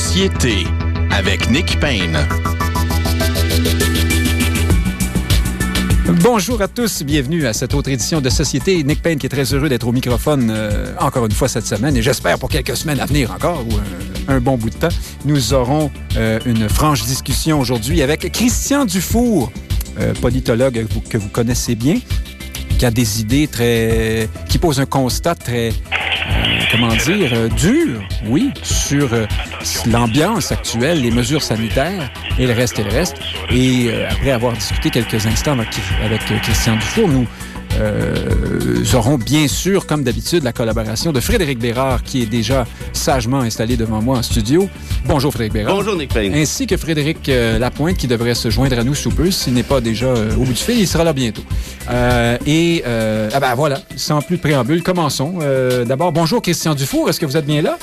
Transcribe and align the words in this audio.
Société 0.00 0.64
avec 1.10 1.50
Nick 1.50 1.78
Payne. 1.78 2.16
Bonjour 6.22 6.62
à 6.62 6.68
tous, 6.68 7.02
bienvenue 7.02 7.46
à 7.46 7.52
cette 7.52 7.74
autre 7.74 7.90
édition 7.90 8.22
de 8.22 8.30
Société. 8.30 8.82
Nick 8.84 9.02
Payne 9.02 9.18
qui 9.18 9.26
est 9.26 9.28
très 9.28 9.52
heureux 9.52 9.68
d'être 9.68 9.86
au 9.86 9.92
microphone 9.92 10.50
euh, 10.50 10.94
encore 10.98 11.26
une 11.26 11.32
fois 11.32 11.46
cette 11.46 11.66
semaine 11.66 11.94
et 11.94 12.00
j'espère 12.00 12.38
pour 12.38 12.48
quelques 12.48 12.74
semaines 12.74 13.00
à 13.00 13.04
venir 13.04 13.32
encore 13.32 13.66
ou 13.68 14.32
un, 14.32 14.40
bon 14.40 14.56
bout 14.56 14.70
de 14.70 14.76
temps. 14.76 14.88
Nous 15.26 15.52
aurons 15.52 15.90
euh, 16.16 16.38
une 16.46 16.70
franche 16.70 17.02
discussion 17.02 17.60
aujourd'hui 17.60 18.00
avec 18.00 18.32
Christian 18.32 18.86
Dufour, 18.86 19.52
euh, 20.00 20.14
politologue 20.14 20.86
que 21.10 21.18
vous, 21.18 21.28
connaissez 21.28 21.74
bien, 21.74 21.96
qui 22.78 22.86
a 22.86 22.90
des 22.90 23.20
idées 23.20 23.46
très... 23.46 24.30
qui 24.48 24.56
pose 24.56 24.80
un 24.80 24.86
constat 24.86 25.34
très 25.34 25.74
comment 26.72 26.88
dire, 26.88 27.30
euh, 27.34 27.48
dur, 27.48 28.02
oui, 28.26 28.50
sur 28.62 29.12
euh, 29.12 29.26
l'ambiance 29.86 30.50
actuelle, 30.50 31.02
les 31.02 31.10
mesures 31.10 31.42
sanitaires 31.42 32.10
et 32.38 32.46
le 32.46 32.52
reste 32.52 32.78
et 32.78 32.84
le 32.84 32.90
reste. 32.90 33.16
Et 33.50 33.90
après 34.08 34.30
avoir 34.30 34.54
discuté 34.54 34.90
quelques 34.90 35.26
instants 35.26 35.52
avec, 35.52 35.68
avec 36.02 36.22
euh, 36.30 36.38
Christian 36.38 36.76
Dufour, 36.76 37.08
nous 37.08 37.26
euh, 37.80 38.84
aurons 38.94 39.16
bien 39.18 39.48
sûr, 39.48 39.86
comme 39.86 40.02
d'habitude, 40.04 40.44
la 40.44 40.52
collaboration 40.52 41.12
de 41.12 41.20
Frédéric 41.20 41.58
Bérard, 41.58 42.02
qui 42.02 42.22
est 42.22 42.26
déjà 42.26 42.66
sagement 42.92 43.40
installé 43.40 43.76
devant 43.76 44.02
moi 44.02 44.18
en 44.18 44.22
studio. 44.22 44.68
Bonjour 45.06 45.32
Frédéric 45.32 45.52
Bérard. 45.54 45.76
Bonjour 45.76 45.96
Nick 45.96 46.12
Payne. 46.12 46.34
Ainsi 46.34 46.66
que 46.66 46.76
Frédéric 46.76 47.28
euh, 47.28 47.58
Lapointe, 47.58 47.96
qui 47.96 48.06
devrait 48.06 48.34
se 48.34 48.50
joindre 48.50 48.78
à 48.78 48.84
nous 48.84 48.94
sous 48.94 49.10
peu, 49.10 49.30
s'il 49.30 49.54
n'est 49.54 49.62
pas 49.62 49.80
déjà 49.80 50.06
euh, 50.06 50.32
au 50.34 50.40
bout 50.40 50.52
du 50.52 50.54
fil, 50.54 50.78
il 50.78 50.86
sera 50.86 51.04
là 51.04 51.12
bientôt. 51.12 51.42
Euh, 51.90 52.36
et, 52.46 52.82
euh, 52.86 53.30
ah 53.32 53.40
ben 53.40 53.54
voilà, 53.54 53.78
sans 53.96 54.20
plus 54.22 54.36
de 54.36 54.42
préambule, 54.42 54.82
commençons. 54.82 55.38
Euh, 55.42 55.84
D'abord, 55.84 56.12
bonjour 56.12 56.42
Christian 56.42 56.74
Dufour, 56.74 57.08
est-ce 57.08 57.18
que 57.18 57.26
vous 57.26 57.36
êtes 57.36 57.46
bien 57.46 57.62
là? 57.62 57.78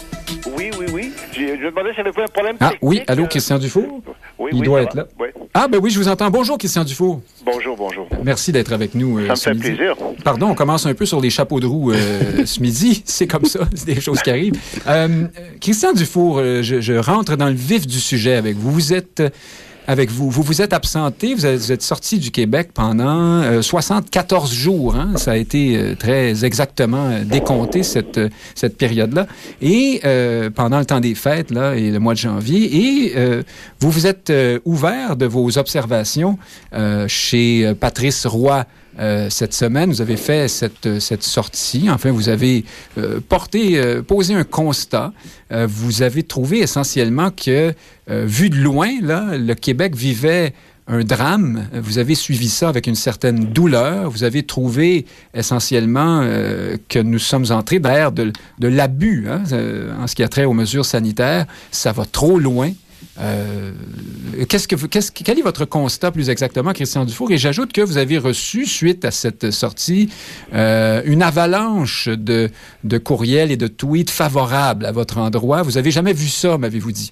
Oui, 0.57 0.69
oui, 0.79 0.85
oui. 0.93 1.11
J'ai- 1.33 1.57
Je 1.57 1.63
me 1.65 1.69
demandais 1.71 1.89
s'il 1.93 2.03
n'y 2.03 2.09
avait 2.09 2.11
pas 2.15 2.23
un 2.23 2.27
problème 2.27 2.55
Ah 2.59 2.69
technique. 2.69 2.79
oui, 2.89 3.01
allô 3.07 3.25
Christian 3.27 3.57
Dufour? 3.57 4.01
Oui, 4.39 4.51
Il 4.53 4.59
oui, 4.61 4.65
doit 4.65 4.81
être 4.81 4.95
va. 4.95 5.01
là. 5.01 5.07
Oui. 5.19 5.27
Ah 5.53 5.67
ben 5.67 5.79
oui, 5.83 5.89
je 5.89 5.99
vous 5.99 6.07
entends. 6.07 6.29
Bonjour 6.29 6.57
Christian 6.57 6.83
Dufour. 6.85 7.21
Bonjour, 7.45 7.75
bonjour. 7.75 8.07
Merci 8.23 8.51
d'être 8.53 8.71
avec 8.71 8.95
nous. 8.95 9.19
euh, 9.19 9.35
Ça 9.35 9.53
me 9.53 9.59
fait 9.59 9.69
midi. 9.69 9.77
plaisir. 9.77 9.95
Pardon, 10.23 10.47
on 10.47 10.55
commence 10.55 10.85
un 10.85 10.93
peu 10.93 11.05
sur 11.05 11.19
les 11.19 11.29
chapeaux 11.29 11.59
de 11.59 11.65
roue 11.65 11.91
euh, 11.91 11.97
ce 12.45 12.61
midi. 12.61 13.01
C'est 13.05 13.27
comme 13.27 13.45
ça, 13.45 13.59
c'est 13.75 13.85
des 13.93 13.99
choses 13.99 14.21
qui 14.21 14.29
arrivent. 14.29 14.53
Euh, 14.87 15.25
Christian 15.59 15.91
Dufour, 15.93 16.39
je, 16.41 16.79
je 16.79 16.93
rentre 16.93 17.35
dans 17.35 17.47
le 17.49 17.53
vif 17.55 17.85
du 17.85 17.99
sujet 17.99 18.35
avec 18.35 18.55
vous. 18.55 18.71
Vous 18.71 18.93
êtes 18.93 19.21
avec 19.89 20.11
vous, 20.11 20.29
vous 20.29 20.43
vous 20.43 20.61
êtes 20.61 20.71
absenté, 20.73 21.33
vous 21.33 21.47
êtes, 21.47 21.81
sorti 21.81 22.19
du 22.19 22.29
Québec 22.29 22.69
pendant 22.75 23.41
euh, 23.41 23.63
74 23.63 24.53
jours. 24.53 24.95
Hein? 24.95 25.13
Ça 25.15 25.31
a 25.31 25.35
été 25.35 25.77
euh, 25.77 25.95
très 25.95 26.45
exactement 26.45 27.09
euh, 27.09 27.23
décompté 27.23 27.81
cette, 27.81 28.19
euh, 28.19 28.29
cette 28.53 28.77
période-là. 28.77 29.25
Et 29.63 30.01
pendant 30.53 30.77
le 30.77 30.85
temps 30.85 30.99
des 30.99 31.15
fêtes 31.15 31.49
là, 31.49 31.75
et 31.75 31.89
le 31.89 31.97
mois 31.97 32.13
de 32.13 32.19
janvier, 32.19 33.07
et 33.07 33.43
vous 33.79 33.89
vous 33.89 34.05
êtes 34.05 34.31
ouvert 34.65 35.15
de 35.15 35.25
vos 35.25 35.57
observations 35.57 36.37
chez 37.07 37.73
Patrice 37.79 38.25
Roy. 38.25 38.65
Euh, 38.99 39.29
cette 39.29 39.53
semaine, 39.53 39.89
vous 39.89 40.01
avez 40.01 40.17
fait 40.17 40.47
cette, 40.47 40.85
euh, 40.85 40.99
cette 40.99 41.23
sortie. 41.23 41.89
Enfin, 41.89 42.11
vous 42.11 42.29
avez 42.29 42.65
euh, 42.97 43.19
porté, 43.27 43.81
posé 44.07 44.33
un 44.33 44.43
constat. 44.43 45.13
Vous 45.51 46.03
avez 46.03 46.21
trouvé 46.21 46.59
essentiellement 46.59 47.31
que, 47.31 47.73
vu 48.07 48.51
de 48.51 48.57
loin, 48.57 48.89
là, 49.01 49.35
le 49.35 49.55
Québec 49.55 49.95
vivait 49.95 50.53
un 50.87 51.03
drame. 51.03 51.67
Vous 51.73 51.97
avez 51.97 52.13
suivi 52.13 52.49
ça 52.49 52.69
avec 52.69 52.85
une 52.85 52.95
certaine 52.95 53.45
douleur. 53.45 54.11
Vous 54.11 54.23
avez 54.23 54.43
trouvé 54.43 55.07
essentiellement 55.33 56.21
que 56.87 56.99
nous 56.99 57.17
sommes 57.17 57.45
entrés 57.49 57.79
l'ère 57.79 58.11
de, 58.11 58.31
de 58.59 58.67
l'abus 58.67 59.27
hein, 59.27 59.41
en 59.99 60.05
ce 60.05 60.13
qui 60.13 60.21
a 60.21 60.27
trait 60.27 60.45
aux 60.45 60.53
mesures 60.53 60.85
sanitaires. 60.85 61.47
Ça 61.71 61.91
va 61.91 62.05
trop 62.05 62.37
loin. 62.37 62.71
Euh, 63.19 63.71
qu'est-ce 64.47 64.67
que 64.67 64.75
qu'est-ce, 64.75 65.11
quel 65.11 65.39
est 65.39 65.41
votre 65.41 65.65
constat 65.65 66.11
plus 66.11 66.29
exactement, 66.29 66.73
Christian 66.73 67.05
Dufour? 67.05 67.31
Et 67.31 67.37
j'ajoute 67.37 67.73
que 67.73 67.81
vous 67.81 67.97
avez 67.97 68.17
reçu, 68.17 68.65
suite 68.65 69.03
à 69.05 69.11
cette 69.11 69.51
sortie, 69.51 70.09
euh, 70.53 71.01
une 71.05 71.21
avalanche 71.21 72.07
de, 72.07 72.49
de 72.83 72.97
courriels 72.97 73.51
et 73.51 73.57
de 73.57 73.67
tweets 73.67 74.09
favorables 74.09 74.85
à 74.85 74.91
votre 74.91 75.17
endroit. 75.17 75.63
Vous 75.63 75.77
avez 75.77 75.91
jamais 75.91 76.13
vu 76.13 76.27
ça, 76.27 76.57
m'avez-vous 76.57 76.91
dit? 76.91 77.11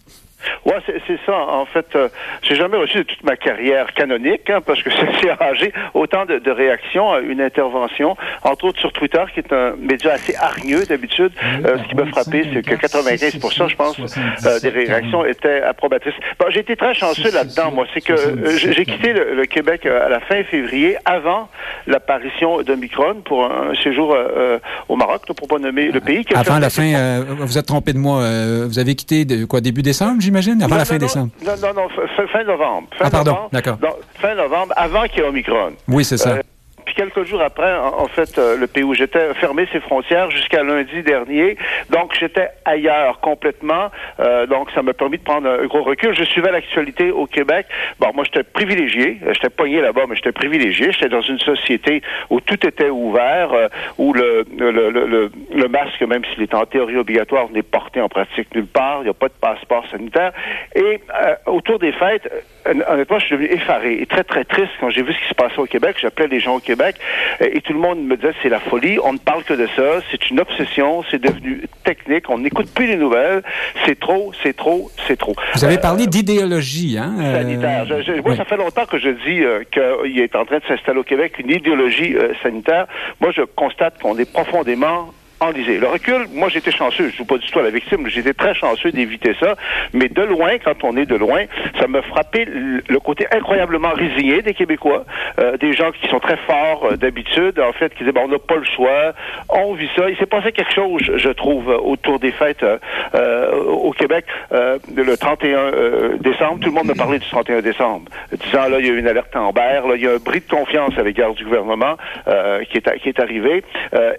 Ouais, 0.66 0.76
c'est 0.86 1.02
c'est 1.08 1.20
ça. 1.26 1.34
En 1.36 1.66
fait, 1.66 1.88
euh, 1.96 2.10
j'ai 2.42 2.56
jamais 2.56 2.78
reçu 2.78 2.98
de 3.00 3.04
toute 3.04 3.24
ma 3.24 3.36
carrière 3.36 3.94
canonique, 3.94 4.50
hein, 4.50 4.60
parce 4.66 4.82
que 4.84 4.90
c'est 5.22 5.30
arrangé 5.30 5.74
autant 5.94 6.26
de, 6.26 6.40
de 6.40 6.52
réactions 6.52 7.12
à 7.12 7.20
une 7.20 7.42
intervention, 7.42 8.16
entre 8.44 8.66
autres 8.66 8.80
sur 8.80 8.92
Twitter, 8.94 9.24
qui 9.34 9.40
est 9.40 9.54
un 9.54 9.76
média 9.80 10.14
assez 10.14 10.36
hargneux 10.36 10.86
d'habitude. 10.86 11.32
Euh, 11.66 11.78
ce 11.82 11.88
qui 11.90 11.96
m'a 11.96 12.06
frappé, 12.08 12.46
c'est 12.54 12.62
que 12.64 12.76
95 12.76 13.40
je 13.70 13.76
pense, 13.76 13.98
euh, 14.46 14.60
des 14.60 14.70
réactions 14.70 15.26
étaient 15.26 15.62
approbatrices. 15.62 16.14
Bon, 16.40 16.46
j'ai 16.50 16.60
été 16.60 16.76
très 16.76 16.94
chanceux 16.94 17.32
là-dedans, 17.32 17.72
moi. 17.72 17.86
C'est 17.94 18.02
que 18.02 18.14
euh, 18.14 18.58
j'ai 18.58 18.74
j'ai 18.74 18.86
quitté 18.86 19.14
le, 19.14 19.36
le 19.36 19.46
Québec 19.46 19.86
euh, 19.86 20.06
à 20.06 20.10
la 20.10 20.20
fin 20.20 20.44
février, 20.44 20.98
avant 21.06 21.50
l'apparition 21.88 22.62
d'Omicron, 22.62 23.16
pour 23.26 23.46
un 23.46 23.74
séjour 23.84 24.14
euh, 24.14 24.60
au 24.90 24.96
Maroc, 24.96 25.22
pour 25.36 25.48
pas 25.48 25.58
nommer 25.60 25.92
le 25.92 26.00
pays. 26.02 26.24
qui 26.26 26.34
a 26.36 26.40
Avant 26.40 26.60
la 26.60 26.70
fin, 26.70 26.94
euh, 26.94 27.24
vous 27.40 27.58
êtes 27.58 27.66
trompé 27.66 27.94
de 27.94 27.98
moi. 27.98 28.22
euh, 28.22 28.66
vous 28.68 28.80
avez 28.80 28.96
quitté 28.96 29.26
de, 29.26 29.46
quoi 29.46 29.62
début 29.62 29.82
décembre, 29.82 30.22
j'imagine, 30.28 30.62
avant 30.62 30.72
Non, 30.76 30.78
la 30.78 30.86
fin 30.86 30.96
non, 30.96 31.00
décembre. 31.00 31.32
Non, 31.46 31.54
non, 31.62 31.74
non, 31.74 31.88
fin, 32.32 32.44
novembre. 32.44 32.88
Fin 32.98 33.06
Ah, 33.06 33.10
pardon, 33.10 33.38
d'accord. 33.52 33.78
Fin 34.16 34.36
novembre, 34.36 34.74
avant 34.76 35.04
qu'il 35.08 35.20
y 35.20 35.22
ait 35.22 35.28
Omicron. 35.30 35.72
Oui, 35.88 36.04
c'est 36.04 36.18
ça. 36.18 36.32
Euh, 36.32 36.42
puis 36.88 36.96
quelques 36.96 37.26
jours 37.26 37.42
après, 37.42 37.76
en, 37.76 38.08
fait, 38.08 38.38
euh, 38.38 38.56
le 38.56 38.66
pays 38.66 38.84
où 38.84 38.94
j'étais 38.94 39.34
fermé 39.34 39.68
ses 39.74 39.82
frontières 39.82 40.32
jusqu'à 40.32 40.64
lundi 40.64 41.04
dernier. 41.04 41.58
Donc, 41.90 42.16
j'étais 42.18 42.48
ailleurs 42.64 43.20
complètement. 43.20 43.92
Euh, 44.22 44.46
donc, 44.46 44.72
ça 44.72 44.82
m'a 44.82 44.94
permis 44.94 45.18
de 45.18 45.24
prendre 45.24 45.50
un 45.50 45.66
gros 45.66 45.84
recul. 45.84 46.16
Je 46.16 46.24
suivais 46.24 46.50
l'actualité 46.50 47.12
au 47.12 47.26
Québec. 47.26 47.66
Bon, 48.00 48.12
moi, 48.16 48.24
j'étais 48.24 48.44
privilégié. 48.44 49.20
Euh, 49.28 49.34
J'étais 49.34 49.50
pogné 49.50 49.82
là-bas, 49.82 50.04
mais 50.08 50.16
j'étais 50.16 50.32
privilégié. 50.32 50.94
J'étais 50.94 51.10
dans 51.10 51.20
une 51.20 51.40
société 51.40 52.02
où 52.30 52.40
tout 52.40 52.66
était 52.66 52.90
ouvert, 52.90 53.52
euh, 53.52 53.68
où 53.98 54.14
le, 54.14 54.46
le, 54.58 54.72
le, 54.72 55.30
le, 55.54 55.68
masque, 55.68 56.02
même 56.04 56.24
s'il 56.24 56.44
est 56.44 56.54
en 56.54 56.66
théorie 56.66 56.96
obligatoire, 56.96 57.50
n'est 57.52 57.64
porté 57.64 58.00
en 58.00 58.08
pratique 58.08 58.56
nulle 58.56 58.66
part. 58.66 59.00
Il 59.02 59.04
n'y 59.04 59.10
a 59.10 59.14
pas 59.14 59.28
de 59.28 59.34
passeport 59.42 59.84
sanitaire. 59.92 60.32
Et 60.74 61.02
euh, 61.14 61.36
autour 61.48 61.80
des 61.80 61.92
fêtes, 61.92 62.32
honnêtement, 62.66 63.20
je 63.20 63.26
suis 63.26 63.36
devenu 63.36 63.52
effaré 63.52 64.02
et 64.02 64.06
très, 64.06 64.24
très 64.24 64.46
triste 64.46 64.72
quand 64.80 64.90
j'ai 64.90 65.04
vu 65.04 65.12
ce 65.12 65.20
qui 65.20 65.28
se 65.28 65.34
passait 65.34 65.60
au 65.60 65.66
Québec. 65.66 65.98
J'appelais 66.00 66.28
les 66.28 66.40
gens 66.40 66.56
au 66.56 66.60
Québec 66.60 66.77
euh, 66.82 67.50
et 67.54 67.62
tout 67.62 67.74
le 67.74 67.80
monde 67.80 68.00
me 68.04 68.16
disait 68.16 68.34
c'est 68.42 68.50
la 68.50 68.60
folie, 68.60 68.98
on 69.04 69.14
ne 69.14 69.18
parle 69.18 69.44
que 69.44 69.54
de 69.54 69.68
ça, 69.76 70.02
c'est 70.12 70.30
une 70.30 70.40
obsession, 70.40 71.04
c'est 71.10 71.22
devenu 71.22 71.64
technique, 71.84 72.30
on 72.30 72.40
n'écoute 72.40 72.70
plus 72.74 72.88
les 72.88 72.96
nouvelles, 72.98 73.44
c'est 73.86 74.00
trop, 74.00 74.32
c'est 74.44 74.56
trop, 74.56 74.90
c'est 75.08 75.18
trop. 75.18 75.36
Vous 75.56 75.66
avez 75.66 75.76
Euh, 75.78 75.82
parlé 75.82 76.08
d'idéologie, 76.08 76.98
hein? 77.00 77.14
euh, 77.20 77.34
sanitaire. 77.36 77.86
Je- 77.86 78.02
je- 78.04 78.12
moi, 78.22 78.32
oui. 78.32 78.38
ça 78.38 78.46
fait 78.46 78.58
longtemps 78.58 78.86
que 78.86 78.98
je 79.00 79.10
dis 79.10 79.44
euh, 79.44 79.64
qu'il 79.72 80.20
est 80.20 80.36
en 80.36 80.46
train 80.46 80.58
de 80.60 80.64
s'installer 80.68 81.00
au 81.00 81.04
Québec 81.04 81.34
une 81.40 81.52
idéologie 81.52 82.16
sanitaire. 82.44 82.88
Moi, 83.22 83.32
je 83.32 83.42
constate 83.42 84.02
qu'on 84.02 84.18
est 84.18 84.32
profondément 84.32 85.14
enlisé. 85.40 85.78
Le 85.78 85.88
recul, 85.88 86.28
moi 86.34 86.50
j'étais 86.50 86.72
chanceux, 86.72 87.06
je 87.10 87.14
ne 87.14 87.18
joue 87.18 87.26
pas 87.26 87.38
du 87.38 87.50
tout 87.50 87.60
à 87.60 87.64
la 87.64 87.70
victime, 87.70 88.08
j'étais 88.08 88.34
très 88.34 88.54
chanceux 88.54 88.92
d'éviter 88.92 89.36
ça, 89.40 89.56
mais 89.94 90.10
de 90.10 90.22
loin, 90.22 90.58
quand 90.64 90.84
on 90.84 90.98
est 90.98 91.06
de 91.06 91.16
loin, 91.16 91.44
ça 91.80 91.88
m'a 91.88 92.02
frappé 92.02 92.46
le 92.46 93.00
côté 93.00 93.28
incroyablement 93.32 93.90
résigné 93.90 94.42
des 94.42 94.54
Québécois, 94.54 95.06
euh, 95.40 95.58
des 95.58 95.74
gens 95.74 95.92
qui 95.92 96.08
sont 96.08 96.20
très 96.20 96.38
forts 96.38 96.88
euh, 96.92 96.98
d'habitude, 96.98 97.60
en 97.60 97.74
fait, 97.74 97.94
qui 97.94 98.00
disaient, 98.00 98.12
bon, 98.12 98.26
on 98.26 98.28
n'a 98.28 98.40
pas 98.40 98.56
le 98.56 98.64
choix, 98.64 99.14
on 99.50 99.74
vit 99.74 99.90
ça. 99.96 100.10
Il 100.10 100.18
s'est 100.18 100.26
passé 100.26 100.52
quelque 100.52 100.74
chose, 100.74 101.12
je 101.16 101.30
trouve, 101.30 101.68
autour 101.68 102.20
des 102.20 102.32
fêtes 102.32 102.64
euh, 102.64 102.78
euh, 103.16 103.64
au 103.64 103.92
Québec, 103.92 104.26
euh, 104.52 104.78
le 104.96 105.18
31 105.18 105.58
euh, 105.58 106.18
décembre, 106.20 106.60
tout 106.60 106.70
le 106.70 106.76
monde 106.76 106.90
a 106.90 106.96
parlé 106.96 107.20
du 107.20 107.28
31 107.30 107.62
décembre, 107.62 108.10
disant, 108.32 108.68
là, 108.70 108.80
il 108.80 108.86
y 108.86 108.90
a 108.90 108.94
eu 108.94 109.00
une 109.00 109.08
alerte 109.08 109.36
Amber, 109.36 109.82
là, 109.88 109.96
il 109.96 110.02
y 110.02 110.08
a 110.08 110.14
un 110.14 110.18
bris 110.18 110.42
de 110.42 110.50
confiance 110.50 110.98
à 110.98 111.04
l'égard 111.04 111.34
du 111.34 111.44
gouvernement 111.44 111.96
qui, 112.26 112.78
est, 112.78 113.00
qui 113.00 113.10
est 113.10 113.20
arrivé, 113.20 113.64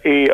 et... 0.04 0.30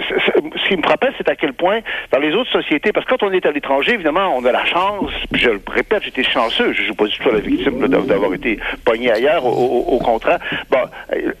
Ce 0.00 0.68
qui 0.68 0.76
me 0.76 0.82
frappait, 0.82 1.10
c'est 1.18 1.28
à 1.28 1.34
quel 1.36 1.52
point, 1.52 1.80
dans 2.12 2.18
les 2.18 2.32
autres 2.34 2.50
sociétés, 2.50 2.92
parce 2.92 3.04
que 3.06 3.10
quand 3.14 3.22
on 3.26 3.32
est 3.32 3.44
à 3.46 3.50
l'étranger, 3.50 3.94
évidemment, 3.94 4.34
on 4.36 4.44
a 4.44 4.52
la 4.52 4.64
chance, 4.64 5.10
je 5.32 5.50
le 5.50 5.60
répète, 5.68 6.02
j'étais 6.04 6.22
chanceux, 6.22 6.72
je 6.72 6.82
ne 6.82 6.86
joue 6.88 6.94
pas 6.94 7.06
du 7.06 7.18
tout 7.18 7.30
la 7.30 7.40
victime 7.40 7.86
d'avoir 7.88 8.32
été 8.34 8.58
pogné 8.84 9.10
ailleurs, 9.10 9.44
au, 9.44 9.50
au- 9.50 9.94
au 9.96 9.98
contraire. 9.98 10.38
Bon, 10.70 10.78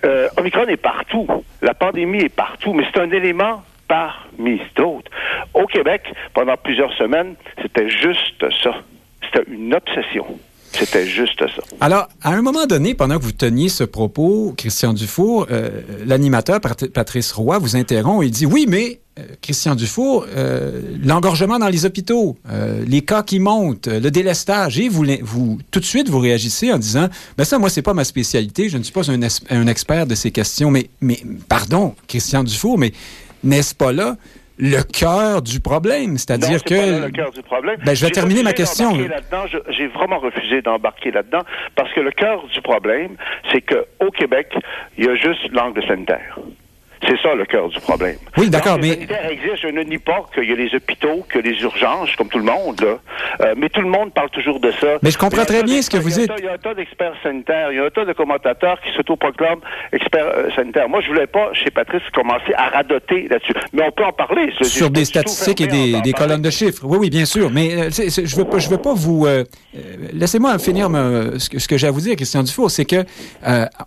euh, 0.04 0.28
Omicron 0.36 0.66
est 0.68 0.76
partout, 0.76 1.26
la 1.62 1.74
pandémie 1.74 2.22
est 2.24 2.34
partout, 2.34 2.72
mais 2.72 2.84
c'est 2.92 3.00
un 3.00 3.10
élément 3.10 3.62
parmi 3.86 4.60
d'autres. 4.76 5.10
Au 5.54 5.66
Québec, 5.66 6.02
pendant 6.34 6.56
plusieurs 6.56 6.92
semaines, 6.94 7.34
c'était 7.62 7.88
juste 7.88 8.44
ça. 8.62 8.74
C'était 9.22 9.50
une 9.50 9.74
obsession. 9.74 10.26
C'était 10.72 11.06
juste 11.06 11.40
ça. 11.40 11.62
Alors, 11.80 12.08
à 12.22 12.32
un 12.32 12.42
moment 12.42 12.66
donné, 12.66 12.94
pendant 12.94 13.18
que 13.18 13.24
vous 13.24 13.32
teniez 13.32 13.68
ce 13.68 13.84
propos, 13.84 14.54
Christian 14.56 14.92
Dufour, 14.92 15.46
euh, 15.50 15.82
l'animateur 16.06 16.60
Pat- 16.60 16.86
Patrice 16.88 17.32
Roy 17.32 17.58
vous 17.58 17.76
interrompt 17.76 18.24
et 18.24 18.30
dit 18.30 18.46
Oui, 18.46 18.66
mais 18.68 19.00
euh, 19.18 19.22
Christian 19.42 19.74
Dufour, 19.74 20.26
euh, 20.36 20.80
l'engorgement 21.02 21.58
dans 21.58 21.68
les 21.68 21.84
hôpitaux, 21.84 22.36
les 22.86 23.02
cas 23.02 23.22
qui 23.22 23.40
montent, 23.40 23.88
le 23.88 24.10
délestage, 24.10 24.78
et 24.78 24.88
vous, 24.88 25.58
tout 25.70 25.80
de 25.80 25.84
suite 25.84 26.08
vous 26.08 26.20
réagissez 26.20 26.72
en 26.72 26.78
disant 26.78 27.08
Ben 27.36 27.44
ça, 27.44 27.58
moi, 27.58 27.70
c'est 27.70 27.82
pas 27.82 27.94
ma 27.94 28.04
spécialité, 28.04 28.68
je 28.68 28.78
ne 28.78 28.82
suis 28.82 28.92
pas 28.92 29.10
un, 29.10 29.66
expert 29.66 30.06
de 30.06 30.14
ces 30.14 30.30
questions. 30.30 30.70
Mais, 30.70 30.90
pardon, 31.48 31.94
Christian 32.06 32.44
Dufour, 32.44 32.78
mais 32.78 32.92
n'est-ce 33.42 33.74
pas 33.74 33.92
là 33.92 34.16
le 34.58 34.82
cœur 34.82 35.42
du 35.42 35.60
problème. 35.60 36.18
C'est-à-dire 36.18 36.62
que. 36.62 37.00
Pas 37.00 37.06
le 37.06 37.12
cœur 37.12 37.30
du 37.30 37.42
problème. 37.42 37.76
Ben, 37.84 37.94
je 37.94 38.04
vais 38.04 38.10
terminer 38.10 38.42
ma 38.42 38.52
question. 38.52 38.92
J'ai 39.70 39.86
vraiment 39.88 40.18
refusé 40.18 40.62
d'embarquer 40.62 41.10
là-dedans 41.10 41.42
parce 41.74 41.92
que 41.92 42.00
le 42.00 42.10
cœur 42.10 42.44
du 42.46 42.60
problème, 42.60 43.16
c'est 43.52 43.62
qu'au 43.62 44.10
Québec, 44.10 44.52
il 44.96 45.04
y 45.04 45.08
a 45.08 45.14
juste 45.14 45.50
l'angle 45.52 45.82
sanitaire. 45.86 46.38
C'est 47.06 47.18
ça 47.22 47.34
le 47.34 47.44
cœur 47.46 47.68
du 47.68 47.78
problème. 47.80 48.16
Oui, 48.36 48.50
d'accord, 48.50 48.78
mais. 48.80 49.06
existe, 49.30 49.62
je 49.62 49.68
ne 49.68 49.82
nie 49.82 49.98
pas 49.98 50.24
qu'il 50.34 50.48
y 50.48 50.52
a 50.52 50.56
les 50.56 50.74
hôpitaux, 50.74 51.24
que 51.28 51.38
les 51.38 51.60
urgences, 51.62 52.14
comme 52.16 52.28
tout 52.28 52.38
le 52.38 52.44
monde, 52.44 52.80
là. 52.80 52.98
Euh, 53.40 53.54
mais 53.56 53.68
tout 53.68 53.80
le 53.80 53.88
monde 53.88 54.12
parle 54.12 54.30
toujours 54.30 54.58
de 54.58 54.72
ça. 54.72 54.98
Mais 55.02 55.10
je 55.10 55.18
comprends 55.18 55.44
très 55.44 55.62
bien 55.62 55.80
ce 55.80 55.90
que 55.90 55.96
vous 55.96 56.10
dites. 56.10 56.30
Il 56.38 56.44
y 56.44 56.48
a 56.48 56.54
un 56.54 56.58
tas 56.58 56.74
d'experts 56.74 57.14
sanitaires, 57.22 57.70
il 57.70 57.76
y 57.76 57.80
a 57.80 57.84
un 57.84 57.90
tas 57.90 58.04
de 58.04 58.12
commentateurs 58.12 58.80
qui 58.80 58.92
s'autoproclament 58.96 59.60
experts 59.92 60.26
euh, 60.26 60.50
sanitaires. 60.56 60.88
Moi, 60.88 61.00
je 61.02 61.08
voulais 61.08 61.26
pas, 61.26 61.50
chez 61.52 61.70
Patrice, 61.70 62.02
commencer 62.12 62.52
à 62.56 62.70
radoter 62.70 63.28
là-dessus. 63.28 63.52
Mais 63.72 63.82
on 63.86 63.92
peut 63.92 64.04
en 64.04 64.12
parler. 64.12 64.52
Sur 64.62 64.90
des 64.90 65.04
statistiques 65.04 65.60
et 65.60 65.66
des, 65.66 66.12
colonnes 66.12 66.42
de 66.42 66.50
chiffres. 66.50 66.82
Oui, 66.84 66.98
oui, 67.00 67.10
bien 67.10 67.24
sûr. 67.24 67.50
Mais 67.50 67.74
euh, 67.74 67.90
je 67.90 68.36
veux 68.36 68.44
pas, 68.44 68.58
je 68.58 68.68
veux 68.68 68.78
pas 68.78 68.94
vous. 68.94 69.26
Laissez-moi 70.12 70.58
finir 70.58 70.88
ce 70.88 71.68
que, 71.68 71.76
j'ai 71.76 71.86
à 71.86 71.90
vous 71.90 72.00
dire, 72.00 72.16
Christian 72.16 72.42
Dufour. 72.42 72.70
C'est 72.70 72.84
que 72.84 73.04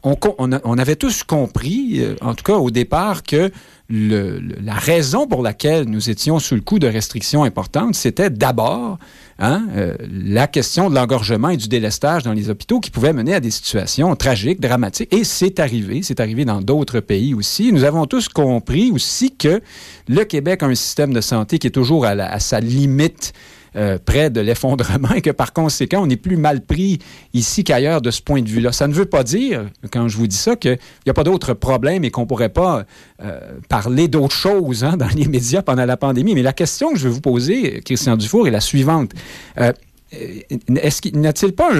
on, 0.03 0.15
on 0.37 0.77
avait 0.77 0.95
tous 0.95 1.23
compris, 1.23 2.01
en 2.21 2.35
tout 2.35 2.43
cas 2.43 2.53
au 2.53 2.71
départ, 2.71 3.00
que 3.23 3.51
la 3.89 4.73
raison 4.73 5.27
pour 5.27 5.41
laquelle 5.41 5.85
nous 5.85 6.09
étions 6.09 6.39
sous 6.39 6.55
le 6.55 6.61
coup 6.61 6.79
de 6.79 6.87
restrictions 6.87 7.43
importantes, 7.43 7.93
c'était 7.95 8.29
d'abord 8.29 8.97
hein, 9.37 9.65
euh, 9.75 9.95
la 10.09 10.47
question 10.47 10.89
de 10.89 10.95
l'engorgement 10.95 11.49
et 11.49 11.57
du 11.57 11.67
délestage 11.67 12.23
dans 12.23 12.31
les 12.31 12.49
hôpitaux 12.49 12.79
qui 12.79 12.89
pouvait 12.89 13.11
mener 13.11 13.33
à 13.33 13.41
des 13.41 13.51
situations 13.51 14.15
tragiques, 14.15 14.61
dramatiques. 14.61 15.13
Et 15.13 15.25
c'est 15.25 15.59
arrivé, 15.59 16.01
c'est 16.03 16.21
arrivé 16.21 16.45
dans 16.45 16.61
d'autres 16.61 17.01
pays 17.01 17.33
aussi. 17.33 17.73
Nous 17.73 17.83
avons 17.83 18.05
tous 18.05 18.29
compris 18.29 18.91
aussi 18.91 19.35
que 19.35 19.61
le 20.07 20.23
Québec 20.23 20.63
a 20.63 20.67
un 20.67 20.75
système 20.75 21.13
de 21.13 21.21
santé 21.21 21.59
qui 21.59 21.67
est 21.67 21.71
toujours 21.71 22.05
à 22.05 22.39
sa 22.39 22.61
limite 22.61 23.33
euh, 23.77 23.97
près 24.03 24.29
de 24.29 24.41
l'effondrement 24.41 25.13
et 25.15 25.21
que 25.21 25.29
par 25.29 25.53
conséquent, 25.53 26.01
on 26.03 26.09
est 26.09 26.17
plus 26.17 26.35
mal 26.35 26.59
pris 26.59 26.99
ici 27.33 27.63
qu'ailleurs 27.63 28.01
de 28.01 28.11
ce 28.11 28.21
point 28.21 28.41
de 28.41 28.49
vue-là. 28.49 28.73
Ça 28.73 28.85
ne 28.87 28.93
veut 28.93 29.05
pas 29.05 29.23
dire, 29.23 29.65
quand 29.91 30.09
je 30.09 30.17
vous 30.17 30.27
dis 30.27 30.35
ça, 30.35 30.57
qu'il 30.57 30.77
n'y 31.05 31.09
a 31.09 31.13
pas 31.13 31.23
d'autres 31.23 31.53
problèmes 31.53 32.03
et 32.03 32.11
qu'on 32.11 32.23
ne 32.23 32.25
pourrait 32.25 32.49
pas 32.49 32.85
euh, 33.23 33.39
parler 33.69 34.09
d'autres 34.09 34.35
choses 34.35 34.83
hein, 34.83 34.97
dans 34.97 35.07
les 35.15 35.25
médias 35.25 35.61
pendant 35.61 35.85
la 35.85 35.95
pandémie. 35.95 36.35
Mais 36.35 36.41
la 36.41 36.51
question 36.51 36.91
que 36.91 36.99
je 36.99 37.07
veux 37.07 37.13
vous 37.13 37.21
poser, 37.21 37.81
Christian 37.85 38.17
Dufour, 38.17 38.45
est 38.45 38.51
la 38.51 38.59
suivante. 38.59 39.11
Euh, 39.57 39.71
est-ce 40.11 41.01
qu'il 41.01 41.17
n'y 41.17 41.27
a-t-il 41.27 41.53
pas 41.53 41.71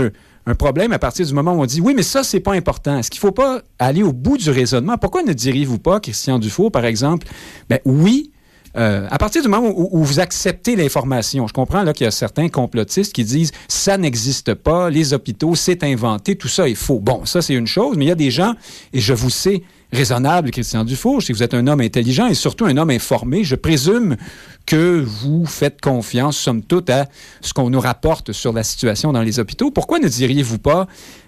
un, 0.45 0.55
problème 0.55 0.93
à 0.93 0.99
partir 0.99 1.25
du 1.25 1.33
moment 1.33 1.53
où 1.53 1.61
on 1.61 1.65
dit 1.65 1.81
oui, 1.81 1.93
mais 1.93 2.03
ça, 2.03 2.23
c'est 2.23 2.39
pas 2.39 2.53
important. 2.53 2.97
Est-ce 2.97 3.11
qu'il 3.11 3.19
ne 3.19 3.27
faut 3.27 3.33
pas 3.33 3.61
aller 3.79 4.03
au 4.03 4.13
bout 4.13 4.37
du 4.37 4.49
raisonnement? 4.49 4.97
Pourquoi 4.97 5.23
ne 5.23 5.33
diriez-vous 5.33 5.79
pas, 5.79 5.99
Christian 5.99 6.39
Dufour, 6.39 6.71
par 6.71 6.85
exemple, 6.85 7.27
ben 7.69 7.79
oui, 7.83 8.30
euh, 8.77 9.07
à 9.09 9.17
partir 9.17 9.41
du 9.41 9.47
moment 9.47 9.71
où, 9.75 10.03
vous 10.03 10.19
acceptez 10.19 10.75
l'information, 10.75 11.47
je 11.47 11.53
comprends 11.53 11.83
qu'il 11.93 12.05
y 12.05 12.07
a 12.07 12.11
certains 12.11 12.49
complotistes 12.49 13.13
qui 13.13 13.23
disent 13.23 13.51
ça 13.67 13.97
n'existe 13.97 14.53
pas, 14.53 14.89
les 14.89 15.13
hôpitaux, 15.13 15.55
c'est 15.55 15.83
inventé, 15.83 16.35
tout 16.35 16.47
ça 16.47 16.67
est 16.67 16.75
faux. 16.75 16.99
Bon, 16.99 17.25
ça 17.25 17.41
c'est 17.41 17.53
une 17.53 17.67
chose, 17.67 17.97
mais 17.97 18.05
il 18.05 18.09
y 18.09 18.11
a 18.11 18.15
des 18.15 18.31
gens, 18.31 18.53
et 18.93 18.99
je 18.99 19.13
vous 19.13 19.29
sais 19.29 19.63
raisonnable, 19.91 20.51
Christian 20.51 20.83
Dufour, 20.83 21.21
si 21.21 21.33
vous 21.33 21.43
êtes 21.43 21.53
un 21.53 21.67
homme 21.67 21.81
intelligent 21.81 22.27
et 22.27 22.33
surtout 22.33 22.65
un 22.65 22.77
homme 22.77 22.91
informé, 22.91 23.43
je 23.43 23.55
présume 23.55 24.15
que 24.65 25.03
vous 25.05 25.45
faites 25.45 25.81
confiance, 25.81 26.37
somme 26.37 26.61
toute, 26.61 26.89
à 26.89 27.07
ce 27.41 27.53
qu'on 27.53 27.69
nous 27.69 27.79
rapporte 27.79 28.31
sur 28.31 28.53
la 28.53 28.63
situation 28.63 29.11
dans 29.11 29.21
les 29.21 29.39
hôpitaux. 29.39 29.71
Pourquoi 29.71 29.99
ne 29.99 30.07
diriez-vous 30.07 30.59
pas, 30.59 30.87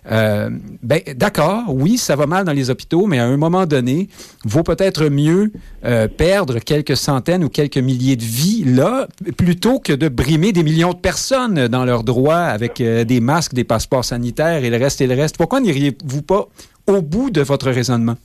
euh, 0.10 0.50
ben, 0.82 1.02
d'accord, 1.16 1.64
oui, 1.68 1.98
ça 1.98 2.16
va 2.16 2.26
mal 2.26 2.46
dans 2.46 2.54
les 2.54 2.70
hôpitaux, 2.70 3.06
mais 3.06 3.20
à 3.20 3.26
un 3.26 3.36
moment 3.36 3.66
donné, 3.66 4.08
vaut 4.46 4.64
peut-être 4.64 5.10
mieux 5.10 5.52
euh, 5.84 6.08
perdre 6.08 6.60
quelques 6.60 6.96
centaines 6.96 7.44
ou 7.44 7.50
quelques 7.50 7.78
milliers 7.78 8.16
de 8.16 8.24
vies 8.24 8.64
là, 8.66 9.08
plutôt 9.36 9.80
que 9.80 9.94
de 9.94 10.08
brimer 10.08 10.54
des 10.54 10.64
millions 10.64 10.94
de 10.94 11.00
personnes 11.00 11.68
dans 11.68 11.84
leurs 11.84 12.04
droits 12.04 12.44
avec 12.44 12.80
euh, 12.80 13.04
des 13.04 13.20
masques, 13.20 13.54
des 13.54 13.64
passeports 13.66 14.06
sanitaires 14.06 14.64
et 14.64 14.70
le 14.70 14.78
reste 14.78 15.02
et 15.02 15.08
le 15.08 15.16
reste. 15.16 15.38
Pourquoi 15.38 15.60
n'iriez-vous 15.60 16.22
pas 16.22 16.48
au 16.88 17.02
bout 17.02 17.30
de 17.30 17.42
votre 17.42 17.70
raisonnement? 17.70 18.16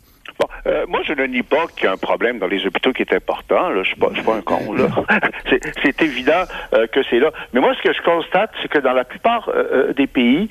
Euh, 0.69 0.85
moi, 0.89 1.01
je 1.05 1.13
ne 1.13 1.25
nie 1.27 1.43
pas 1.43 1.67
qu'il 1.75 1.85
y 1.85 1.87
a 1.87 1.93
un 1.93 1.97
problème 1.97 2.39
dans 2.39 2.47
les 2.47 2.67
hôpitaux 2.67 2.93
qui 2.93 3.03
est 3.03 3.15
important. 3.15 3.71
Là. 3.71 3.83
Je 3.83 3.95
ne 3.95 4.15
suis, 4.15 4.23
pas 4.23 4.35
un 4.35 4.43
con. 4.43 4.73
Là. 4.73 4.89
c'est 5.83 6.03
évident 6.03 6.45
euh, 6.75 6.87
que 6.87 7.01
c'est 7.09 7.19
là. 7.19 7.31
Mais 7.53 7.61
moi, 7.61 7.75
ce 7.75 7.89
que 7.89 7.95
je 7.95 8.03
constate, 8.03 8.51
c'est 8.61 8.69
que 8.69 8.79
dans 8.79 8.93
la 8.93 9.05
plupart 9.05 9.51
euh, 9.55 9.93
des 9.93 10.07
pays, 10.07 10.49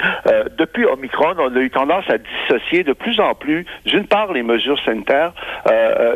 depuis 0.58 0.86
Omicron, 0.86 1.36
on 1.38 1.56
a 1.56 1.60
eu 1.60 1.70
tendance 1.70 2.06
à 2.10 2.18
dissocier 2.18 2.84
de 2.84 2.94
plus 2.94 3.20
en 3.20 3.36
plus, 3.36 3.66
d'une 3.86 4.08
part, 4.08 4.34
les 4.34 4.44
mesures 4.44 4.80
sanitaires 4.84 5.34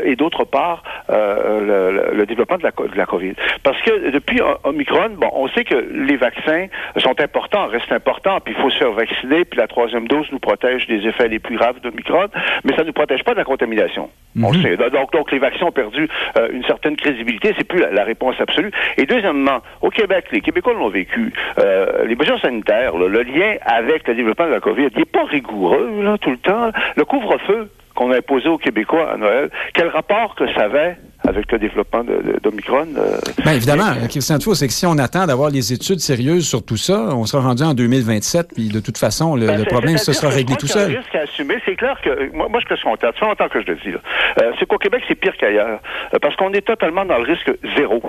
et 0.03 0.15
d'autre 0.15 0.43
part, 0.43 0.83
le, 1.09 2.11
le, 2.13 2.25
développement 2.25 2.57
de 2.57 2.63
la, 2.63 2.71
de 2.71 2.97
la 2.97 3.05
COVID. 3.05 3.33
Parce 3.63 3.79
que 3.81 4.09
depuis 4.11 4.39
Omicron, 4.63 5.11
bon, 5.17 5.29
on 5.33 5.47
sait 5.49 5.63
que 5.63 5.75
les 5.75 6.17
vaccins 6.17 6.67
sont 6.97 7.19
importants, 7.19 7.67
restent 7.67 7.91
importants, 7.91 8.39
puis 8.39 8.53
il 8.57 8.61
faut 8.61 8.69
se 8.69 8.77
faire 8.77 8.91
vacciner, 8.91 9.45
puis 9.45 9.59
la 9.59 9.67
troisième 9.67 10.07
dose 10.07 10.27
nous 10.31 10.39
protège 10.39 10.87
des 10.87 11.07
effets 11.07 11.27
les 11.27 11.39
plus 11.39 11.57
graves 11.57 11.79
d'Omicron, 11.81 12.27
mais 12.63 12.75
ça 12.75 12.81
ne 12.81 12.87
nous 12.87 12.93
protège 12.93 13.23
pas 13.23 13.33
de 13.33 13.39
la 13.39 13.45
contamination. 13.45 13.90
On 14.41 14.53
mhm. 14.53 14.61
sait. 14.61 14.77
Donc, 14.77 15.11
donc, 15.11 15.31
les 15.31 15.39
vaccins 15.39 15.65
ont 15.65 15.71
perdu 15.71 16.07
euh, 16.37 16.47
une 16.53 16.63
certaine 16.63 16.95
crédibilité. 16.95 17.53
C'est 17.57 17.67
plus 17.67 17.79
la, 17.79 18.03
réponse 18.03 18.35
absolue. 18.39 18.71
Et 18.97 19.05
deuxièmement, 19.05 19.59
au 19.81 19.89
Québec, 19.89 20.25
les 20.31 20.41
Québécois 20.41 20.73
l'ont 20.73 20.89
vécu. 20.89 21.33
Euh, 21.59 22.05
les 22.05 22.15
mesures 22.15 22.39
sanitaires, 22.39 22.95
le 22.97 23.23
lien 23.23 23.55
avec 23.65 24.07
le 24.07 24.15
développement 24.15 24.47
de 24.47 24.51
la 24.51 24.59
COVID, 24.59 24.87
il 24.93 24.99
n'est 24.99 25.05
pas 25.05 25.25
rigoureux 25.25 26.01
là, 26.01 26.17
tout 26.17 26.31
le 26.31 26.37
temps. 26.37 26.71
Le 26.95 27.05
couvre-feu 27.05 27.69
qu'on 27.95 28.11
a 28.11 28.17
imposé 28.17 28.47
aux 28.47 28.57
Québécois 28.57 29.11
à 29.11 29.17
Noël, 29.17 29.49
quel 29.73 29.87
rapport 29.87 30.35
que 30.35 30.51
ça 30.53 30.63
avait 30.63 30.97
avec 31.27 31.51
le 31.51 31.59
développement 31.59 32.03
d'Omicron. 32.41 32.87
Euh, 32.97 33.17
Bien, 33.43 33.53
évidemment, 33.53 33.91
Christian 34.09 34.37
Dufour, 34.37 34.55
c'est 34.55 34.67
que 34.67 34.73
si 34.73 34.85
on 34.85 34.97
attend 34.97 35.27
d'avoir 35.27 35.49
les 35.49 35.71
études 35.71 35.99
sérieuses 35.99 36.47
sur 36.47 36.65
tout 36.65 36.77
ça, 36.77 37.09
on 37.11 37.25
sera 37.25 37.43
rendu 37.43 37.63
en 37.63 37.73
2027, 37.73 38.49
puis 38.55 38.69
de 38.69 38.79
toute 38.79 38.97
façon, 38.97 39.35
le, 39.35 39.47
ben, 39.47 39.65
problème 39.65 39.97
se 39.97 40.13
sera 40.13 40.31
réglé 40.31 40.55
tout 40.55 40.67
seul. 40.67 40.97
risque 40.97 41.15
à 41.15 41.21
assumer. 41.21 41.57
C'est 41.65 41.75
clair 41.75 41.99
que, 42.03 42.35
moi, 42.35 42.47
moi 42.49 42.59
je 42.67 42.75
suis 42.75 42.83
constate, 42.83 43.13
ça 43.13 43.19
fait 43.19 43.25
longtemps 43.25 43.49
que 43.49 43.61
je 43.61 43.67
le 43.67 43.75
dis, 43.75 43.93
euh, 43.93 44.51
c'est 44.59 44.65
qu'au 44.65 44.77
Québec, 44.77 45.03
c'est 45.07 45.15
pire 45.15 45.35
qu'ailleurs, 45.37 45.79
euh, 46.13 46.19
parce 46.19 46.35
qu'on 46.35 46.51
est 46.53 46.65
totalement 46.65 47.05
dans 47.05 47.17
le 47.17 47.23
risque 47.23 47.51
zéro. 47.77 48.01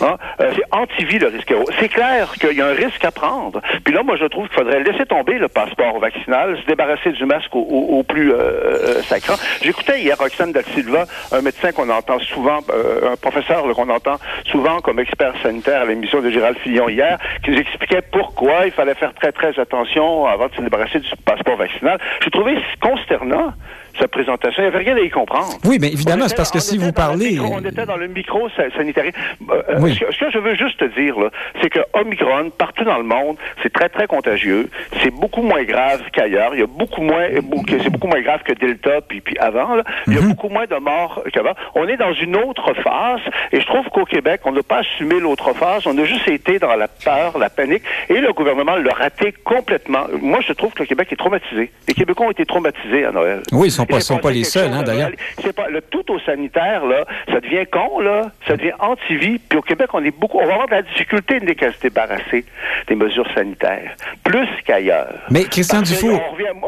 Hein? 0.00 0.16
Euh, 0.40 0.50
c'est 0.54 0.64
anti-vie 0.70 1.18
le 1.18 1.28
risque 1.28 1.54
C'est 1.78 1.88
clair 1.88 2.32
qu'il 2.40 2.56
y 2.56 2.62
a 2.62 2.66
un 2.66 2.74
risque 2.74 3.04
à 3.04 3.10
prendre. 3.10 3.60
Puis 3.84 3.92
là, 3.92 4.02
moi, 4.02 4.16
je 4.16 4.24
trouve 4.26 4.48
qu'il 4.48 4.58
faudrait 4.58 4.82
laisser 4.82 5.06
tomber 5.06 5.38
le 5.38 5.48
passeport 5.48 5.98
vaccinal, 5.98 6.58
se 6.58 6.66
débarrasser 6.66 7.12
du 7.12 7.24
masque 7.24 7.54
au, 7.54 8.02
plus 8.02 8.32
euh, 8.32 8.36
euh, 8.36 9.02
sacrant. 9.02 9.34
J'écoutais 9.62 10.00
hier 10.00 10.16
Roxane 10.18 10.52
Da 10.52 10.62
Silva, 10.62 11.04
un 11.30 11.42
médecin 11.42 11.72
qu'on 11.72 11.88
entend 11.88 12.18
souvent, 12.20 12.58
un 12.58 13.16
professeur 13.16 13.62
qu'on 13.74 13.88
entend 13.88 14.16
souvent 14.46 14.80
comme 14.80 14.98
expert 14.98 15.34
sanitaire 15.42 15.82
à 15.82 15.84
l'émission 15.84 16.20
de 16.20 16.30
Gérald 16.30 16.58
Fillon 16.58 16.88
hier, 16.88 17.18
qui 17.44 17.50
nous 17.50 17.58
expliquait 17.58 18.02
pourquoi 18.02 18.66
il 18.66 18.72
fallait 18.72 18.94
faire 18.94 19.14
très, 19.14 19.32
très 19.32 19.58
attention 19.58 20.26
avant 20.26 20.48
de 20.48 20.54
se 20.54 20.60
débarrasser 20.60 21.00
du 21.00 21.08
passeport 21.24 21.56
vaccinal. 21.56 21.98
J'ai 22.22 22.30
trouvé 22.30 22.56
consternant 22.80 23.52
sa 23.98 24.08
présentation. 24.08 24.62
Il 24.62 24.68
n'y 24.68 24.74
avait 24.74 24.84
rien 24.84 24.96
à 24.96 25.00
y 25.00 25.10
comprendre. 25.10 25.58
Oui, 25.64 25.78
mais 25.80 25.88
évidemment, 25.88 26.28
c'est 26.28 26.36
parce 26.36 26.50
que 26.50 26.60
si 26.60 26.78
vous 26.78 26.92
parlez... 26.92 27.38
on 27.40 27.60
était 27.60 27.86
dans 27.86 27.96
le 27.96 28.08
micro 28.08 28.48
sanitaire. 28.76 29.04
Euh, 29.50 29.62
euh, 29.68 29.88
ce, 29.88 30.18
que, 30.18 30.30
je 30.30 30.38
veux 30.38 30.54
juste 30.54 30.78
te 30.78 30.84
dire, 31.00 31.14
c'est 31.60 31.70
que 31.70 31.80
Omicron, 31.94 32.50
partout 32.56 32.84
dans 32.84 32.98
le 32.98 33.04
monde, 33.04 33.36
c'est 33.62 33.72
très, 33.72 33.88
très 33.88 34.06
contagieux. 34.06 34.68
C'est 35.02 35.10
beaucoup 35.10 35.42
moins 35.42 35.64
grave 35.64 36.02
qu'ailleurs. 36.12 36.54
Il 36.54 36.60
y 36.60 36.62
a 36.62 36.66
beaucoup 36.66 37.02
moins... 37.02 37.26
C'est 37.68 37.90
beaucoup 37.90 38.08
moins 38.08 38.20
grave 38.20 38.42
que 38.44 38.52
Delta, 38.52 39.00
puis, 39.06 39.20
puis 39.20 39.36
avant. 39.38 39.76
Il 40.06 40.14
y 40.14 40.18
a 40.18 40.20
mhm. 40.20 40.28
beaucoup 40.28 40.48
moins 40.48 40.66
de 40.66 40.76
morts 40.76 41.22
qu'avant. 41.32 41.54
On 41.74 41.86
est 41.88 41.96
dans 41.96 42.12
une 42.12 42.36
autre 42.36 42.72
phase, 42.74 43.20
et 43.52 43.60
je 43.60 43.66
trouve 43.66 43.86
qu'au 43.90 44.04
Québec, 44.04 44.40
on 44.44 44.52
n'a 44.52 44.62
pas 44.62 44.78
assumé 44.78 45.20
l'autre 45.20 45.52
phase. 45.54 45.86
On 45.86 45.96
a 45.98 46.04
juste 46.04 46.28
été 46.28 46.58
dans 46.58 46.74
la 46.74 46.88
peur, 46.88 47.38
la 47.38 47.50
panique, 47.50 47.82
et 48.08 48.20
le 48.20 48.32
gouvernement 48.32 48.76
l'a 48.76 48.92
raté 48.92 49.32
complètement. 49.44 50.06
Moi, 50.20 50.40
je 50.46 50.52
trouve 50.52 50.72
que 50.72 50.82
le 50.82 50.86
Québec 50.86 51.08
est 51.10 51.16
traumatisé. 51.16 51.70
Les 51.88 51.94
Québécois 51.94 52.26
ont 52.26 52.30
été 52.30 52.46
traumatisés 52.46 53.04
à 53.04 53.12
Noël. 53.12 53.42
Oui, 53.52 53.70
sont 53.70 53.81
pas, 53.86 54.00
sont 54.00 54.18
pas 54.18 54.30
les 54.30 54.44
seuls, 54.44 54.72
hein, 54.72 54.82
d'ailleurs. 54.82 55.10
C'est 55.40 55.54
pas 55.54 55.68
le 55.68 55.80
tout 55.82 56.10
au 56.10 56.18
sanitaire 56.20 56.84
là, 56.86 57.04
ça 57.28 57.40
devient 57.40 57.66
con 57.70 58.00
là, 58.00 58.30
ça 58.46 58.56
devient 58.56 58.72
anti-vie. 58.78 59.38
Puis 59.38 59.58
au 59.58 59.62
Québec, 59.62 59.90
on 59.92 60.04
est 60.04 60.16
beaucoup, 60.16 60.38
on 60.38 60.46
va 60.46 60.54
avoir 60.54 60.68
de 60.68 60.74
la 60.74 60.82
difficulté 60.82 61.36
à 61.36 61.72
se 61.72 61.80
débarrasser 61.80 62.44
des 62.88 62.94
mesures 62.94 63.28
sanitaires, 63.34 63.94
plus 64.24 64.48
qu'ailleurs. 64.64 65.14
Mais 65.30 65.44
Christian 65.44 65.82
Dufour, 65.82 66.20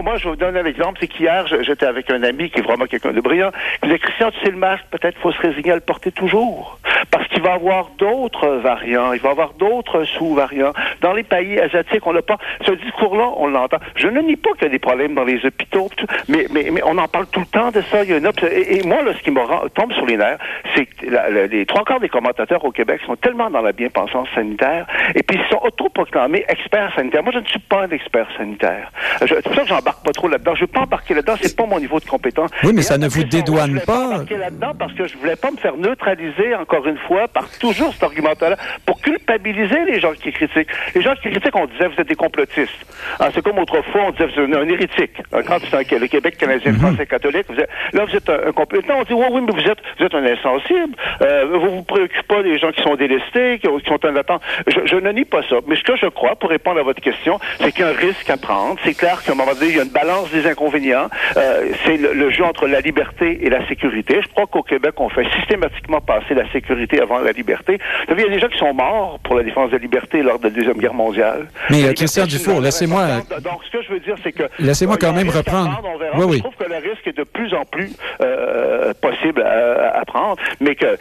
moi, 0.02 0.16
je 0.16 0.28
vous 0.28 0.36
donne 0.36 0.56
un 0.56 0.64
exemple, 0.64 0.98
c'est 1.00 1.08
qu'hier, 1.08 1.46
j'étais 1.62 1.86
avec 1.86 2.10
un 2.10 2.22
ami 2.22 2.50
qui 2.50 2.60
est 2.60 2.62
vraiment 2.62 2.86
quelqu'un 2.86 3.12
de 3.12 3.20
brillant, 3.20 3.50
qui 3.80 3.88
disait 3.88 3.98
Christian, 3.98 4.30
tu 4.30 4.40
sais 4.44 4.50
le 4.50 4.58
masque, 4.58 4.84
peut-être 4.90 5.18
faut 5.18 5.32
se 5.32 5.40
résigner 5.40 5.72
à 5.72 5.74
le 5.76 5.80
porter 5.80 6.12
toujours, 6.12 6.78
parce 7.10 7.26
qu'il 7.28 7.42
va 7.42 7.50
y 7.50 7.54
avoir 7.54 7.90
d'autres 7.98 8.48
variants, 8.48 9.12
il 9.12 9.20
va 9.20 9.30
y 9.30 9.32
avoir 9.32 9.54
d'autres 9.54 10.04
sous-variants. 10.04 10.72
Dans 11.00 11.12
les 11.12 11.22
pays 11.22 11.58
asiatiques, 11.58 12.06
on 12.06 12.12
n'a 12.12 12.22
pas... 12.22 12.38
Ce 12.66 12.72
discours-là, 12.72 13.30
on 13.36 13.46
l'entend. 13.48 13.78
Je 13.96 14.08
ne 14.08 14.20
nie 14.20 14.36
pas 14.36 14.50
qu'il 14.52 14.64
y 14.64 14.66
a 14.66 14.70
des 14.70 14.78
problèmes 14.78 15.14
dans 15.14 15.24
les 15.24 15.44
hôpitaux, 15.44 15.90
mais, 16.28 16.46
mais, 16.50 16.68
mais 16.72 16.82
on 16.84 16.98
en 16.98 17.03
parle 17.08 17.26
tout 17.26 17.40
le 17.40 17.46
temps 17.46 17.70
de 17.70 17.82
ça. 17.90 18.04
Il 18.04 18.10
y 18.10 18.12
a 18.12 18.18
une 18.18 18.30
et, 18.50 18.82
moi, 18.86 19.02
là, 19.02 19.12
ce 19.16 19.22
qui 19.22 19.30
me 19.30 19.68
tombe 19.68 19.92
sur 19.92 20.06
les 20.06 20.16
nerfs, 20.16 20.38
c'est 20.74 20.86
que 20.86 21.46
les 21.46 21.66
trois 21.66 21.84
quarts 21.84 22.00
des 22.00 22.08
commentateurs 22.08 22.64
au 22.64 22.72
Québec 22.72 23.00
sont 23.06 23.16
tellement 23.16 23.50
dans 23.50 23.62
la 23.62 23.72
bien-pensance 23.72 24.28
sanitaire, 24.34 24.86
et 25.14 25.22
puis 25.22 25.38
ils 25.38 25.50
sont 25.50 25.60
autoproclamés 25.62 26.44
experts 26.48 26.92
sanitaires. 26.94 27.22
Moi, 27.22 27.32
je 27.32 27.38
ne 27.38 27.46
suis 27.46 27.58
pas 27.58 27.84
un 27.84 27.90
expert 27.90 28.26
sanitaire. 28.36 28.90
C'est 29.18 29.42
pour 29.42 29.54
ça 29.54 29.62
que 29.62 29.68
j'embarque 29.68 30.04
pas 30.04 30.12
trop 30.12 30.28
là-dedans. 30.28 30.54
Je 30.54 30.62
ne 30.62 30.66
veux 30.66 30.72
pas 30.72 30.80
embarquer 30.80 31.14
là-dedans, 31.14 31.34
c'est 31.40 31.56
pas 31.56 31.66
mon 31.66 31.80
niveau 31.80 32.00
de 32.00 32.04
compétence. 32.04 32.50
Oui, 32.62 32.72
mais 32.74 32.82
ça 32.82 32.98
ne 32.98 33.08
vous 33.08 33.24
dédouane 33.24 33.80
pas. 33.80 33.86
pas. 33.86 34.06
embarquer 34.06 34.36
là-dedans 34.36 34.72
parce 34.78 34.92
que 34.94 35.06
je 35.06 35.16
voulais 35.18 35.36
pas 35.36 35.50
me 35.50 35.56
faire 35.56 35.76
neutraliser, 35.76 36.54
encore 36.54 36.86
une 36.86 36.98
fois, 36.98 37.28
par 37.28 37.48
toujours 37.58 37.92
cet 37.92 38.02
argumentaire-là, 38.02 38.56
pour 38.86 39.00
culpabiliser 39.00 39.84
les 39.86 40.00
gens 40.00 40.12
qui 40.12 40.32
critiquent. 40.32 40.70
Les 40.94 41.02
gens 41.02 41.14
qui 41.14 41.30
critiquent, 41.30 41.56
on 41.56 41.66
disait, 41.66 41.88
vous 41.88 42.00
êtes 42.00 42.08
des 42.08 42.14
complotistes. 42.14 42.86
Ah, 43.18 43.28
c'est 43.34 43.42
comme 43.42 43.58
autrefois, 43.58 44.02
on 44.08 44.10
disait, 44.10 44.26
vous 44.26 44.40
êtes 44.40 44.56
un 44.56 44.68
hérétique. 44.68 45.22
Quand 45.30 45.58
c'est 45.70 45.98
le 45.98 46.06
Québec 46.06 46.36
canadien, 46.38 46.72
mhm. 46.72 46.93
Français, 46.94 47.06
catholique, 47.06 47.46
vous 47.48 47.58
êtes, 47.58 47.68
là, 47.92 48.04
vous 48.04 48.16
êtes 48.16 48.28
un, 48.28 48.34
un. 48.34 48.96
On 48.96 49.02
dit, 49.02 49.12
oui, 49.12 49.26
oui, 49.30 49.40
mais 49.46 49.52
vous 49.52 49.70
êtes, 49.70 49.78
vous 49.98 50.04
êtes 50.04 50.14
un 50.14 50.24
insensible. 50.24 50.94
Euh, 51.22 51.46
vous 51.52 51.76
vous 51.76 51.82
préoccupez 51.82 52.22
pas 52.26 52.42
des 52.42 52.58
gens 52.58 52.70
qui 52.72 52.82
sont 52.82 52.94
délestés, 52.96 53.58
qui, 53.58 53.68
sont 53.86 54.06
en 54.06 54.16
attente. 54.16 54.42
Je, 54.66 54.80
je, 54.84 54.96
ne 54.96 55.10
nie 55.12 55.24
pas 55.24 55.42
ça. 55.48 55.56
Mais 55.66 55.76
ce 55.76 55.82
que 55.82 55.96
je 55.96 56.06
crois, 56.06 56.36
pour 56.36 56.50
répondre 56.50 56.80
à 56.80 56.82
votre 56.82 57.00
question, 57.00 57.38
c'est 57.60 57.72
qu'il 57.72 57.84
y 57.84 57.88
a 57.88 57.90
un 57.90 57.92
risque 57.92 58.28
à 58.30 58.36
prendre. 58.36 58.76
C'est 58.84 58.94
clair 58.94 59.22
qu'à 59.22 59.32
un 59.32 59.34
moment 59.34 59.54
donné, 59.54 59.68
il 59.68 59.76
y 59.76 59.80
a 59.80 59.84
une 59.84 59.90
balance 59.90 60.30
des 60.30 60.46
inconvénients. 60.46 61.08
Euh, 61.36 61.68
c'est 61.84 61.96
le, 61.96 62.30
jeu 62.30 62.44
entre 62.44 62.66
la 62.66 62.80
liberté 62.80 63.44
et 63.44 63.50
la 63.50 63.66
sécurité. 63.68 64.20
Je 64.22 64.28
crois 64.28 64.46
qu'au 64.46 64.62
Québec, 64.62 64.94
on 64.98 65.08
fait 65.08 65.26
systématiquement 65.38 66.00
passer 66.00 66.34
la 66.34 66.50
sécurité 66.50 67.00
avant 67.00 67.18
la 67.18 67.32
liberté. 67.32 67.78
Vous 68.08 68.14
savez, 68.14 68.22
il 68.22 68.28
y 68.28 68.30
a 68.30 68.34
des 68.34 68.40
gens 68.40 68.48
qui 68.48 68.58
sont 68.58 68.74
morts 68.74 69.18
pour 69.22 69.36
la 69.36 69.42
défense 69.42 69.70
de 69.70 69.76
la 69.76 69.82
liberté 69.82 70.22
lors 70.22 70.38
de 70.38 70.44
la 70.44 70.50
Deuxième 70.50 70.78
Guerre 70.78 70.94
mondiale. 70.94 71.48
Mais 71.70 71.84
euh, 71.84 71.92
Christian 71.92 72.26
Dufour, 72.26 72.60
laissez-moi... 72.60 73.06
Donc, 73.42 73.60
ce 73.66 73.70
que 73.76 73.82
je 73.82 73.92
veux 73.92 74.00
dire, 74.00 74.16
c'est 74.22 74.32
que... 74.32 74.44
Laissez-moi 74.58 74.96
quand 75.00 75.12
même 75.12 75.28
reprendre. 75.28 75.80
oui, 76.16 76.24
oui. 76.28 76.36
Je 76.36 76.42
trouve 76.42 76.56
que 76.56 76.70
le 76.70 76.78
risque 76.90 77.06
est 77.06 77.16
de 77.16 77.24
plus 77.24 77.54
en 77.54 77.64
plus 77.64 77.90
euh, 78.20 78.92
possible 79.00 79.42
à, 79.42 79.98
à, 79.98 80.04
prendre, 80.04 80.36
mais 80.60 80.74
que 80.74 80.96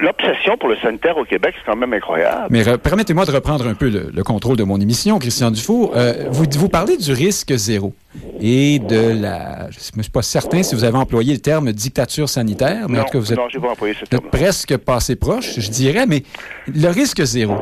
l'obsession 0.00 0.56
pour 0.56 0.68
le 0.68 0.76
sanitaire 0.76 1.16
au 1.16 1.24
Québec, 1.24 1.54
c'est 1.58 1.70
quand 1.70 1.76
même 1.76 1.92
incroyable. 1.92 2.46
Mais 2.50 2.62
permettez-moi 2.78 3.24
de 3.24 3.32
reprendre 3.32 3.66
un 3.66 3.74
peu 3.74 3.88
le, 3.88 4.22
contrôle 4.24 4.56
de 4.56 4.64
mon 4.64 4.80
émission, 4.80 5.18
Christian 5.18 5.50
Dufault. 5.50 5.92
Euh, 5.94 6.26
vous, 6.30 6.44
vous 6.58 6.68
parlez 6.68 6.96
du 6.96 7.12
risque 7.12 7.52
zéro 7.54 7.94
et 8.40 8.78
de 8.78 9.20
la... 9.20 9.70
Je 9.70 9.78
ne 9.96 10.02
suis 10.02 10.12
pas 10.12 10.22
certain 10.22 10.62
si 10.62 10.74
vous 10.74 10.84
avez 10.84 10.96
employé 10.96 11.32
le 11.32 11.40
terme 11.40 11.72
dictature 11.72 12.28
sanitaire, 12.28 12.88
mais 12.88 12.96
non, 12.96 13.02
en 13.02 13.04
tout 13.04 13.12
cas, 13.12 13.18
vous 13.18 13.32
êtes, 13.32 13.38
non, 13.38 13.60
pas 13.60 13.70
employé 13.70 13.94
ce 13.94 14.04
terme 14.04 14.24
presque 14.30 14.76
passé 14.78 15.16
proche, 15.16 15.58
je 15.58 15.70
dirais, 15.70 16.06
mais 16.06 16.22
le 16.66 16.88
risque 16.88 17.22
zéro. 17.22 17.56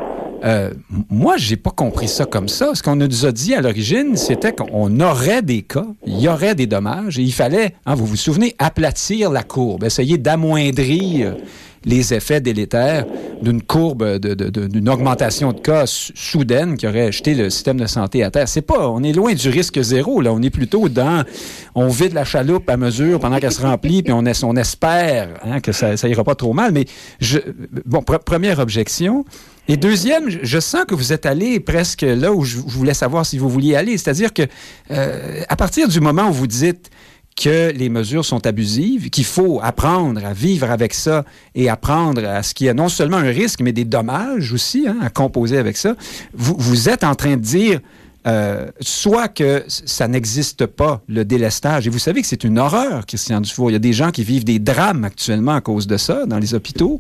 Euh, 0.45 0.71
moi, 1.09 1.37
j'ai 1.37 1.57
pas 1.57 1.71
compris 1.71 2.09
ça 2.09 2.27
comme 2.27 2.49
ça. 2.49 2.75
Ce 2.75 2.83
qu'on 2.83 2.97
nous 2.97 3.27
a 3.27 3.33
dit 3.33 3.55
à 3.55 3.63
l'origine, 3.63 4.17
c'était 4.17 4.53
qu'on 4.53 5.01
aurait 5.01 5.43
des 5.43 5.63
cas, 5.63 5.87
il 6.07 6.21
y 6.21 6.29
aurait 6.29 6.55
des 6.55 6.67
dommages, 6.67 7.19
et 7.19 7.23
il 7.23 7.33
fallait, 7.33 7.75
hein, 7.87 7.95
vous 7.95 8.07
vous 8.07 8.17
souvenez, 8.17 8.55
aplatir 8.59 9.31
la 9.31 9.43
courbe, 9.43 9.85
essayer 9.85 10.19
d'amoindrir 10.19 11.37
les 11.87 12.15
effets 12.15 12.41
délétères 12.41 13.07
d'une 13.43 13.63
courbe, 13.63 14.19
d'une 14.19 14.89
augmentation 14.89 15.53
de 15.53 15.61
cas 15.61 15.85
soudaine 15.87 16.77
qui 16.77 16.87
aurait 16.87 17.13
jeté 17.13 17.35
le 17.35 17.51
système 17.51 17.79
de 17.79 17.87
santé 17.87 18.25
à 18.25 18.31
terre. 18.31 18.49
C'est 18.49 18.63
pas, 18.63 18.89
on 18.89 19.03
est 19.03 19.13
loin 19.13 19.35
du 19.35 19.49
risque 19.49 19.81
zéro, 19.83 20.21
là. 20.21 20.33
On 20.33 20.41
est 20.43 20.51
plutôt 20.51 20.89
dans, 20.89 21.25
on 21.75 21.89
vide 21.89 22.15
la 22.15 22.25
chaloupe 22.25 22.69
à 22.71 22.77
mesure 22.77 23.21
pendant 23.21 23.39
qu'elle 23.39 23.53
se 23.53 23.63
remplit, 23.63 24.03
puis 24.03 24.13
on, 24.13 24.25
espère 24.57 25.29
hein, 25.45 25.61
que 25.61 25.73
ça, 25.73 25.97
ça 25.97 26.09
ira 26.09 26.25
pas 26.25 26.35
trop 26.35 26.53
mal. 26.53 26.73
Mais 26.73 26.87
bon, 27.85 28.03
première 28.03 28.61
objection. 28.61 29.25
Et 29.67 29.77
deuxième, 29.79 30.29
je 30.29 30.61
sens 30.61 30.85
que 30.87 30.95
vous 30.95 31.13
êtes 31.13 31.25
allé 31.25 31.59
presque 31.59 32.03
là 32.03 32.33
où 32.33 32.45
je, 32.45 32.59
voulais 32.59 32.93
savoir 32.93 33.25
si 33.25 33.39
vous 33.39 33.49
vouliez 33.49 33.77
aller. 33.77 33.97
C'est-à-dire 33.97 34.35
que 34.35 34.43
euh, 34.91 35.43
à 35.49 35.57
partir 35.57 35.89
du 35.89 36.01
moment 36.01 36.29
où 36.29 36.33
vous 36.33 36.47
dites 36.47 36.91
que 37.35 37.73
les 37.73 37.89
mesures 37.89 38.25
sont 38.25 38.47
abusives, 38.47 39.11
qu'il 39.11 39.25
faut 39.25 39.61
apprendre 39.63 40.25
à 40.25 40.35
vivre 40.35 40.71
avec 40.71 40.95
ça 40.95 41.25
et 41.55 41.69
apprendre 41.69 42.25
à 42.25 42.43
ce 42.43 42.55
qu'il 42.55 42.67
y 42.67 42.71
a 42.71 42.75
non 42.75 42.89
seulement 42.89 43.17
un 43.17 43.31
risque, 43.31 43.61
mais 43.61 43.73
des 43.73 43.85
dommages 43.85 44.53
aussi 44.53 44.87
hein, 44.87 44.99
à 45.03 45.11
composer 45.11 45.59
avec 45.59 45.77
ça, 45.77 45.97
vous, 46.35 46.55
vous 46.59 46.89
êtes 46.89 47.03
en 47.03 47.15
train 47.15 47.37
de 47.37 47.43
dire 47.43 47.81
euh, 48.27 48.71
soit 48.81 49.29
que 49.29 49.65
ça 49.69 50.09
n'existe 50.09 50.67
pas, 50.67 51.03
le 51.09 51.25
délestage. 51.25 51.87
Et 51.87 51.91
vous 51.91 51.99
savez 51.99 52.23
que 52.23 52.27
c'est 52.27 52.45
une 52.45 52.59
horreur, 52.59 53.05
Christian 53.07 53.41
Dufour. 53.41 53.71
Il 53.71 53.75
y 53.75 53.77
a 53.77 53.81
des 53.81 53.93
gens 53.93 54.11
qui 54.11 54.25
vivent 54.25 54.45
des 54.45 54.59
drames 54.59 55.05
actuellement 55.05 55.55
à 55.55 55.61
cause 55.61 55.87
de 55.87 55.97
ça 55.97 56.25
dans 56.27 56.39
les 56.39 56.55
hôpitaux. 56.55 56.99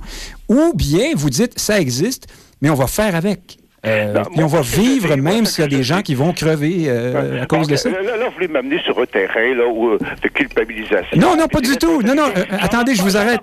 Ou 0.48 0.72
bien 0.74 1.12
vous 1.14 1.30
dites, 1.30 1.58
ça 1.58 1.80
existe, 1.80 2.26
mais 2.60 2.70
on 2.70 2.74
va 2.74 2.86
faire 2.86 3.14
avec. 3.14 3.58
Euh, 3.86 4.22
puis 4.32 4.42
on 4.42 4.46
va 4.46 4.62
vivre 4.62 5.16
même 5.16 5.44
s'il 5.44 5.62
y 5.62 5.66
a 5.66 5.68
des 5.68 5.82
gens 5.82 6.00
qui 6.02 6.14
vont 6.14 6.32
crever 6.32 6.84
euh, 6.86 7.42
à 7.42 7.46
cause 7.46 7.68
de 7.68 7.76
ça. 7.76 7.90
Là, 7.90 8.02
là, 8.02 8.26
vous 8.26 8.34
voulez 8.34 8.48
m'amener 8.48 8.78
sur 8.80 8.98
un 8.98 9.06
terrain 9.06 9.54
là, 9.54 9.66
où, 9.66 9.90
euh, 9.90 9.98
de 10.22 10.28
culpabilisation. 10.28 11.16
Non, 11.16 11.36
non, 11.36 11.46
pas 11.48 11.60
du 11.60 11.76
tout. 11.76 12.02
Non, 12.02 12.14
non, 12.14 12.28
euh, 12.36 12.44
attendez, 12.60 12.94
je 12.94 13.02
vous 13.02 13.16
arrête. 13.16 13.40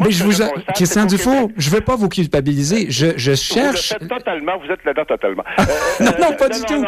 Mais 0.00 0.10
je 0.10 0.24
vous... 0.24 0.42
Christian 0.74 1.06
Dufour, 1.06 1.50
je 1.56 1.70
ne 1.70 1.74
veux 1.74 1.80
pas 1.80 1.96
vous 1.96 2.08
culpabiliser. 2.08 2.86
Je, 2.90 3.12
je 3.16 3.34
cherche... 3.34 3.94
Vous 3.98 4.04
êtes 4.04 4.08
totalement, 4.08 4.52
vous 4.58 4.72
êtes 4.72 4.84
là-dedans 4.84 5.04
totalement. 5.04 5.44
non, 6.00 6.12
non, 6.20 6.36
pas 6.36 6.48
du 6.48 6.60
tout. 6.62 6.84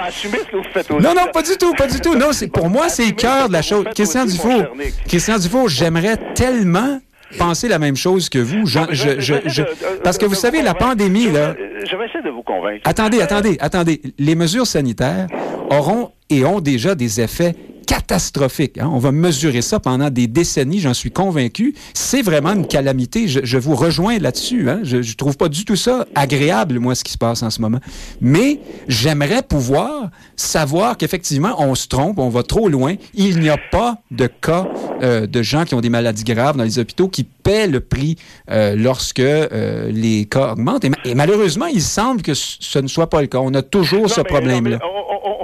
Non, 1.00 1.14
non, 1.14 1.26
pas 1.32 1.42
du 1.42 1.56
tout, 1.56 1.72
pas 1.74 1.86
du 1.86 2.00
tout. 2.00 2.14
Non, 2.14 2.30
pour 2.52 2.68
moi, 2.68 2.88
c'est 2.88 3.06
le 3.06 3.12
cœur 3.12 3.48
de 3.48 3.52
la 3.52 3.62
chose. 3.62 3.84
Christian 3.94 4.24
Dufour, 4.24 4.64
Christian 5.06 5.38
Dufour, 5.38 5.68
j'aimerais 5.68 6.16
tellement 6.34 7.00
penser 7.36 7.68
la 7.68 7.78
même 7.78 7.96
chose 7.96 8.28
que 8.28 8.38
vous. 8.38 8.66
Je, 8.66 8.80
je, 8.90 9.20
je, 9.46 9.62
parce 10.02 10.18
que 10.18 10.26
vous 10.26 10.34
savez, 10.34 10.62
la 10.62 10.74
pandémie, 10.74 11.30
là... 11.30 11.54
Je 11.84 11.96
vais 11.96 12.06
essayer 12.06 12.22
de 12.22 12.30
vous 12.30 12.42
convaincre. 12.42 12.82
Attendez, 12.84 13.20
attendez, 13.20 13.56
attendez. 13.60 14.00
Les 14.18 14.34
mesures 14.34 14.66
sanitaires 14.66 15.26
auront 15.70 16.12
et 16.30 16.44
ont 16.44 16.60
déjà 16.60 16.94
des 16.94 17.20
effets 17.20 17.54
catastrophique. 17.88 18.76
Hein. 18.76 18.90
On 18.92 18.98
va 18.98 19.12
mesurer 19.12 19.62
ça 19.62 19.80
pendant 19.80 20.10
des 20.10 20.26
décennies, 20.26 20.78
j'en 20.78 20.92
suis 20.92 21.10
convaincu. 21.10 21.74
C'est 21.94 22.20
vraiment 22.20 22.52
une 22.52 22.66
calamité. 22.66 23.28
Je, 23.28 23.56
vous 23.56 23.74
rejoins 23.74 24.18
là-dessus. 24.18 24.68
Hein. 24.68 24.80
Je 24.82 24.98
ne 24.98 25.12
trouve 25.14 25.38
pas 25.38 25.48
du 25.48 25.64
tout 25.64 25.74
ça 25.74 26.06
agréable, 26.14 26.78
moi, 26.80 26.94
ce 26.94 27.02
qui 27.02 27.12
se 27.12 27.18
passe 27.18 27.42
en 27.42 27.48
ce 27.48 27.62
moment. 27.62 27.80
Mais 28.20 28.60
j'aimerais 28.88 29.42
pouvoir 29.42 30.10
savoir 30.36 30.98
qu'effectivement, 30.98 31.54
on 31.58 31.74
se 31.74 31.88
trompe, 31.88 32.18
on 32.18 32.28
va 32.28 32.42
trop 32.42 32.68
loin. 32.68 32.96
Il 33.14 33.40
n'y 33.40 33.48
a 33.48 33.58
pas 33.72 33.96
de 34.10 34.26
cas 34.26 34.68
euh, 35.02 35.26
de 35.26 35.42
gens 35.42 35.64
qui 35.64 35.74
ont 35.74 35.80
des 35.80 35.88
maladies 35.88 36.24
graves 36.24 36.58
dans 36.58 36.64
les 36.64 36.78
hôpitaux 36.78 37.08
qui 37.08 37.24
paient 37.24 37.66
le 37.66 37.80
prix 37.80 38.16
euh, 38.50 38.76
lorsque 38.76 39.20
euh, 39.20 39.90
les 39.90 40.26
cas 40.26 40.52
augmentent. 40.52 40.84
Et, 40.84 41.14
malheureusement, 41.14 41.66
il 41.66 41.82
semble 41.82 42.20
que 42.20 42.34
ce 42.34 42.78
ne 42.78 42.86
soit 42.86 43.08
pas 43.08 43.22
le 43.22 43.28
cas. 43.28 43.38
On 43.38 43.54
a 43.54 43.62
toujours 43.62 44.10
ce 44.10 44.20
problème-là 44.20 44.78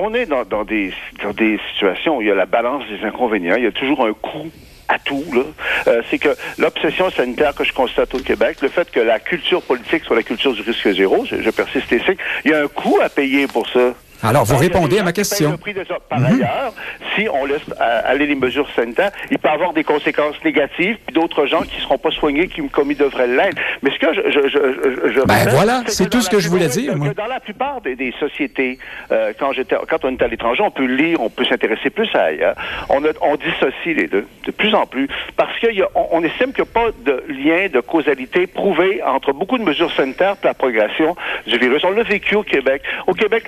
on 0.04 0.12
est 0.12 0.26
dans, 0.26 0.64
des, 0.64 0.92
situations 1.72 2.18
où 2.18 2.22
il 2.22 2.28
y 2.28 2.30
a 2.30 2.34
la 2.34 2.44
balance 2.44 2.84
des 2.88 3.06
inconvénients, 3.06 3.56
il 3.56 3.64
y 3.64 3.66
a 3.66 3.72
toujours 3.72 4.04
un 4.04 4.12
coût 4.12 4.50
à 4.86 4.98
tout, 4.98 5.24
euh, 5.86 6.02
c'est 6.10 6.18
que 6.18 6.28
l'obsession 6.58 7.08
sanitaire 7.08 7.54
que 7.54 7.64
je 7.64 7.72
constate 7.72 8.14
au 8.14 8.18
Québec, 8.18 8.58
le 8.60 8.68
fait 8.68 8.90
que 8.90 9.00
la 9.00 9.18
culture 9.18 9.62
politique 9.62 10.04
soit 10.04 10.16
la 10.16 10.22
culture 10.22 10.52
du 10.52 10.60
risque 10.60 10.92
zéro, 10.92 11.24
je, 11.24 11.48
persiste 11.48 11.90
et 11.90 12.02
il 12.44 12.50
y 12.50 12.54
a 12.54 12.64
un 12.64 12.68
coût 12.68 12.98
à 13.02 13.08
payer 13.08 13.46
pour 13.46 13.66
ça. 13.66 13.94
Alors, 14.24 14.44
vous 14.44 14.56
répondez 14.56 14.98
à 14.98 15.02
ma 15.02 15.12
question. 15.12 15.58
Par 16.08 16.20
mhm. 16.20 16.26
ailleurs, 16.26 16.72
si 17.14 17.28
on 17.28 17.44
laisse 17.44 17.62
euh, 17.80 18.00
aller 18.04 18.26
les 18.26 18.34
mesures 18.34 18.68
sanitaires, 18.74 19.12
il 19.30 19.38
peut 19.38 19.48
avoir 19.48 19.72
des 19.72 19.84
conséquences 19.84 20.36
négatives, 20.44 20.96
puis 21.06 21.14
d'autres 21.14 21.46
gens 21.46 21.62
qui 21.62 21.76
ne 21.76 21.82
seront 21.82 21.98
pas 21.98 22.10
soignés 22.10 22.48
qui, 22.48 22.66
comme 22.68 22.90
ils 22.90 22.96
devraient 22.96 23.26
l'être. 23.26 23.56
Mais 23.82 23.90
ce 23.90 23.98
que 23.98 24.14
je... 24.14 24.20
je, 24.30 24.48
je, 24.48 25.12
je 25.12 25.20
ben 25.20 25.48
voilà, 25.50 25.82
c'est 25.86 26.08
tout 26.08 26.20
ce 26.20 26.30
que 26.30 26.40
je 26.40 26.48
voulais 26.48 26.68
dire. 26.68 26.96
Moi. 26.96 27.14
Dans 27.14 27.26
la 27.26 27.40
plupart 27.40 27.80
des, 27.80 28.14
sociétés, 28.18 28.78
euh, 29.12 29.32
quand, 29.38 29.52
on 30.04 30.12
est 30.12 30.22
à 30.22 30.28
l'étranger, 30.28 30.62
on 30.62 30.70
peut 30.70 30.86
lire, 30.86 31.20
on 31.20 31.30
peut 31.30 31.44
s'intéresser 31.44 31.90
plus 31.90 32.08
à 32.14 32.24
ailleurs. 32.24 32.54
On, 32.88 33.02
on 33.22 33.36
dissocie 33.36 33.94
les 33.94 34.06
deux, 34.06 34.26
de 34.44 34.50
plus 34.50 34.74
en 34.74 34.86
plus, 34.86 35.08
parce 35.36 35.58
qu'on 35.60 35.68
on, 36.10 36.22
estime 36.22 36.52
qu'il 36.52 36.64
n'y 36.64 36.70
a 36.70 36.72
pas 36.72 36.90
de 37.04 37.24
lien 37.28 37.68
de 37.72 37.80
causalité 37.80 38.46
prouvé 38.46 39.02
entre 39.02 39.32
beaucoup 39.32 39.58
de 39.58 39.64
mesures 39.64 39.92
sanitaires 39.92 40.36
et 40.42 40.46
la 40.46 40.54
progression 40.54 41.16
du 41.46 41.58
virus. 41.58 41.82
On 41.84 41.90
l'a 41.90 42.02
vécu 42.02 42.36
au 42.36 42.42
Québec. 42.42 42.82
Au 43.06 43.14
Québec, 43.14 43.44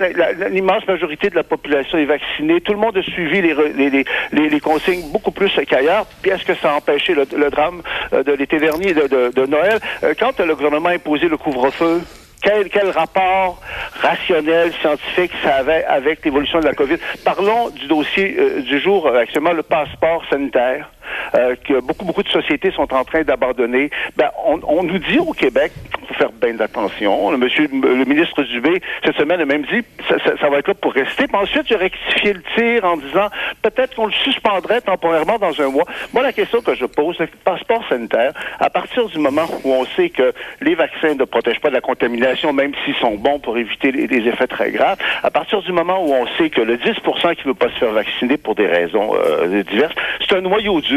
l'immense 0.67 0.87
majorité 0.87 1.29
de 1.29 1.35
la 1.35 1.43
population 1.43 1.97
est 1.97 2.05
vaccinée. 2.05 2.59
Tout 2.61 2.73
le 2.73 2.79
monde 2.79 2.97
a 2.97 3.01
suivi 3.01 3.41
les, 3.41 3.55
les, 3.75 4.05
les, 4.31 4.49
les 4.49 4.59
consignes 4.59 5.11
beaucoup 5.11 5.31
plus 5.31 5.51
qu'ailleurs. 5.67 6.05
Puis 6.21 6.31
est-ce 6.31 6.43
que 6.43 6.55
ça 6.55 6.73
a 6.73 6.75
empêché 6.75 7.13
le, 7.13 7.49
drame 7.49 7.81
euh, 8.13 8.23
de 8.23 8.33
l'été 8.33 8.59
dernier 8.59 8.93
de, 8.93 9.07
de, 9.07 9.31
de 9.33 9.45
Noël? 9.45 9.79
Euh, 10.03 10.13
quand 10.19 10.39
le 10.39 10.55
gouvernement 10.55 10.89
a 10.89 10.93
imposé 10.93 11.29
le 11.29 11.37
couvre-feu, 11.37 12.01
quel, 12.41 12.69
quel, 12.69 12.89
rapport 12.89 13.61
rationnel, 14.01 14.73
scientifique 14.81 15.31
ça 15.43 15.55
avait 15.55 15.85
avec 15.85 16.23
l'évolution 16.25 16.59
de 16.59 16.65
la 16.65 16.73
COVID? 16.73 16.97
Parlons 17.23 17.69
du 17.69 17.87
dossier 17.87 18.35
euh, 18.37 18.61
du 18.61 18.79
jour, 18.79 19.07
actuellement, 19.07 19.53
le 19.53 19.63
passeport 19.63 20.23
sanitaire. 20.29 20.89
Euh, 21.35 21.55
que 21.63 21.79
beaucoup, 21.81 22.05
beaucoup 22.05 22.23
de 22.23 22.29
sociétés 22.29 22.71
sont 22.71 22.93
en 22.93 23.03
train 23.03 23.23
d'abandonner. 23.23 23.89
Ben, 24.15 24.29
on, 24.45 24.59
on, 24.67 24.83
nous 24.83 24.99
dit 24.99 25.19
au 25.19 25.33
Québec, 25.33 25.71
faire 26.13 26.31
bien 26.31 26.53
d'attention. 26.53 27.31
Le 27.31 27.37
monsieur, 27.37 27.67
le 27.71 28.05
ministre 28.05 28.43
Dubé, 28.43 28.81
cette 29.03 29.15
semaine, 29.17 29.41
a 29.41 29.45
même 29.45 29.63
dit, 29.63 29.83
ça, 30.07 30.15
ça, 30.39 30.49
va 30.49 30.59
être 30.59 30.67
là 30.67 30.73
pour 30.73 30.93
rester. 30.93 31.27
Puis 31.27 31.35
ensuite, 31.35 31.67
j'ai 31.67 31.75
rectifié 31.75 32.33
le 32.33 32.41
tir 32.55 32.85
en 32.85 32.97
disant, 32.97 33.27
peut-être 33.61 33.95
qu'on 33.95 34.07
le 34.07 34.13
suspendrait 34.13 34.81
temporairement 34.81 35.37
dans 35.37 35.59
un 35.61 35.69
mois. 35.69 35.85
Moi, 36.13 36.23
la 36.23 36.33
question 36.33 36.61
que 36.61 36.75
je 36.75 36.85
pose, 36.85 37.15
c'est 37.17 37.29
le 37.31 37.37
passeport 37.43 37.83
sanitaire, 37.89 38.33
à 38.59 38.69
partir 38.69 39.07
du 39.07 39.19
moment 39.19 39.45
où 39.63 39.71
on 39.71 39.85
sait 39.95 40.09
que 40.09 40.33
les 40.61 40.75
vaccins 40.75 41.15
ne 41.15 41.25
protègent 41.25 41.59
pas 41.59 41.69
de 41.69 41.75
la 41.75 41.81
contamination, 41.81 42.53
même 42.53 42.71
s'ils 42.85 42.95
sont 42.95 43.15
bons 43.15 43.39
pour 43.39 43.57
éviter 43.57 43.91
les, 43.91 44.27
effets 44.27 44.47
très 44.47 44.71
graves, 44.71 44.97
à 45.23 45.29
partir 45.29 45.61
du 45.61 45.71
moment 45.71 46.03
où 46.03 46.11
on 46.11 46.27
sait 46.37 46.49
que 46.49 46.61
le 46.61 46.77
10% 46.77 47.35
qui 47.35 47.47
ne 47.47 47.51
veut 47.51 47.53
pas 47.53 47.69
se 47.69 47.77
faire 47.77 47.91
vacciner 47.91 48.37
pour 48.37 48.55
des 48.55 48.67
raisons 48.67 49.13
euh, 49.15 49.63
diverses, 49.63 49.93
c'est 50.19 50.35
un 50.35 50.41
noyau 50.41 50.81
dur. 50.81 50.96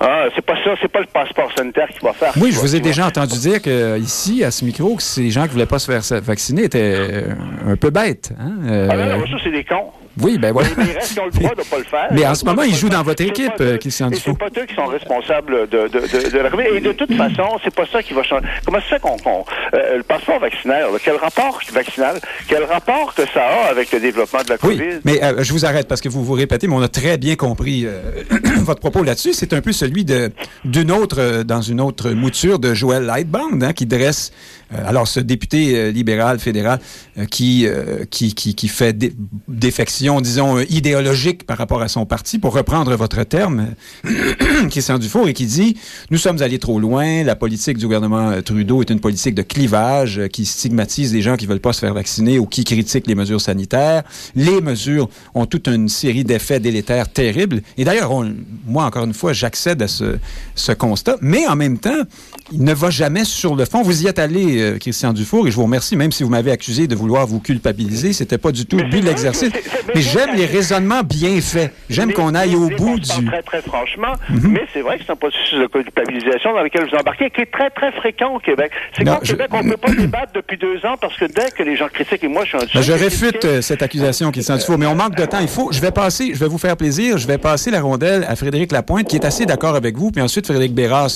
Hein? 0.00 0.28
C'est 0.34 0.44
pas 0.44 0.56
ça, 0.64 0.74
c'est 0.80 0.90
pas 0.90 1.00
le 1.00 1.06
passeport 1.06 1.50
sanitaire 1.56 1.88
qui 1.88 2.04
va 2.04 2.12
faire. 2.12 2.32
Oui, 2.40 2.52
je 2.52 2.58
vous 2.58 2.74
ai 2.76 2.80
déjà 2.80 3.06
entendu 3.06 3.38
dire 3.38 3.60
que 3.60 3.98
ici, 3.98 4.44
à 4.44 4.50
ce 4.50 4.64
micro, 4.64 4.96
que 4.96 5.02
ces 5.02 5.30
gens 5.30 5.44
qui 5.44 5.50
voulaient 5.50 5.66
pas 5.66 5.78
se 5.78 5.90
faire 5.90 6.20
vacciner 6.20 6.64
étaient 6.64 6.94
euh, 6.96 7.34
un 7.66 7.76
peu 7.76 7.90
bêtes. 7.90 8.32
Hein? 8.38 8.88
Ah 8.90 8.96
non, 8.96 9.26
ça, 9.26 9.36
c'est 9.42 9.50
des 9.50 9.64
cons. 9.64 9.90
Oui, 10.20 10.38
ben 10.38 10.52
voilà. 10.52 10.68
Mais 10.76 10.84
les 10.84 10.92
qui 11.00 11.20
ont 11.20 11.26
le 11.26 11.30
droit 11.30 11.54
de 11.54 11.60
ne 11.60 11.64
pas 11.64 11.78
le 11.78 11.84
faire. 11.84 12.08
Mais 12.12 12.26
en 12.26 12.34
ce 12.34 12.44
moment, 12.44 12.62
ils 12.62 12.74
jouent 12.74 12.88
dans 12.88 13.02
votre 13.02 13.22
équipe, 13.22 13.62
Christian 13.80 14.10
Dufault. 14.10 14.36
C'est 14.40 14.50
pas 14.52 14.60
eux 14.60 14.66
qui 14.66 14.74
sont 14.74 14.86
responsables 14.86 15.68
de, 15.68 15.88
de, 15.88 16.00
de, 16.00 16.30
de 16.30 16.38
l'arrivée. 16.38 16.76
Et 16.76 16.80
de 16.80 16.92
toute 16.92 17.12
façon, 17.14 17.58
c'est 17.62 17.74
pas 17.74 17.86
ça 17.90 18.02
qui 18.02 18.12
va 18.14 18.22
changer. 18.22 18.46
Comment 18.64 18.78
ça 18.88 18.98
qu'on... 18.98 19.16
euh, 19.74 19.96
le 19.98 20.02
passeport 20.02 20.38
vaccinal, 20.40 20.86
quel 21.02 21.16
rapport 21.16 21.60
vaccinal, 21.72 22.20
quel 22.48 22.64
rapport 22.64 23.14
que 23.14 23.22
ça 23.32 23.42
a 23.42 23.70
avec 23.70 23.90
le 23.92 24.00
développement 24.00 24.42
de 24.42 24.50
la 24.50 24.58
COVID? 24.58 24.78
Oui, 24.78 25.00
mais 25.04 25.22
euh, 25.22 25.42
je 25.42 25.52
vous 25.52 25.64
arrête 25.64 25.88
parce 25.88 26.00
que 26.00 26.08
vous 26.08 26.24
vous 26.24 26.32
répétez, 26.34 26.66
mais 26.66 26.74
on 26.74 26.82
a 26.82 26.88
très 26.88 27.16
bien 27.18 27.36
compris 27.36 27.84
euh, 27.86 28.00
votre 28.58 28.80
propos 28.80 29.02
là-dessus. 29.02 29.32
C'est 29.32 29.52
un 29.52 29.60
peu 29.60 29.72
celui 29.72 30.04
d'une 30.04 30.90
autre, 30.92 31.16
euh, 31.20 31.44
dans 31.44 31.60
une 31.60 31.80
autre 31.80 32.10
mouture 32.10 32.58
de 32.58 32.74
Joël 32.74 33.04
Lightbound, 33.04 33.62
hein, 33.62 33.72
qui 33.72 33.86
dresse 33.86 34.32
alors, 34.72 35.06
ce 35.06 35.20
député 35.20 35.92
libéral 35.92 36.38
fédéral 36.38 36.80
qui, 37.30 37.66
qui, 38.10 38.34
qui, 38.34 38.54
qui, 38.54 38.68
fait 38.68 38.96
défection, 39.48 40.20
disons, 40.20 40.58
idéologique 40.60 41.46
par 41.46 41.58
rapport 41.58 41.82
à 41.82 41.88
son 41.88 42.06
parti, 42.06 42.38
pour 42.38 42.54
reprendre 42.54 42.94
votre 42.96 43.22
terme, 43.24 43.74
Christian 44.70 44.98
Dufour, 44.98 45.28
et 45.28 45.34
qui 45.34 45.46
dit 45.46 45.76
Nous 46.10 46.18
sommes 46.18 46.42
allés 46.42 46.58
trop 46.58 46.80
loin, 46.80 47.22
la 47.22 47.36
politique 47.36 47.78
du 47.78 47.86
gouvernement 47.86 48.42
Trudeau 48.42 48.82
est 48.82 48.90
une 48.90 49.00
politique 49.00 49.34
de 49.34 49.42
clivage 49.42 50.22
qui 50.32 50.44
stigmatise 50.44 51.12
les 51.12 51.22
gens 51.22 51.36
qui 51.36 51.46
veulent 51.46 51.60
pas 51.60 51.72
se 51.72 51.80
faire 51.80 51.94
vacciner 51.94 52.38
ou 52.38 52.46
qui 52.46 52.64
critiquent 52.64 53.06
les 53.06 53.14
mesures 53.14 53.40
sanitaires. 53.40 54.02
Les 54.34 54.60
mesures 54.60 55.08
ont 55.34 55.46
toute 55.46 55.68
une 55.68 55.88
série 55.88 56.24
d'effets 56.24 56.60
délétères 56.60 57.10
terribles. 57.10 57.62
Et 57.76 57.84
d'ailleurs, 57.84 58.12
moi, 58.66 58.84
encore 58.84 59.04
une 59.04 59.14
fois, 59.14 59.32
j'accède 59.32 59.82
à 59.82 59.88
ce, 59.88 60.16
ce 60.54 60.72
constat, 60.72 61.16
mais 61.20 61.46
en 61.46 61.56
même 61.56 61.78
temps, 61.78 62.02
il 62.52 62.62
ne 62.62 62.74
va 62.74 62.90
jamais 62.90 63.24
sur 63.24 63.54
le 63.54 63.64
fond. 63.64 63.82
Vous 63.82 64.02
y 64.02 64.06
êtes 64.06 64.18
allé, 64.18 64.60
euh, 64.60 64.78
Christian 64.78 65.12
Dufour, 65.12 65.46
et 65.46 65.50
je 65.50 65.56
vous 65.56 65.64
remercie, 65.64 65.96
même 65.96 66.12
si 66.12 66.22
vous 66.22 66.30
m'avez 66.30 66.50
accusé 66.50 66.86
de 66.86 66.94
vouloir 66.94 67.26
vous 67.26 67.40
culpabiliser. 67.40 68.12
C'était 68.12 68.38
pas 68.38 68.52
du 68.52 68.66
tout 68.66 68.76
le 68.76 68.84
but 68.84 69.00
de 69.00 69.06
l'exercice. 69.06 69.50
Mais 69.94 70.02
j'aime 70.02 70.34
les 70.36 70.46
raisonnements 70.46 71.02
bien 71.02 71.40
faits. 71.40 71.72
J'aime 71.88 72.12
qu'on 72.12 72.34
aille 72.34 72.54
au 72.54 72.68
bout 72.68 72.98
du. 72.98 73.26
Très, 73.26 73.42
très 73.42 73.62
franchement, 73.62 74.12
mhm. 74.28 74.52
mais 74.52 74.62
c'est 74.72 74.82
vrai 74.82 74.98
que 74.98 75.04
c'est 75.06 75.12
un 75.12 75.16
processus 75.16 75.58
de 75.58 75.66
culpabilisation 75.66 76.52
dans 76.52 76.62
lequel 76.62 76.88
vous 76.88 76.96
embarquez, 76.96 77.30
qui 77.30 77.42
est 77.42 77.50
très, 77.50 77.70
très 77.70 77.92
fréquent 77.92 78.34
au 78.34 78.38
Québec. 78.38 78.72
C'est 78.96 79.04
qu'au 79.04 79.16
Québec, 79.16 79.48
on 79.52 79.62
ne 79.62 79.70
peut 79.70 79.76
pas 79.76 79.94
débattre 79.98 80.32
depuis 80.34 80.58
deux 80.58 80.84
ans 80.84 80.96
parce 81.00 81.16
que 81.16 81.24
dès 81.24 81.50
que 81.50 81.62
les 81.62 81.76
gens 81.76 81.88
critiquent, 81.88 82.24
et 82.24 82.28
moi, 82.28 82.44
je 82.44 82.56
suis 82.56 82.78
un. 82.78 82.82
je 82.82 82.92
réfute 82.92 83.44
euh, 83.44 83.62
cette 83.62 83.82
accusation, 83.82 84.30
Christian 84.30 84.56
Dufour, 84.56 84.78
mais 84.78 84.86
on 84.86 84.94
manque 84.94 85.16
de 85.16 85.24
temps. 85.24 85.40
Il 85.40 85.48
faut. 85.48 85.72
Je 85.72 85.80
vais 85.80 85.92
passer, 85.92 86.32
je 86.34 86.38
vais 86.38 86.48
vous 86.48 86.58
faire 86.58 86.76
plaisir, 86.76 87.18
je 87.18 87.26
vais 87.26 87.38
passer 87.38 87.70
la 87.70 87.80
rondelle 87.80 88.24
à 88.28 88.36
Frédéric 88.36 88.72
Lapointe, 88.72 89.08
qui 89.08 89.16
est 89.16 89.24
assez 89.24 89.46
d'accord 89.46 89.74
avec 89.74 89.96
vous, 89.96 90.10
puis 90.10 90.22
ensuite 90.22 90.46
Frédéric 90.46 90.74
Bérard, 90.74 91.08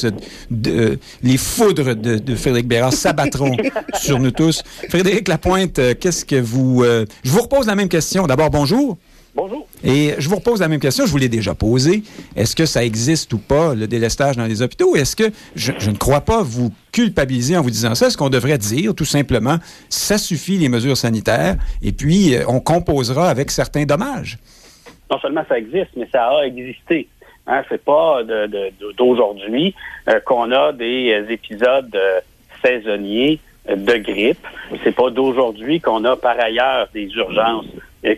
de, 0.50 0.98
les 1.22 1.36
foudres 1.36 1.94
de, 1.94 2.16
de 2.18 2.34
Frédéric 2.34 2.66
Bérard 2.66 2.92
s'abattront 2.92 3.56
sur 3.94 4.18
nous 4.18 4.30
tous. 4.30 4.62
Frédéric 4.88 5.28
Lapointe, 5.28 5.78
euh, 5.78 5.94
qu'est-ce 5.98 6.24
que 6.24 6.36
vous... 6.36 6.84
Euh, 6.84 7.04
je 7.24 7.30
vous 7.30 7.42
repose 7.42 7.66
la 7.66 7.74
même 7.74 7.88
question. 7.88 8.26
D'abord, 8.26 8.50
bonjour. 8.50 8.98
Bonjour. 9.34 9.68
Et 9.84 10.14
je 10.18 10.28
vous 10.28 10.34
repose 10.34 10.60
la 10.60 10.66
même 10.66 10.80
question, 10.80 11.06
je 11.06 11.12
vous 11.12 11.18
l'ai 11.18 11.28
déjà 11.28 11.54
posée. 11.54 12.02
Est-ce 12.34 12.56
que 12.56 12.66
ça 12.66 12.84
existe 12.84 13.32
ou 13.32 13.38
pas, 13.38 13.72
le 13.72 13.86
délestage 13.86 14.36
dans 14.36 14.46
les 14.46 14.62
hôpitaux? 14.62 14.96
Est-ce 14.96 15.14
que, 15.14 15.30
je, 15.54 15.70
ne 15.88 15.96
crois 15.96 16.22
pas 16.22 16.42
vous 16.42 16.72
culpabiliser 16.90 17.56
en 17.56 17.62
vous 17.62 17.70
disant 17.70 17.94
ça, 17.94 18.08
est-ce 18.08 18.16
qu'on 18.16 18.30
devrait 18.30 18.58
dire 18.58 18.96
tout 18.96 19.04
simplement, 19.04 19.58
ça 19.88 20.18
suffit 20.18 20.58
les 20.58 20.68
mesures 20.68 20.96
sanitaires, 20.96 21.56
et 21.82 21.92
puis 21.92 22.34
euh, 22.34 22.42
on 22.48 22.58
composera 22.58 23.30
avec 23.30 23.52
certains 23.52 23.84
dommages? 23.84 24.38
Non 25.08 25.20
seulement 25.20 25.44
ça 25.48 25.56
existe, 25.56 25.90
mais 25.96 26.08
ça 26.10 26.26
a 26.26 26.44
existé. 26.44 27.06
Hein, 27.48 27.62
c'est 27.70 27.82
pas 27.82 28.20
d'aujourd'hui 28.98 29.74
euh, 30.08 30.20
qu'on 30.20 30.52
a 30.52 30.72
des 30.72 31.12
euh, 31.12 31.32
épisodes 31.32 31.94
euh, 31.94 32.20
saisonniers 32.62 33.40
de 33.68 33.96
grippe. 33.96 34.46
C'est 34.84 34.94
pas 34.94 35.08
d'aujourd'hui 35.10 35.80
qu'on 35.80 36.04
a 36.04 36.16
par 36.16 36.38
ailleurs 36.38 36.88
des 36.92 37.06
urgences 37.14 37.66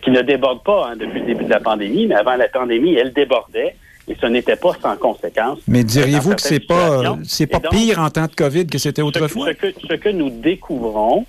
qui 0.03 0.11
ne 0.11 0.21
débordent 0.23 0.63
pas 0.63 0.91
hein, 0.91 0.97
depuis 0.97 1.21
le 1.21 1.27
début 1.27 1.45
de 1.45 1.51
la 1.51 1.61
pandémie, 1.61 2.07
mais 2.07 2.15
avant 2.17 2.37
la 2.37 2.49
pandémie, 2.49 2.95
elles 2.95 3.13
débordaient 3.13 3.75
et 4.07 4.17
ce 4.21 4.27
n'était 4.27 4.57
pas 4.57 4.73
sans 4.81 4.97
conséquence. 4.97 5.59
Mais 5.67 5.83
diriez-vous 5.83 6.35
que 6.35 6.43
c'est 6.43 6.61
pas 6.61 7.17
c'est 7.25 7.47
pas 7.47 7.61
pire 7.61 7.99
en 7.99 8.11
temps 8.11 8.27
de 8.27 8.35
Covid 8.35 8.67
que 8.67 8.79
c'était 8.79 9.03
autrefois? 9.03 9.49
Ce 9.49 9.53
que, 9.53 9.75
ce 9.89 9.95
que 9.95 10.09
nous 10.11 10.31
découvrons, 10.31 11.25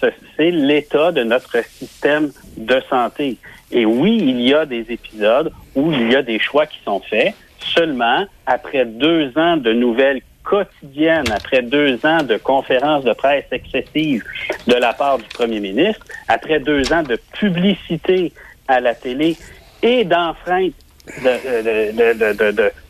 c'est 0.00 0.50
l'état 0.50 1.12
de 1.12 1.24
notre 1.24 1.62
système 1.64 2.30
de 2.56 2.80
santé. 2.88 3.38
Et 3.70 3.84
oui, 3.84 4.18
il 4.20 4.40
y 4.40 4.54
a 4.54 4.64
des 4.66 4.90
épisodes 4.90 5.52
où 5.74 5.92
il 5.92 6.12
y 6.12 6.16
a 6.16 6.22
des 6.22 6.38
choix 6.38 6.66
qui 6.66 6.78
sont 6.84 7.00
faits. 7.00 7.34
Seulement, 7.58 8.24
après 8.46 8.84
deux 8.86 9.32
ans 9.36 9.56
de 9.56 9.72
nouvelles 9.72 10.22
quotidiennes, 10.42 11.30
après 11.30 11.60
deux 11.62 11.98
ans 12.06 12.22
de 12.22 12.38
conférences 12.38 13.04
de 13.04 13.12
presse 13.12 13.44
excessives 13.52 14.24
de 14.66 14.74
la 14.74 14.94
part 14.94 15.18
du 15.18 15.24
premier 15.24 15.60
ministre, 15.60 16.06
après 16.28 16.60
deux 16.60 16.90
ans 16.92 17.02
de 17.02 17.18
publicité 17.38 18.32
à 18.66 18.80
la 18.80 18.94
télé 18.94 19.36
et 19.82 20.04
d'enfreinte 20.04 20.72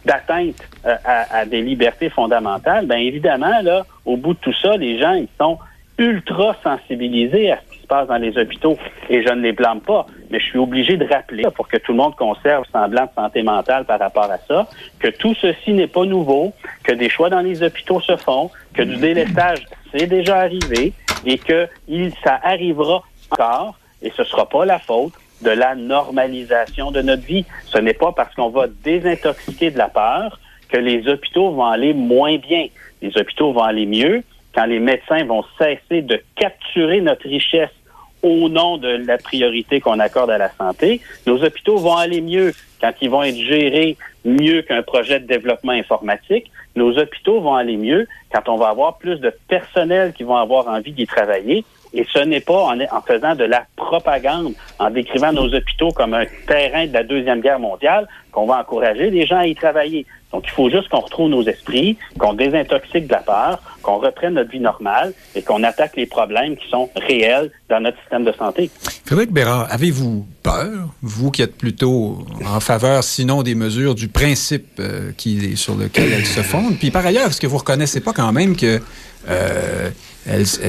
d'atteinte 0.05 0.57
euh, 0.85 0.97
à, 1.05 1.39
à, 1.39 1.45
des 1.45 1.63
libertés 1.63 2.11
fondamentales, 2.11 2.87
bien 2.87 2.99
évidemment, 2.99 3.61
là, 3.63 3.87
au 4.05 4.17
bout 4.17 4.35
de 4.35 4.39
tout 4.41 4.55
ça, 4.61 4.77
les 4.77 4.99
gens, 4.99 5.13
ils 5.15 5.29
sont 5.41 5.59
ultra 5.99 6.57
sensibilisés 6.63 7.53
à 7.53 7.59
ce 7.59 7.75
qui 7.75 7.83
se 7.83 7.87
passe 7.87 8.09
dans 8.09 8.17
les 8.17 8.37
hôpitaux 8.39 8.79
et 9.11 9.23
je 9.23 9.29
ne 9.29 9.41
les 9.41 9.53
blâme 9.53 9.81
pas, 9.81 10.07
mais 10.31 10.39
je 10.39 10.45
suis 10.45 10.59
obligé 10.59 10.97
de 10.97 11.07
rappeler 11.07 11.45
pour 11.55 11.69
que 11.69 11.77
tout 11.77 11.93
le 11.93 11.99
monde 11.99 12.15
conserve 12.17 12.65
semblant 12.73 13.05
de 13.05 13.11
santé 13.15 13.43
mentale 13.43 13.85
par 13.85 13.99
rapport 13.99 14.31
à 14.31 14.39
ça, 14.39 14.69
que 15.01 15.09
tout 15.09 15.35
ceci 15.35 15.73
n'est 15.73 15.89
pas 15.89 16.05
nouveau, 16.05 16.53
que 16.85 16.93
des 16.93 17.09
choix 17.09 17.31
dans 17.31 17.41
les 17.41 17.63
hôpitaux 17.63 18.01
se 18.01 18.17
font, 18.17 18.51
que 18.75 18.83
du 18.83 18.97
délestage 18.97 19.65
c'est 19.93 20.07
déjà 20.07 20.39
arrivé 20.41 20.93
et 21.25 21.39
que 21.39 21.67
il, 21.89 22.13
ça 22.23 22.39
arrivera 22.43 23.03
encore 23.31 23.79
et 24.03 24.13
ce 24.17 24.25
sera 24.25 24.49
pas 24.49 24.65
la 24.65 24.79
faute 24.79 25.13
de 25.43 25.51
la 25.51 25.75
normalisation 25.75 26.91
de 26.91 27.01
notre 27.01 27.23
vie. 27.23 27.45
Ce 27.67 27.79
n'est 27.79 27.95
pas 27.95 28.13
parce 28.13 28.35
qu'on 28.35 28.51
va 28.51 28.67
désintoxiquer 28.85 29.71
de 29.71 29.79
la 29.79 29.89
peur 29.89 30.39
que 30.69 30.77
les 30.77 31.09
hôpitaux 31.09 31.53
vont 31.53 31.65
aller 31.65 31.95
moins 31.95 32.37
bien. 32.37 32.67
Les 33.01 33.17
hôpitaux 33.17 33.53
vont 33.53 33.63
aller 33.63 33.87
mieux 33.87 34.23
quand 34.59 34.67
les 34.67 34.81
médecins 34.81 35.25
vont 35.25 35.45
cesser 35.57 36.03
de 36.03 36.21
capturer 36.35 37.01
notre 37.01 37.29
richesse 37.29 37.71
au 38.25 38.49
nom 38.49 38.77
de 38.77 38.89
la 38.89 39.17
priorité 39.17 39.81
qu'on 39.81 40.01
accorde 40.01 40.31
à 40.31 40.39
la 40.39 40.51
santé, 40.51 41.01
nos 41.29 41.45
hôpitaux 41.45 41.77
vont 41.77 41.97
aller 41.97 42.21
mieux 42.21 42.53
quand 42.81 42.91
ils 43.01 43.09
vont 43.09 43.23
être 43.23 43.37
gérés 43.37 43.97
mieux 44.25 44.63
qu'un 44.63 44.83
projet 44.83 45.21
de 45.21 45.27
développement 45.27 45.71
informatique. 45.71 46.51
Nos 46.75 46.99
hôpitaux 46.99 47.41
vont 47.41 47.55
aller 47.55 47.77
mieux 47.77 48.09
quand 48.33 48.49
on 48.49 48.57
va 48.57 48.71
avoir 48.71 48.99
plus 48.99 49.21
de 49.21 49.33
personnel 49.47 50.13
qui 50.13 50.25
vont 50.25 50.37
avoir 50.37 50.67
envie 50.67 50.91
d'y 50.91 51.07
travailler. 51.07 51.65
Et 51.95 52.07
ce 52.13 52.19
n'est 52.21 52.41
pas 52.41 52.65
en, 52.65 53.03
faisant 53.07 53.35
de 53.35 53.45
la 53.45 53.65
propagande, 53.77 54.55
en 54.79 54.91
décrivant 54.91 55.33
nos 55.33 55.53
hôpitaux 55.53 55.91
comme 55.91 56.15
un 56.15 56.25
terrain 56.47 56.87
de 56.87 56.93
la 56.93 57.03
Deuxième 57.03 57.41
Guerre 57.41 57.59
mondiale, 57.59 58.07
qu'on 58.33 58.47
va 58.47 58.61
encourager 58.61 59.11
les 59.11 59.27
gens 59.27 59.39
à 59.39 59.47
y 59.47 59.55
travailler. 59.55 60.07
Donc, 60.33 60.45
il 60.45 60.51
faut 60.51 60.69
juste 60.69 60.91
qu'on 60.91 61.01
retrouve 61.01 61.31
nos 61.31 61.43
esprits, 61.43 61.97
qu'on 62.19 62.35
désintoxique 62.35 63.07
de 63.07 63.13
la 63.13 63.21
peur, 63.21 63.63
qu'on 63.83 63.97
reprenne 63.97 64.35
notre 64.35 64.51
vie 64.51 64.61
normale 64.61 65.15
et 65.35 65.41
qu'on 65.41 65.63
attaque 65.63 65.97
les 65.97 66.05
problèmes 66.05 66.57
qui 66.57 66.69
sont 66.69 66.91
réels 66.97 67.51
dans 67.71 67.81
notre 67.81 67.99
système 68.01 68.25
de 68.25 68.33
santé. 68.33 68.71
Frédéric 69.07 69.33
Bérard, 69.33 69.67
avez-vous 69.71 70.27
peur, 70.43 70.89
vous 71.01 71.31
qui 71.31 71.41
êtes 71.41 71.57
plutôt 71.57 72.19
en 72.45 72.61
faveur, 72.61 73.03
sinon 73.05 73.43
des 73.43 73.55
mesures, 73.55 73.95
du 73.95 74.09
principe 74.09 74.67
euh, 74.81 75.13
qui, 75.17 75.57
sur 75.57 75.75
lequel 75.77 76.13
elles 76.13 76.27
se 76.27 76.43
fondent? 76.43 76.77
Puis 76.79 76.91
par 76.91 77.07
ailleurs, 77.07 77.29
est-ce 77.29 77.41
que 77.41 77.47
vous 77.47 77.59
reconnaissez 77.59 78.01
pas 78.01 78.13
quand 78.13 78.33
même 78.33 78.55
que 78.55 78.81
euh, 79.31 79.91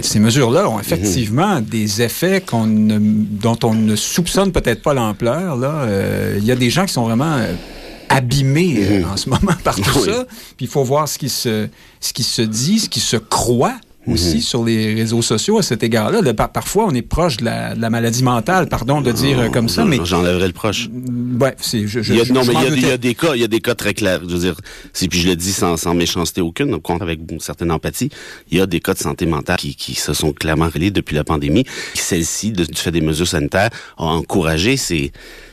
ces 0.02 0.20
mesures-là 0.20 0.70
ont 0.70 0.80
effectivement 0.80 1.60
des 1.62 2.02
effets 2.02 2.44
dont 2.52 3.60
on 3.64 3.74
ne 3.74 3.96
soupçonne 3.96 4.52
peut-être 4.52 4.82
pas 4.82 4.94
l'ampleur. 4.94 5.58
Là, 5.58 5.82
euh, 5.84 6.36
il 6.38 6.46
y 6.46 6.52
a 6.52 6.56
des 6.56 6.70
gens 6.70 6.86
qui 6.86 6.94
sont 6.94 7.04
vraiment 7.04 7.36
euh, 7.38 7.54
mhm. 8.10 9.06
en 9.12 9.18
ce 9.18 9.30
moment 9.30 9.54
par 9.64 9.76
tout 9.76 10.00
ça. 10.06 10.26
Puis 10.58 10.66
il 10.66 10.68
faut 10.68 10.84
voir 10.84 11.08
ce 11.08 11.18
qui, 11.18 11.30
se, 11.30 11.68
ce 12.00 12.14
qui 12.14 12.24
se 12.24 12.42
dit, 12.42 12.80
ce 12.80 12.90
qui 12.90 13.00
se 13.00 13.18
croit 13.18 13.76
aussi 14.08 14.36
Mhm. 14.36 14.42
sur 14.42 14.64
les 14.66 14.94
réseaux 14.96 15.22
sociaux 15.22 15.58
à 15.60 15.62
cet 15.64 15.84
égard-là. 15.84 16.34
Par- 16.34 16.52
parfois, 16.52 16.86
on 16.88 16.94
est 16.96 17.02
proche 17.02 17.38
de 17.38 17.46
la, 17.46 17.76
de 17.76 17.82
la 17.82 17.90
maladie 17.90 18.24
mentale, 18.24 18.68
pardon 18.68 19.02
de 19.02 19.12
dire 19.12 19.40
euh, 19.40 19.50
comme 19.50 19.70
ça, 19.70 19.86
mais 19.86 20.00
J'enlèverais 20.04 20.48
le 20.48 20.54
proche. 20.54 20.90
ouais, 21.40 21.56
c'est 21.60 21.86
je, 21.86 22.02
je, 22.02 22.14
Il 22.14 22.18
y 22.18 22.22
a, 22.22 22.24
je- 22.24 22.34
non, 22.34 22.42
mais 22.46 22.54
il 22.54 22.62
y, 22.62 22.66
a, 22.66 22.68
il 22.70 22.74
y 22.74 22.76
doutais. 22.82 22.92
a 22.94 22.98
des 22.98 23.14
cas, 23.16 23.36
il 23.36 23.42
y 23.42 23.44
a 23.44 23.48
des 23.48 23.60
cas 23.62 23.76
très 23.76 23.94
clairs. 23.94 24.22
Je 24.28 24.34
veux 24.34 24.40
dire, 24.40 24.56
c'est 24.94 25.08
puis 25.08 25.20
je 25.20 25.28
le 25.28 25.36
dis 25.36 25.52
sans, 25.52 25.76
sans 25.78 25.94
méchanceté 25.94 26.42
aucune, 26.42 26.74
au 26.74 26.80
compte 26.80 27.02
avec 27.02 27.20
une 27.30 27.40
certaine 27.40 27.72
empathie. 27.72 28.10
Il 28.52 28.58
y 28.58 28.62
a 28.62 28.66
des 28.66 28.80
cas 28.80 28.94
de 28.94 29.00
santé 29.00 29.26
mentale 29.26 29.58
qui, 29.58 29.76
qui 29.76 29.96
se 29.96 30.14
sont 30.14 30.32
clairement 30.32 30.70
reliés 30.74 30.92
depuis 30.92 31.16
la 31.16 31.24
pandémie. 31.24 31.66
Celle-ci, 31.94 32.52
du 32.52 32.66
fait 32.76 32.92
des 32.92 33.02
mesures 33.02 33.28
sanitaires, 33.28 33.70
a 33.98 34.04
encouragé 34.06 34.78
ces, 34.78 35.12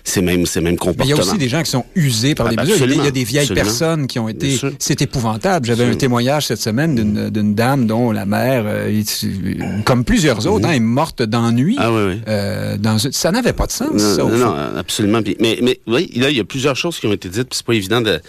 ces 0.08 0.22
mêmes, 0.22 0.46
ces 0.46 0.60
mêmes 0.60 0.64
Mais 0.64 0.70
il 0.70 0.74
y 0.74 0.78
comportements. 0.78 1.16
a 1.16 1.20
aussi 1.20 1.36
des 1.38 1.48
gens 1.48 1.62
qui 1.64 1.70
sont 1.70 1.84
usés 1.96 2.34
par 2.36 2.46
Ah, 2.46 2.50
les 2.50 2.56
ben, 2.56 2.62
mesures. 2.62 2.86
Il 2.88 3.02
y 3.02 3.06
a 3.06 3.10
des- 3.10 3.24
vieilles 3.24 3.40
absolument. 3.42 3.64
personnes 3.64 4.06
qui 4.06 4.18
ont 4.20 4.28
été. 4.28 4.56
C'est 4.78 5.02
épouvantable. 5.02 5.66
J'avais 5.66 5.84
un 5.84 5.96
témoignage 5.96 6.46
cette 6.46 6.60
semaine 6.60 6.94
d'une 6.94 7.28
d'une 7.30 7.54
dame 7.56 7.86
dont 7.88 8.12
la 8.12 8.24
mère, 8.24 8.62
euh, 8.66 8.88
est- 8.88 9.26
comme 9.84 10.04
plusieurs 10.04 10.46
autres, 10.46 10.66
hein, 10.68 10.72
est 10.72 10.78
morte 10.80 11.22
d'ennui. 11.22 11.74
Ah 11.78 11.90
oui, 11.92 12.02
oui. 12.06 12.20
Euh, 12.28 12.76
dans, 12.76 12.98
une- 12.98 13.10
ça 13.10 13.32
n'avait 13.32 13.52
pas 13.52 13.66
de 13.66 13.72
sens, 13.72 13.90
Non, 13.90 13.98
ça, 13.98 14.22
non, 14.22 14.28
non, 14.38 14.54
absolument. 14.78 15.20
Mais, 15.40 15.58
mais 15.60 15.80
oui, 15.88 16.10
là, 16.14 16.30
il 16.30 16.36
y 16.36 16.40
a 16.40 16.44
plusieurs 16.44 16.76
choses 16.76 17.00
qui 17.00 17.06
ont 17.08 17.12
été 17.12 17.28
dites, 17.28 17.48
puis 17.48 17.56
c'est 17.56 17.66
pas 17.66 17.74
évident 17.74 18.00
de- 18.00 18.20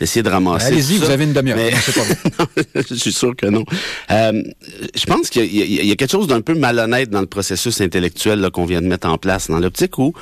d'essayer 0.00 0.22
de, 0.24 0.28
ramasser. 0.28 0.66
Allez-y, 0.66 0.94
tout 0.94 1.00
vous 1.02 1.06
ça. 1.06 1.12
avez 1.12 1.24
une 1.24 1.32
demi-heure. 1.32 1.56
Mais- 1.56 1.70
je 2.90 2.94
suis 2.94 3.12
sûr 3.12 3.36
que 3.36 3.46
non. 3.46 3.64
Euh, 4.10 4.42
je 4.96 5.06
pense 5.06 5.30
qu'il 5.30 5.44
y, 5.44 5.86
y 5.86 5.90
a- 5.92 5.94
quelque 5.94 6.10
chose 6.10 6.26
d'un 6.26 6.40
peu 6.40 6.54
malhonnête 6.54 7.08
dans 7.10 7.20
le 7.20 7.26
processus 7.26 7.80
intellectuel 7.80 8.48
qu'on 8.52 8.64
vient 8.64 8.82
de 8.82 8.86
mettre 8.88 9.08
en 9.08 9.16
place, 9.18 9.48
dans 9.48 9.58
l'optique 9.60 9.96
où 9.98 10.12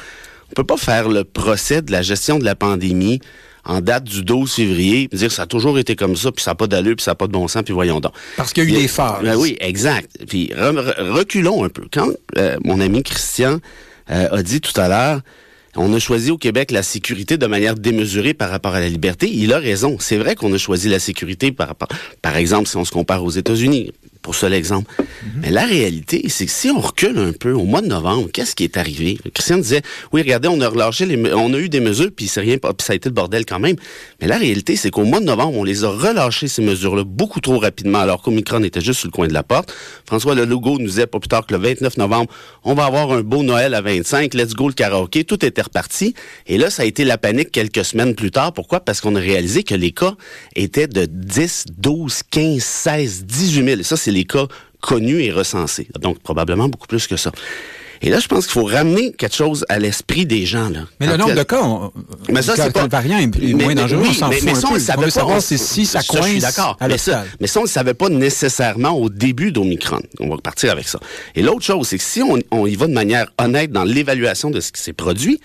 on 0.50 0.54
peut 0.54 0.64
pas 0.64 0.76
faire 0.76 1.08
le 1.08 1.24
procès 1.24 1.82
de 1.82 1.92
la 1.92 2.02
gestion 2.02 2.38
de 2.38 2.44
la 2.44 2.54
pandémie 2.54 3.20
en 3.64 3.80
date 3.82 4.04
du 4.04 4.22
12 4.22 4.50
février, 4.50 5.08
dire 5.12 5.30
ça 5.30 5.42
a 5.42 5.46
toujours 5.46 5.78
été 5.78 5.94
comme 5.94 6.16
ça, 6.16 6.32
puis 6.32 6.42
ça 6.42 6.52
n'a 6.52 6.54
pas 6.54 6.66
d'allure, 6.66 6.96
puis 6.96 7.04
ça 7.04 7.10
n'a 7.10 7.16
pas 7.16 7.26
de 7.26 7.32
bon 7.32 7.48
sens, 7.48 7.62
puis 7.62 7.74
voyons 7.74 8.00
donc. 8.00 8.12
Parce 8.36 8.52
qu'il 8.54 8.64
y 8.64 8.66
a 8.66 8.70
eu 8.70 8.80
des 8.82 8.88
phases. 8.88 9.22
Ben 9.22 9.36
oui, 9.36 9.56
exact. 9.60 10.10
Puis 10.26 10.50
re- 10.56 10.72
re- 10.74 11.10
reculons 11.10 11.64
un 11.64 11.68
peu. 11.68 11.82
Quand 11.92 12.08
euh, 12.38 12.56
mon 12.64 12.80
ami 12.80 13.02
Christian 13.02 13.58
euh, 14.10 14.28
a 14.30 14.42
dit 14.42 14.62
tout 14.62 14.78
à 14.80 14.88
l'heure, 14.88 15.20
on 15.76 15.92
a 15.92 15.98
choisi 15.98 16.30
au 16.30 16.38
Québec 16.38 16.70
la 16.70 16.82
sécurité 16.82 17.36
de 17.36 17.46
manière 17.46 17.74
démesurée 17.74 18.32
par 18.32 18.48
rapport 18.48 18.74
à 18.74 18.80
la 18.80 18.88
liberté. 18.88 19.28
Il 19.30 19.52
a 19.52 19.58
raison. 19.58 19.98
C'est 20.00 20.16
vrai 20.16 20.34
qu'on 20.34 20.52
a 20.54 20.58
choisi 20.58 20.88
la 20.88 20.98
sécurité 20.98 21.52
par 21.52 21.68
rapport, 21.68 21.88
par 22.22 22.36
exemple, 22.38 22.68
si 22.68 22.76
on 22.78 22.86
se 22.86 22.90
compare 22.90 23.22
aux 23.22 23.30
États-Unis, 23.30 23.92
pour 24.28 24.34
seul 24.34 24.52
exemple. 24.52 24.92
Mais 25.40 25.50
la 25.50 25.64
réalité, 25.64 26.22
c'est 26.28 26.44
que 26.44 26.52
si 26.52 26.68
on 26.68 26.80
recule 26.80 27.16
un 27.16 27.32
peu 27.32 27.52
au 27.52 27.64
mois 27.64 27.80
de 27.80 27.86
novembre, 27.86 28.28
qu'est-ce 28.30 28.54
qui 28.54 28.62
est 28.62 28.76
arrivé? 28.76 29.18
Christian 29.32 29.56
disait, 29.56 29.80
oui, 30.12 30.20
regardez, 30.20 30.48
on 30.48 30.60
a 30.60 30.68
relâché 30.68 31.06
les, 31.06 31.32
on 31.32 31.54
a 31.54 31.56
eu 31.56 31.70
des 31.70 31.80
mesures, 31.80 32.10
puis 32.14 32.28
c'est 32.28 32.42
rien, 32.42 32.58
puis 32.58 32.70
ça 32.80 32.92
a 32.92 32.96
été 32.96 33.08
le 33.08 33.14
bordel 33.14 33.46
quand 33.46 33.58
même. 33.58 33.76
Mais 34.20 34.26
la 34.26 34.36
réalité, 34.36 34.76
c'est 34.76 34.90
qu'au 34.90 35.04
mois 35.04 35.20
de 35.20 35.24
novembre, 35.24 35.56
on 35.56 35.64
les 35.64 35.82
a 35.82 35.88
relâchés, 35.88 36.46
ces 36.46 36.60
mesures-là, 36.60 37.04
beaucoup 37.04 37.40
trop 37.40 37.58
rapidement, 37.58 38.00
alors 38.00 38.20
qu'Omicron 38.20 38.62
était 38.64 38.82
juste 38.82 39.00
sur 39.00 39.08
le 39.08 39.12
coin 39.12 39.28
de 39.28 39.32
la 39.32 39.42
porte. 39.42 39.74
François 40.04 40.34
Legault 40.34 40.78
nous 40.78 40.88
disait 40.88 41.06
pas 41.06 41.20
plus 41.20 41.28
tard 41.28 41.46
que 41.46 41.54
le 41.54 41.60
29 41.60 41.96
novembre, 41.96 42.30
on 42.64 42.74
va 42.74 42.84
avoir 42.84 43.12
un 43.12 43.22
beau 43.22 43.42
Noël 43.42 43.72
à 43.72 43.80
25, 43.80 44.34
let's 44.34 44.52
go 44.52 44.68
le 44.68 44.74
karaoké, 44.74 45.24
tout 45.24 45.42
était 45.42 45.62
reparti. 45.62 46.12
Et 46.46 46.58
là, 46.58 46.68
ça 46.68 46.82
a 46.82 46.84
été 46.84 47.04
la 47.04 47.16
panique 47.16 47.50
quelques 47.50 47.86
semaines 47.86 48.14
plus 48.14 48.30
tard. 48.30 48.52
Pourquoi? 48.52 48.80
Parce 48.80 49.00
qu'on 49.00 49.16
a 49.16 49.20
réalisé 49.20 49.62
que 49.62 49.74
les 49.74 49.92
cas 49.92 50.16
étaient 50.54 50.86
de 50.86 51.06
10, 51.06 51.64
12, 51.78 52.24
15, 52.30 52.62
16, 52.62 53.24
18 53.24 53.64
000. 53.64 53.80
Et 53.80 53.82
ça, 53.84 53.96
c'est 53.96 54.17
les 54.18 54.24
cas 54.24 54.46
connus 54.80 55.22
et 55.22 55.32
recensés. 55.32 55.88
Donc, 56.00 56.18
probablement 56.20 56.68
beaucoup 56.68 56.86
plus 56.86 57.06
que 57.06 57.16
ça. 57.16 57.32
Et 58.00 58.10
là, 58.10 58.20
je 58.20 58.28
pense 58.28 58.46
qu'il 58.46 58.52
faut 58.52 58.64
ramener 58.64 59.10
quelque 59.12 59.34
chose 59.34 59.64
à 59.68 59.80
l'esprit 59.80 60.24
des 60.24 60.46
gens. 60.46 60.68
Là. 60.68 60.82
Mais 61.00 61.08
le 61.08 61.16
nombre 61.16 61.34
de 61.34 61.42
cas, 61.42 61.62
on- 61.64 61.90
mais 62.28 62.42
ça, 62.42 62.54
c'est 62.54 62.66
quand 62.66 62.72
pas... 62.72 62.82
le 62.84 62.88
variant 62.88 63.18
est, 63.18 63.26
Mais- 63.40 63.64
moins 63.64 63.74
dangereux, 63.74 64.02
oui, 64.02 64.08
on 64.10 64.14
s'en 64.14 64.28
mais, 64.28 64.36
fout 64.36 64.44
mais 64.46 64.54
ça, 64.54 64.68
on 64.70 64.74
le 64.74 64.78
savait 64.80 65.02
pas. 65.06 65.10
savoir 65.10 65.42
si 65.42 65.58
ça 65.84 65.98
je 66.00 66.22
suis 66.22 66.38
d'accord. 66.38 66.76
Mais 66.80 66.96
ça, 66.96 67.24
mais 67.40 67.48
ça, 67.48 67.58
on 67.58 67.62
ne 67.64 67.66
le 67.66 67.72
savait 67.72 67.94
pas 67.94 68.08
nécessairement 68.08 68.90
au 68.92 69.08
début 69.08 69.50
d'Omicron. 69.50 70.00
On 70.20 70.28
va 70.28 70.36
partir 70.36 70.70
avec 70.70 70.86
ça. 70.86 71.00
Et 71.34 71.42
l'autre 71.42 71.64
chose, 71.64 71.88
c'est 71.88 71.98
que 71.98 72.04
si 72.04 72.22
on, 72.22 72.38
on 72.52 72.66
y 72.68 72.76
va 72.76 72.86
de 72.86 72.92
manière 72.92 73.26
honnête 73.36 73.72
dans 73.72 73.82
l'évaluation 73.84 74.50
de 74.50 74.60
ce 74.60 74.70
qui 74.70 74.80
s'est 74.80 74.92
produit, 74.92 75.40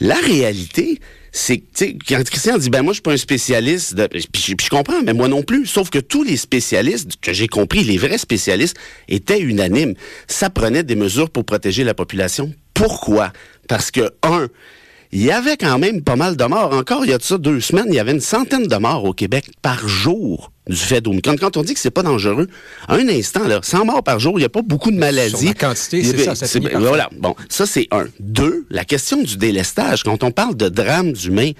la 0.00 0.16
réalité, 0.16 0.98
c'est 1.32 1.62
quand 2.08 2.22
Christian 2.24 2.58
dit, 2.58 2.70
ben 2.70 2.82
moi, 2.82 2.92
je 2.92 2.96
suis 2.96 3.02
pas 3.02 3.12
un 3.12 3.16
spécialiste, 3.16 3.94
de, 3.94 4.06
puis 4.06 4.56
je 4.60 4.68
comprends, 4.70 5.02
mais 5.02 5.12
moi 5.12 5.28
non 5.28 5.42
plus. 5.42 5.66
Sauf 5.66 5.90
que 5.90 5.98
tous 5.98 6.22
les 6.22 6.36
spécialistes, 6.36 7.12
que 7.20 7.32
j'ai 7.32 7.48
compris, 7.48 7.84
les 7.84 7.98
vrais 7.98 8.18
spécialistes, 8.18 8.76
étaient 9.08 9.40
unanimes. 9.40 9.94
Ça 10.26 10.50
prenait 10.50 10.82
des 10.82 10.96
mesures 10.96 11.30
pour 11.30 11.44
protéger 11.44 11.84
la 11.84 11.94
population. 11.94 12.52
Pourquoi? 12.74 13.32
Parce 13.68 13.90
que, 13.90 14.12
un, 14.22 14.48
il 15.12 15.22
y 15.22 15.30
avait 15.30 15.56
quand 15.56 15.78
même 15.78 16.02
pas 16.02 16.16
mal 16.16 16.36
de 16.36 16.44
morts. 16.44 16.72
Encore 16.74 17.04
il 17.04 17.10
y 17.10 17.14
a 17.14 17.18
de 17.18 17.22
ça 17.22 17.38
deux 17.38 17.60
semaines, 17.60 17.86
il 17.88 17.94
y 17.94 17.98
avait 17.98 18.12
une 18.12 18.20
centaine 18.20 18.66
de 18.66 18.76
morts 18.76 19.04
au 19.04 19.12
Québec 19.14 19.46
par 19.62 19.88
jour 19.88 20.52
du 20.68 20.76
fait 20.76 21.00
d'Omicron. 21.00 21.36
Quand 21.40 21.56
on 21.56 21.62
dit 21.62 21.72
que 21.72 21.80
c'est 21.80 21.90
pas 21.90 22.02
dangereux, 22.02 22.46
un 22.88 23.08
instant, 23.08 23.46
là, 23.48 23.60
100 23.62 23.86
morts 23.86 24.02
par 24.02 24.18
jour, 24.20 24.34
il 24.36 24.40
n'y 24.42 24.44
a 24.46 24.50
pas 24.50 24.60
beaucoup 24.62 24.90
de 24.90 24.98
maladies. 24.98 25.36
Sur 25.36 25.46
la 25.48 25.54
quantité, 25.54 26.04
c'est 26.04 26.18
ça, 26.24 26.34
ça 26.34 26.46
finit 26.46 26.68
par 26.68 26.80
Voilà. 26.82 27.08
Bon, 27.18 27.34
ça, 27.48 27.64
c'est 27.64 27.88
un. 27.90 28.06
Deux, 28.20 28.66
la 28.68 28.84
question 28.84 29.22
du 29.22 29.38
délestage. 29.38 30.02
Quand 30.02 30.22
on 30.24 30.30
parle 30.30 30.56
de 30.56 30.68
drames 30.68 31.14
humains, 31.24 31.52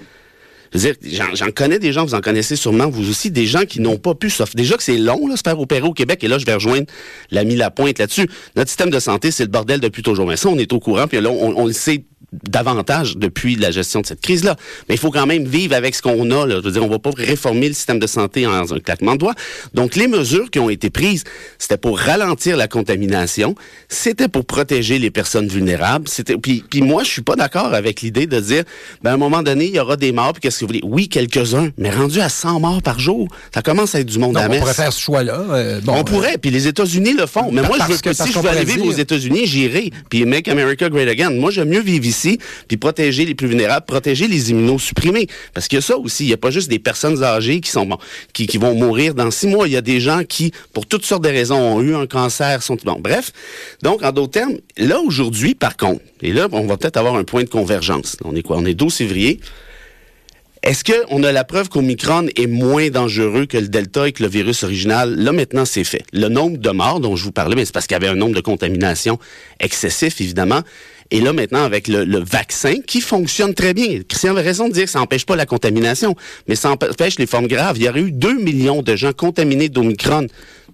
je 0.71 0.77
veux 0.77 0.93
dire, 0.93 1.19
j'en- 1.33 1.49
connais 1.49 1.79
des 1.79 1.91
gens, 1.91 2.05
vous 2.05 2.13
en 2.13 2.21
connaissez 2.21 2.55
sûrement, 2.55 2.87
vous 2.87 3.09
aussi, 3.09 3.31
des 3.31 3.47
gens 3.47 3.63
qui 3.65 3.79
n'ont 3.81 3.97
pas 3.97 4.13
pu 4.13 4.29
s'offrir. 4.29 4.55
Déjà 4.57 4.77
que 4.77 4.83
c'est 4.83 4.99
long, 4.99 5.27
là, 5.27 5.35
se 5.35 5.41
faire 5.43 5.59
opérer 5.59 5.87
au 5.87 5.93
Québec, 5.93 6.23
et 6.23 6.27
là, 6.27 6.37
je 6.37 6.45
vais 6.45 6.53
rejoindre 6.53 6.85
l'ami 7.31 7.55
Lapointe 7.55 7.97
là-dessus. 7.97 8.29
Notre 8.55 8.69
système 8.69 8.91
de 8.91 8.99
santé, 8.99 9.31
c'est 9.31 9.43
le 9.45 9.49
bordel 9.49 9.79
depuis 9.79 10.03
toujours. 10.03 10.27
Mais 10.27 10.37
ça, 10.37 10.49
on 10.49 10.57
est 10.59 10.71
au 10.71 10.79
courant, 10.79 11.07
puis 11.07 11.19
là, 11.19 11.31
on, 11.31 11.57
on 11.57 11.65
le 11.65 11.73
sait 11.73 12.03
davantage 12.47 13.17
depuis 13.17 13.55
la 13.55 13.71
gestion 13.71 14.01
de 14.01 14.05
cette 14.05 14.21
crise-là. 14.21 14.55
Mais 14.87 14.95
il 14.95 14.97
faut 14.97 15.11
quand 15.11 15.25
même 15.25 15.45
vivre 15.45 15.75
avec 15.75 15.95
ce 15.95 16.01
qu'on 16.01 16.29
a. 16.31 16.45
Là. 16.45 16.55
Je 16.59 16.65
veux 16.65 16.71
dire, 16.71 16.83
on 16.83 16.89
va 16.89 16.99
pas 16.99 17.11
réformer 17.15 17.67
le 17.67 17.73
système 17.73 17.99
de 17.99 18.07
santé 18.07 18.45
en 18.47 18.51
un 18.53 18.65
claquement 18.79 19.13
de 19.13 19.17
doigts. 19.19 19.33
Donc, 19.73 19.95
les 19.95 20.07
mesures 20.07 20.49
qui 20.51 20.59
ont 20.59 20.69
été 20.69 20.89
prises, 20.89 21.23
c'était 21.57 21.77
pour 21.77 21.97
ralentir 21.99 22.57
la 22.57 22.67
contamination, 22.67 23.55
c'était 23.87 24.27
pour 24.27 24.45
protéger 24.45 24.99
les 24.99 25.11
personnes 25.11 25.47
vulnérables. 25.47 26.07
C'était 26.07 26.37
puis, 26.37 26.63
puis 26.69 26.81
moi, 26.81 27.03
je 27.03 27.09
suis 27.09 27.21
pas 27.21 27.35
d'accord 27.35 27.73
avec 27.73 28.01
l'idée 28.01 28.27
de 28.27 28.39
dire, 28.39 28.63
ben 29.03 29.11
à 29.11 29.13
un 29.13 29.17
moment 29.17 29.41
donné, 29.43 29.65
il 29.65 29.75
y 29.75 29.79
aura 29.79 29.95
des 29.97 30.11
morts. 30.11 30.33
Puis 30.33 30.41
qu'est-ce 30.41 30.59
que 30.59 30.65
vous 30.65 30.67
voulez? 30.67 30.81
Oui, 30.83 31.07
quelques-uns, 31.09 31.69
mais 31.77 31.89
rendu 31.89 32.19
à 32.21 32.29
100 32.29 32.59
morts 32.59 32.81
par 32.81 32.99
jour, 32.99 33.27
ça 33.53 33.61
commence 33.61 33.95
à 33.95 33.99
être 34.01 34.07
du 34.07 34.19
monde 34.19 34.33
Donc, 34.33 34.43
à 34.43 34.47
on 34.47 34.49
messe. 34.49 34.59
pourrait 34.59 34.73
faire 34.73 34.93
ce 34.93 35.01
choix-là. 35.01 35.39
euh, 35.51 35.81
bon, 35.81 35.95
on 35.97 36.03
pourrait, 36.03 36.37
puis 36.37 36.51
les 36.51 36.67
États-Unis 36.67 37.13
le 37.13 37.25
font. 37.25 37.49
Mais 37.51 37.61
moi, 37.61 37.77
je 37.79 37.93
veux 37.93 37.97
que- 37.97 38.13
si 38.13 38.31
je 38.31 38.39
veux 38.39 38.49
aller 38.49 38.65
vivre 38.65 38.85
aux 38.85 38.91
États-Unis, 38.91 39.45
j'irai. 39.45 39.91
Puis 40.09 40.25
make 40.25 40.47
America 40.47 40.89
great 40.89 41.07
again. 41.07 41.31
Moi, 41.31 41.51
j'aime 41.51 41.69
mieux 41.69 41.81
vivre 41.81 42.05
ici, 42.05 42.18
puis 42.67 42.77
protéger 42.77 43.25
les 43.25 43.35
plus 43.35 43.47
vulnérables, 43.47 43.85
protéger 43.85 44.27
les 44.27 44.51
immunosupprimés. 44.51 45.27
Parce 45.53 45.67
qu'il 45.67 45.77
y 45.77 45.79
a 45.79 45.81
ça 45.81 45.97
aussi. 45.97 46.25
Il 46.25 46.27
n'y 46.27 46.33
a 46.33 46.37
pas 46.37 46.51
juste 46.51 46.69
des 46.69 46.79
personnes 46.79 47.23
âgées 47.23 47.61
qui 47.61 47.71
sont 47.71 47.85
bon, 47.85 47.97
qui, 48.33 48.57
vont 48.57 48.75
mourir 48.75 49.13
dans 49.13 49.31
six 49.31 49.47
mois. 49.47 49.67
Il 49.67 49.73
y 49.73 49.77
a 49.77 49.81
des 49.81 49.99
gens 49.99 50.23
qui, 50.23 50.51
pour 50.73 50.85
toutes 50.85 51.05
sortes 51.05 51.23
de 51.23 51.29
raisons, 51.29 51.59
ont 51.59 51.81
eu 51.81 51.95
un 51.95 52.07
cancer, 52.07 52.61
sont 52.63 52.77
bon. 52.83 52.99
Bref. 52.99 53.31
Donc, 53.83 54.03
en 54.03 54.11
d'autres 54.11 54.31
termes, 54.31 54.57
là 54.77 54.99
aujourd'hui, 54.99 55.55
par 55.55 55.77
contre, 55.77 56.01
et 56.21 56.33
là, 56.33 56.47
on 56.51 56.65
va 56.65 56.77
peut-être 56.77 56.97
avoir 56.97 57.15
un 57.15 57.23
point 57.23 57.43
de 57.43 57.49
convergence. 57.49 58.17
On 58.23 58.35
est 58.35 58.41
quoi? 58.41 58.57
On 58.57 58.65
est 58.65 58.73
12 58.73 58.93
février. 58.93 59.39
Est-ce 60.61 60.83
qu'on 60.83 61.23
a 61.23 61.31
la 61.31 61.45
preuve 61.45 61.69
qu'Omicron 61.69 62.27
est 62.35 62.47
moins 62.47 62.89
dangereux 62.89 63.45
que 63.45 63.57
le 63.57 63.69
Delta 63.69 64.09
et 64.09 64.11
que 64.11 64.21
le 64.21 64.29
virus 64.29 64.63
original? 64.63 65.15
Là, 65.15 65.31
maintenant, 65.31 65.63
c'est 65.63 65.85
fait. 65.85 66.03
Le 66.11 66.27
nombre 66.27 66.57
de 66.57 66.69
morts 66.69 66.99
dont 66.99 67.15
je 67.15 67.23
vous 67.23 67.31
parlais, 67.31 67.55
mais 67.55 67.63
c'est 67.63 67.73
parce 67.73 67.87
qu'il 67.87 67.95
y 67.95 68.01
avait 68.03 68.09
un 68.09 68.15
nombre 68.15 68.35
de 68.35 68.41
contaminations 68.41 69.19
excessif, 69.61 70.19
évidemment. 70.19 70.61
Et 71.11 71.21
là, 71.21 71.33
maintenant, 71.33 71.63
avec 71.63 71.87
le, 71.87 72.19
vaccin 72.19 72.75
qui 72.85 73.01
fonctionne 73.01 73.53
très 73.53 73.73
bien. 73.73 74.01
Christian 74.07 74.31
avait 74.31 74.41
raison 74.41 74.67
de 74.67 74.73
dire 74.73 74.85
que 74.85 74.91
ça 74.91 74.99
n'empêche 74.99 75.25
pas 75.25 75.35
la 75.35 75.47
contamination, 75.47 76.15
mais 76.47 76.55
ça 76.55 76.71
empêche 76.71 77.17
les 77.17 77.25
formes 77.25 77.47
graves. 77.47 77.77
Il 77.77 77.83
y 77.83 77.89
aurait 77.89 78.01
eu 78.01 78.11
2 78.11 78.39
millions 78.39 78.83
de 78.83 78.95
gens 78.95 79.13
contaminés 79.13 79.69
d'Omicron 79.69 80.27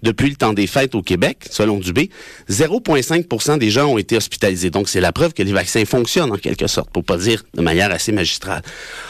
depuis 0.06 0.30
le 0.30 0.36
temps 0.36 0.54
des 0.54 0.68
fêtes 0.68 0.96
au 0.96 1.02
Québec, 1.02 1.40
selon 1.50 1.80
Dubé. 1.80 2.10
0,5% 2.50 3.58
des 3.58 3.70
gens 3.70 3.88
ont 3.88 3.98
été 3.98 4.16
hospitalisés. 4.16 4.70
Donc, 4.70 4.88
c'est 4.88 5.02
la 5.02 5.12
preuve 5.12 5.34
que 5.34 5.44
les 5.44 5.52
vaccins 5.52 5.84
fonctionnent, 5.86 6.32
en 6.32 6.38
quelque 6.38 6.68
sorte, 6.68 6.90
pour 6.92 7.04
pas 7.04 7.18
dire 7.18 7.44
de 7.56 7.62
manière 7.62 7.92
assez 7.92 8.12
magistrale. 8.12 8.62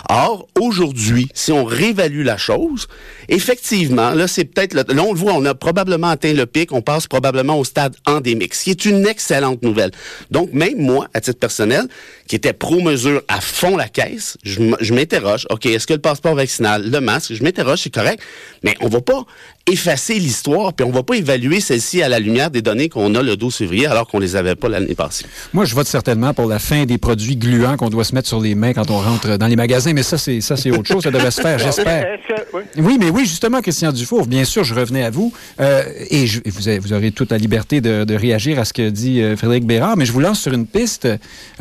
Or, 0.10 0.48
aujourd'hui, 0.60 1.28
si 1.34 1.52
on 1.52 1.66
réévalue 1.66 2.24
la 2.24 2.38
chose, 2.38 2.88
effectivement, 3.30 4.12
là, 4.12 4.28
c'est 4.28 4.46
peut-être, 4.46 4.74
le- 4.74 4.94
là, 4.94 5.04
on 5.04 5.14
le 5.14 5.20
voit, 5.20 5.34
on 5.34 5.46
a 5.46 5.54
probablement 5.54 6.08
atteint 6.10 6.34
le 6.34 6.46
pic, 6.46 6.72
on 6.72 6.82
passe 6.82 7.08
probablement 7.08 7.60
au 7.60 7.64
stade 7.64 7.96
endémique, 8.06 8.56
ce 8.56 8.64
qui 8.64 8.72
est 8.72 8.86
une 8.86 9.06
excellente 9.06 9.62
nouvelle. 9.62 9.92
Donc, 10.32 10.54
même 10.54 10.78
moi, 10.80 11.08
à 11.14 11.22
titre 11.22 11.40
personnel, 11.40 11.86
qui 12.28 12.36
était 12.36 12.54
pro-mesure 12.54 13.22
à 13.28 13.40
fond 13.42 13.78
la 13.78 13.88
caisse, 13.88 14.38
je 14.44 14.94
m'interroge, 14.94 15.46
OK, 15.52 15.66
est-ce 15.68 15.86
que 15.86 15.94
le 15.94 16.00
passeport 16.00 16.34
vaccinal, 16.36 16.90
le 16.90 17.00
masque, 17.00 17.34
je 17.34 17.44
m'interroge, 17.44 17.82
c'est 17.84 17.94
correct, 17.94 18.20
mais 18.64 18.76
on 18.82 18.88
va 18.90 19.02
pas 19.02 19.26
effacer 19.68 20.16
l'histoire, 20.20 20.74
puis 20.74 20.86
on 20.86 20.92
va 20.92 21.02
pas 21.04 21.16
évaluer 21.16 21.60
celle-ci 21.60 22.02
à 22.04 22.10
la 22.10 22.20
lumière 22.20 22.52
des 22.52 22.62
données 22.62 22.88
qu'on 22.90 23.16
a 23.16 23.24
le 23.24 23.36
12 23.36 23.56
février, 23.56 23.88
alors 23.88 24.08
qu'on 24.08 24.20
les 24.20 24.36
avait 24.36 24.56
pas 24.56 24.70
l'année 24.70 24.94
passée. 24.96 25.26
Moi, 25.54 25.66
je 25.66 25.74
vote 25.74 25.88
certainement 25.88 26.34
pour 26.36 26.46
la 26.48 26.60
fin 26.60 26.86
des 26.86 26.98
produits 27.00 27.36
gluants 27.36 27.76
qu'on 27.78 27.90
doit 27.90 28.04
se 28.04 28.14
mettre 28.14 28.28
sur 28.28 28.40
les 28.40 28.54
mains 28.54 28.74
quand 28.74 28.92
on 28.92 29.00
rentre 29.00 29.38
dans 29.38 29.48
les 29.48 29.56
magasins, 29.56 29.94
mais 29.94 30.04
ça, 30.04 30.18
c'est 30.20 30.40
ça, 30.42 30.56
c'est 30.56 30.70
autre 30.72 30.88
chose. 30.88 31.04
Ça 31.04 31.10
devrait 31.12 31.32
se 31.32 31.42
faire, 31.42 31.58
j'espère. 31.66 32.06
Oui. 32.54 32.62
Oui, 32.78 32.98
mais 33.00 33.10
oui, 33.10 33.26
justement, 33.26 33.62
Christian 33.62 33.92
Dufour, 33.92 34.28
bien 34.28 34.44
sûr, 34.46 34.64
je 34.64 34.74
revenais 34.76 35.04
à 35.04 35.10
vous. 35.10 35.34
Euh, 35.60 35.84
et 36.12 36.28
je- 36.28 36.42
vous, 36.46 36.68
avez- 36.68 36.80
vous 36.80 36.94
aurez 36.94 37.12
toute 37.12 37.32
la 37.32 37.38
liberté 37.38 37.82
de, 37.82 38.04
de 38.04 38.16
réagir 38.16 38.60
à 38.60 38.66
ce 38.66 38.74
que 38.74 38.90
dit 38.90 39.22
euh, 39.22 39.36
Frédéric 39.36 39.66
Bérard, 39.66 39.98
mais 39.98 40.06
je 40.06 40.12
vous 40.12 40.20
lance 40.20 40.40
sur 40.42 40.54
une 40.54 40.68
piste. 40.68 41.08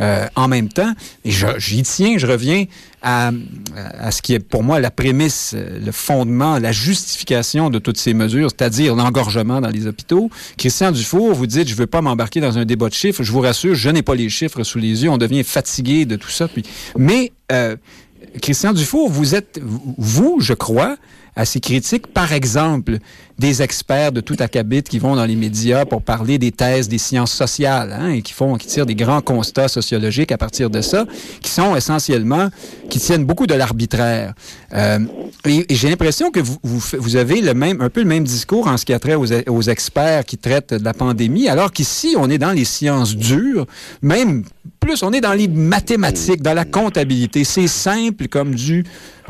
Euh, 0.01 0.27
en 0.37 0.49
même 0.55 0.69
temps, 0.69 0.93
et 1.25 1.31
j'y 1.31 1.83
tiens, 1.83 2.17
je 2.19 2.27
reviens 2.27 2.65
à, 3.03 3.31
à, 3.99 4.11
ce 4.11 4.23
qui 4.23 4.35
est 4.35 4.39
pour 4.39 4.63
moi 4.63 4.81
la 4.81 4.91
prémisse, 4.91 5.55
le 5.55 5.93
fondement, 5.93 6.59
la 6.59 6.73
justification 6.73 7.71
de 7.71 7.79
toutes 7.79 7.99
ces 7.99 8.15
mesures, 8.15 8.51
c'est-à-dire 8.51 8.97
l'engorgement 8.97 9.61
dans 9.61 9.69
les 9.69 9.87
hôpitaux. 9.87 10.31
Christian 10.57 10.91
Dufour, 10.91 11.35
vous 11.35 11.47
dites, 11.47 11.69
je 11.69 11.75
ne 11.75 11.79
veux 11.79 11.87
pas 11.87 12.01
m'embarquer 12.01 12.41
dans 12.41 12.59
un 12.59 12.65
débat 12.65 12.89
de 12.89 12.95
chiffres. 12.95 13.23
Je 13.23 13.33
vous 13.33 13.41
rassure, 13.41 13.75
je 13.75 13.91
n'ai 13.91 14.03
pas 14.03 14.15
les 14.15 14.29
chiffres 14.29 14.63
sous 14.63 14.79
les 14.79 15.05
yeux. 15.05 15.11
On 15.11 15.19
devient 15.19 15.45
fatigué 15.45 16.07
de 16.07 16.17
tout 16.17 16.31
ça. 16.31 16.49
Puis... 16.49 16.63
Mais, 16.97 17.33
euh, 17.53 17.77
Christian 18.41 18.73
Dufour, 18.73 19.11
vous 19.11 19.35
êtes, 19.35 19.61
vous, 19.63 20.39
je 20.41 20.55
crois, 20.55 20.97
ces 21.45 21.59
critiques, 21.59 22.07
par 22.07 22.33
exemple, 22.33 22.99
des 23.39 23.63
experts 23.63 24.13
de 24.13 24.21
tout 24.21 24.37
acabit 24.39 24.83
qui 24.83 25.01
vont 25.01 25.17
dans 25.17 25.25
les 25.25 25.35
médias 25.35 25.85
pour 25.85 26.03
parler 26.03 26.39
des 26.39 26.53
thèses 26.53 26.89
des 26.89 26.99
sciences 26.99 27.33
sociales 27.33 27.93
hein, 27.93 28.11
et 28.11 28.23
qui 28.23 28.33
font, 28.33 28.55
qui 28.55 28.69
tirent 28.69 28.87
des 28.87 28.95
grands 28.95 29.21
constats 29.21 29.67
sociologiques 29.67 30.31
à 30.31 30.39
partir 30.39 30.71
de 30.71 30.81
ça, 30.81 31.05
qui 31.41 31.51
sont 31.51 31.75
essentiellement, 31.75 32.51
qui 32.89 33.01
tiennent 33.01 33.25
beaucoup 33.25 33.49
de 33.49 33.55
l'arbitraire. 33.55 34.35
Euh, 34.73 35.01
et, 35.45 35.67
j'ai 35.71 35.91
l'impression 35.91 36.31
que 36.31 36.39
vous, 36.39 36.59
vous, 36.63 37.17
avez 37.17 37.41
le 37.41 37.55
même, 37.55 37.81
un 37.81 37.91
peu 37.91 38.03
le 38.03 38.09
même 38.09 38.25
discours 38.25 38.69
en 38.69 38.77
ce 38.77 38.85
qui 38.85 38.93
a 38.93 39.01
trait 39.01 39.17
aux, 39.17 39.27
aux 39.49 39.63
experts 39.63 40.25
qui 40.25 40.39
traitent 40.39 40.75
de 40.75 40.85
la 40.85 40.95
pandémie, 40.95 41.49
alors 41.49 41.73
qu'ici, 41.73 42.15
on 42.17 42.31
est 42.31 42.39
dans 42.39 42.53
les 42.53 42.65
sciences 42.65 43.17
dures, 43.17 43.67
même 44.03 44.45
plus, 44.79 45.03
on 45.03 45.13
est 45.13 45.21
dans 45.21 45.33
les 45.33 45.49
mathématiques, 45.49 46.43
dans 46.43 46.55
la 46.55 46.65
comptabilité. 46.65 47.43
C'est 47.43 47.67
simple 47.67 48.29
comme 48.29 48.55
du, 48.55 48.85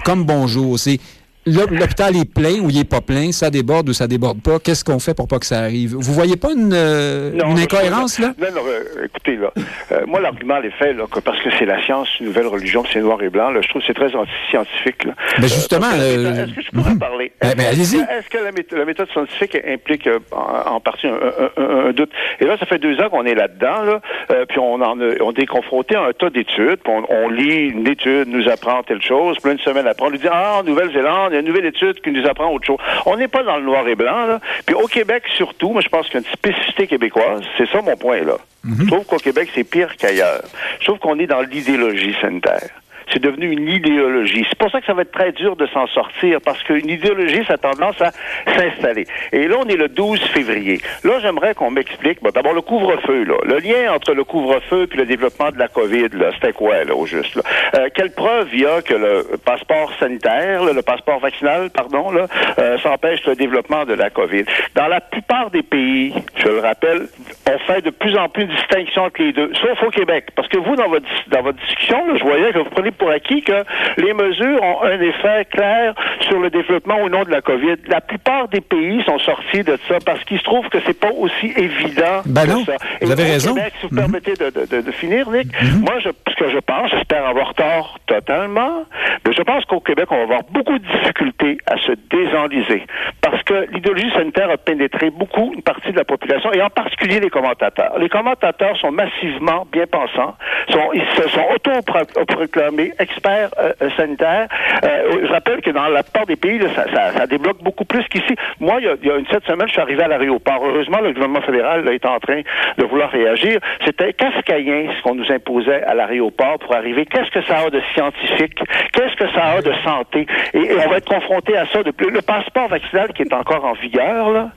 comme 0.04 0.24
bonjour. 0.24 0.78
C'est 0.78 0.98
l'hôpital 1.46 2.16
est 2.16 2.30
plein 2.30 2.60
ou 2.60 2.70
il 2.70 2.78
est 2.78 2.88
pas 2.88 3.00
plein, 3.00 3.32
ça 3.32 3.50
déborde 3.50 3.88
ou 3.88 3.92
ça 3.92 4.06
déborde 4.06 4.40
pas? 4.42 4.58
Qu'est-ce 4.58 4.84
qu'on 4.84 4.98
fait 4.98 5.14
pour 5.14 5.28
pas 5.28 5.38
que 5.38 5.46
ça 5.46 5.60
arrive? 5.60 5.94
Vous 5.94 6.12
voyez 6.12 6.36
pas 6.36 6.52
une, 6.52 6.72
euh, 6.72 7.32
incohérence, 7.56 8.18
là? 8.18 8.34
Non, 8.38 8.48
non, 8.54 8.62
euh, 8.66 9.04
écoutez, 9.04 9.36
là, 9.36 9.52
euh, 9.92 10.00
moi, 10.06 10.20
l'argument 10.20 10.60
est 10.62 10.70
fait, 10.70 10.92
là, 10.92 11.04
que 11.10 11.20
parce 11.20 11.40
que 11.42 11.50
c'est 11.58 11.66
la 11.66 11.82
science, 11.84 12.08
une 12.20 12.26
nouvelle 12.26 12.46
religion, 12.46 12.84
c'est 12.92 13.00
noir 13.00 13.22
et 13.22 13.28
blanc, 13.28 13.50
là, 13.50 13.60
je 13.62 13.68
trouve 13.68 13.82
que 13.82 13.86
c'est 13.88 13.94
très 13.94 14.14
anti-scientifique, 14.14 15.06
Mais 15.38 15.48
justement... 15.48 15.90
Est-ce 15.90 16.54
que 16.54 16.62
je 16.62 16.70
pourrais 16.70 16.92
mhm. 16.92 16.98
parler? 16.98 17.32
Eh 17.42 17.54
ben, 17.54 17.66
allez-y. 17.66 17.98
Est-ce 17.98 18.28
que 18.28 18.38
la 18.76 18.84
méthode, 18.84 19.08
scientifique 19.10 19.56
implique 19.66 20.08
en, 20.32 20.80
partie 20.80 21.06
un, 21.06 21.92
doute? 21.92 22.10
Et 22.40 22.44
là, 22.44 22.56
ça 22.58 22.66
fait 22.66 22.78
deux 22.78 22.98
ans 23.00 23.08
qu'on 23.10 23.24
est 23.24 23.34
là-dedans, 23.34 23.82
là, 23.82 24.00
puis 24.48 24.58
on, 24.58 24.80
en 24.80 24.98
on 24.98 25.32
est 25.32 25.46
confronté 25.46 25.94
à 25.96 26.04
un 26.04 26.12
tas 26.12 26.30
d'études, 26.30 26.78
on, 26.86 27.04
on, 27.08 27.28
lit 27.28 27.68
une 27.68 27.86
étude, 27.86 28.28
nous 28.28 28.48
apprend 28.48 28.82
telle 28.82 29.02
chose, 29.02 29.36
puis 29.42 29.52
une 29.52 29.58
semaine 29.58 29.86
après, 29.86 30.06
on 30.06 30.10
lui 30.10 30.18
dit, 30.18 30.28
ah, 30.30 30.62
Nouvelle-Zélande, 30.64 31.33
il 31.34 31.38
y 31.38 31.38
a 31.38 31.40
une 31.40 31.46
nouvelle 31.46 31.66
étude 31.66 32.00
qui 32.00 32.10
nous 32.12 32.26
apprend 32.26 32.52
autre 32.52 32.64
chose. 32.66 32.78
On 33.06 33.16
n'est 33.16 33.28
pas 33.28 33.42
dans 33.42 33.56
le 33.56 33.64
noir 33.64 33.86
et 33.88 33.96
blanc, 33.96 34.26
là. 34.26 34.40
Puis 34.64 34.74
au 34.74 34.86
Québec, 34.86 35.24
surtout, 35.36 35.70
moi, 35.70 35.82
je 35.82 35.88
pense 35.88 36.06
qu'il 36.06 36.20
y 36.20 36.24
a 36.24 36.26
une 36.26 36.32
spécificité 36.32 36.86
québécoise. 36.86 37.42
C'est 37.58 37.68
ça 37.68 37.82
mon 37.82 37.96
point, 37.96 38.20
là. 38.20 38.36
Mhm. 38.62 38.76
Je 38.80 38.86
trouve 38.86 39.04
qu'au 39.04 39.18
Québec, 39.18 39.50
c'est 39.54 39.64
pire 39.64 39.96
qu'ailleurs. 39.96 40.42
Je 40.78 40.86
trouve 40.86 40.98
qu'on 40.98 41.18
est 41.18 41.26
dans 41.26 41.42
l'idéologie 41.42 42.14
sanitaire. 42.20 42.70
C'est 43.14 43.22
devenu 43.22 43.52
une 43.52 43.68
idéologie. 43.68 44.44
C'est 44.48 44.58
pour 44.58 44.70
ça 44.72 44.80
que 44.80 44.86
ça 44.86 44.92
va 44.92 45.02
être 45.02 45.12
très 45.12 45.30
dur 45.30 45.54
de 45.54 45.66
s'en 45.68 45.86
sortir, 45.86 46.40
parce 46.44 46.60
qu'une 46.64 46.90
idéologie, 46.90 47.44
ça 47.46 47.54
a 47.54 47.58
tendance 47.58 48.00
à 48.02 48.10
s'installer. 48.46 49.06
Et 49.32 49.46
là, 49.46 49.56
on 49.64 49.68
est 49.68 49.76
le 49.76 49.88
12 49.88 50.20
février. 50.32 50.80
Là, 51.04 51.20
j'aimerais 51.20 51.54
qu'on 51.54 51.70
m'explique, 51.70 52.20
bon, 52.22 52.30
d'abord 52.34 52.54
le 52.54 52.60
couvre-feu, 52.60 53.22
là. 53.22 53.36
Le 53.44 53.58
lien 53.58 53.94
entre 53.94 54.14
le 54.14 54.24
couvre-feu 54.24 54.88
puis 54.88 54.98
le 54.98 55.06
développement 55.06 55.50
de 55.50 55.58
la 55.58 55.68
COVID, 55.68 56.08
là, 56.14 56.30
c'était 56.34 56.52
quoi, 56.52 56.82
là, 56.82 56.96
au 56.96 57.06
juste, 57.06 57.36
là? 57.36 57.42
Euh, 57.76 57.88
quelle 57.94 58.10
preuve 58.10 58.48
il 58.52 58.62
y 58.62 58.66
a 58.66 58.82
que 58.82 58.94
le 58.94 59.36
passeport 59.44 59.92
sanitaire, 60.00 60.64
le 60.64 60.82
passeport 60.82 61.20
vaccinal, 61.20 61.70
pardon, 61.70 62.10
là, 62.10 62.26
euh, 62.58 62.78
s'empêche 62.78 63.24
le 63.26 63.36
développement 63.36 63.84
de 63.84 63.94
la 63.94 64.10
COVID? 64.10 64.44
Dans 64.74 64.88
la 64.88 65.00
plupart 65.00 65.50
des 65.50 65.62
pays, 65.62 66.12
je 66.36 66.48
le 66.48 66.58
rappelle, 66.58 67.06
on 67.48 67.58
fait 67.58 67.80
de 67.82 67.90
plus 67.90 68.16
en 68.16 68.28
plus 68.28 68.46
de 68.46 68.52
distinction 68.52 69.04
entre 69.04 69.22
les 69.22 69.32
deux, 69.32 69.52
sauf 69.54 69.80
au 69.84 69.90
Québec. 69.90 70.30
Parce 70.34 70.48
que 70.48 70.58
vous, 70.58 70.74
dans 70.74 70.88
votre, 70.88 71.06
dans 71.28 71.42
votre 71.42 71.58
discussion, 71.60 72.04
là, 72.06 72.16
je 72.16 72.24
voyais 72.24 72.52
que 72.52 72.58
vous 72.58 72.70
prenez 72.70 72.90
pour 72.90 73.03
acquis 73.10 73.42
que 73.42 73.64
les 73.96 74.12
mesures 74.12 74.62
ont 74.62 74.82
un 74.82 75.00
effet 75.00 75.46
clair 75.50 75.94
sur 76.20 76.38
le 76.40 76.50
développement 76.50 77.00
ou 77.02 77.08
non 77.08 77.24
de 77.24 77.30
la 77.30 77.40
COVID. 77.40 77.76
La 77.88 78.00
plupart 78.00 78.48
des 78.48 78.60
pays 78.60 79.02
sont 79.04 79.18
sortis 79.18 79.62
de 79.62 79.78
ça 79.88 79.98
parce 80.04 80.22
qu'ils 80.24 80.38
se 80.38 80.44
trouvent 80.44 80.68
que 80.68 80.78
c'est 80.86 80.98
pas 80.98 81.10
aussi 81.16 81.52
évident 81.56 82.22
ben 82.26 82.44
que 82.46 82.64
ça. 82.64 82.76
vous 83.02 83.12
avez 83.12 83.24
raison. 83.24 83.54
Québec, 83.54 83.72
si 83.80 83.86
vous 83.86 83.94
mhm. 83.94 84.00
permettez 84.00 84.34
de, 84.34 84.90
finir, 84.92 85.30
Nick, 85.30 85.48
mhm. 85.62 85.80
moi, 85.80 85.98
je, 86.00 86.10
ce 86.28 86.34
que 86.34 86.50
je 86.50 86.58
pense, 86.58 86.90
j'espère 86.90 87.26
avoir 87.26 87.54
tort 87.54 87.98
totalement, 88.06 88.84
mais 89.26 89.32
je 89.32 89.42
pense 89.42 89.64
qu'au 89.64 89.80
Québec, 89.80 90.06
on 90.10 90.16
va 90.16 90.22
avoir 90.22 90.42
beaucoup 90.50 90.78
de 90.78 90.84
difficultés 90.84 91.58
à 91.66 91.76
se 91.78 91.92
désenliser 92.10 92.84
parce 93.20 93.42
que 93.42 93.66
l'idéologie 93.72 94.10
sanitaire 94.12 94.50
a 94.50 94.56
pénétré 94.56 95.10
beaucoup 95.10 95.52
une 95.54 95.62
partie 95.62 95.92
de 95.92 95.96
la 95.96 96.04
population 96.04 96.52
et 96.52 96.62
en 96.62 96.70
particulier 96.70 97.20
les 97.20 97.30
commentateurs. 97.30 97.98
Les 97.98 98.08
commentateurs 98.08 98.76
sont 98.78 98.90
massivement 98.90 99.66
bien 99.72 99.86
pensants, 99.86 100.36
sont, 100.70 100.92
ils 100.92 101.04
se 101.16 101.28
sont 101.28 101.44
auto-proclamés 101.54 102.83
experts 102.98 103.50
euh, 103.58 103.72
euh, 103.82 103.90
sanitaires. 103.96 104.48
Euh, 104.84 105.26
je 105.26 105.32
rappelle 105.32 105.60
que 105.60 105.70
dans 105.70 105.88
la 105.88 106.02
plupart 106.02 106.26
des 106.26 106.36
pays, 106.36 106.60
ça, 106.74 107.26
débloque 107.26 107.62
beaucoup 107.62 107.84
plus 107.84 108.04
qu'ici. 108.08 108.34
Moi, 108.60 108.78
il 108.80 109.06
y, 109.06 109.10
a, 109.10 109.16
une 109.16 109.26
sept 109.26 109.44
semaines, 109.46 109.68
je 109.68 109.72
suis 109.72 109.80
arrivé 109.80 110.02
à 110.02 110.08
l'aéroport. 110.08 110.60
Heureusement, 110.64 111.00
le 111.00 111.12
gouvernement 111.12 111.42
fédéral 111.42 111.88
est 111.88 112.06
en 112.06 112.18
train 112.18 112.42
de 112.78 112.84
vouloir 112.84 113.10
réagir. 113.10 113.58
C'était 113.84 114.12
cascaïen 114.12 114.88
ce 114.96 115.02
qu'on 115.02 115.14
nous 115.14 115.30
imposait 115.30 115.82
à 115.84 115.94
l'aéroport 115.94 116.58
pour 116.58 116.74
arriver. 116.74 117.06
Qu'est-ce 117.06 117.30
que 117.30 117.44
ça 117.46 117.58
a 117.58 117.70
de 117.70 117.80
scientifique? 117.94 118.58
Qu'est-ce 118.92 119.16
que 119.16 119.30
ça 119.32 119.44
a 119.52 119.62
de 119.62 119.72
santé? 119.84 120.26
Et, 120.52 120.70
on 120.84 120.90
va 120.90 120.98
être 120.98 121.08
confronté 121.08 121.56
à 121.56 121.66
ça. 121.66 121.82
Depuis 121.82 122.10
le 122.10 122.22
passeport 122.22 122.68
vaccinal 122.68 123.12
qui 123.12 123.22
est 123.22 123.32
encore 123.32 123.64
en 123.64 123.74
vigueur, 123.74 124.30
là, 124.30 124.50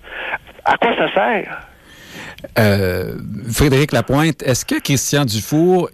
à 0.65 0.77
quoi 0.77 0.91
ça 0.97 1.13
sert? 1.13 1.59
Frédéric 3.51 3.91
Lapointe, 3.91 4.43
est-ce 4.43 4.65
que 4.65 4.79
Christian 4.79 5.25
Dufour 5.25 5.89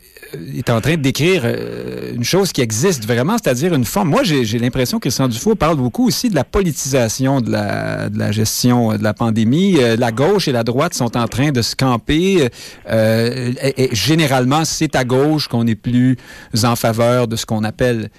est 0.56 0.70
en 0.70 0.82
train 0.82 0.96
de 0.96 1.02
décrire 1.02 1.42
euh, 1.46 2.14
une 2.14 2.24
chose 2.24 2.52
qui 2.52 2.62
existe 2.62 3.06
vraiment, 3.06 3.38
c'est-à-dire 3.42 3.74
une 3.74 3.86
forme. 3.86 4.10
Moi, 4.10 4.24
j'ai 4.24 4.60
l'impression 4.60 4.98
que 4.98 5.04
Christian 5.04 5.28
Dufault 5.28 5.56
parle 5.56 5.78
beaucoup 5.78 6.08
aussi 6.08 6.30
de 6.30 6.36
la 6.36 6.44
politisation 6.44 7.42
de 7.42 7.52
la, 7.52 8.10
de 8.10 8.18
la 8.18 8.32
gestion 8.32 8.92
euh, 8.92 8.98
de 8.98 9.04
la 9.04 9.14
pandémie. 9.14 9.78
Euh, 9.80 9.96
la 9.98 10.12
gauche 10.12 10.48
et 10.48 10.52
la 10.52 10.64
droite 10.64 10.94
sont 10.94 11.18
en 11.18 11.28
train 11.28 11.52
de 11.52 11.62
se 11.62 11.76
camper. 11.76 12.50
et, 12.90 13.90
généralement, 13.92 14.66
c'est 14.66 14.96
à 14.96 15.04
gauche 15.04 15.48
qu'on 15.48 15.68
est 15.68 15.76
plus 15.76 16.18
en 16.64 16.76
faveur 16.76 17.28
de 17.28 17.36
ce 17.36 17.46
qu'on 17.46 17.64
appelle 17.64 18.10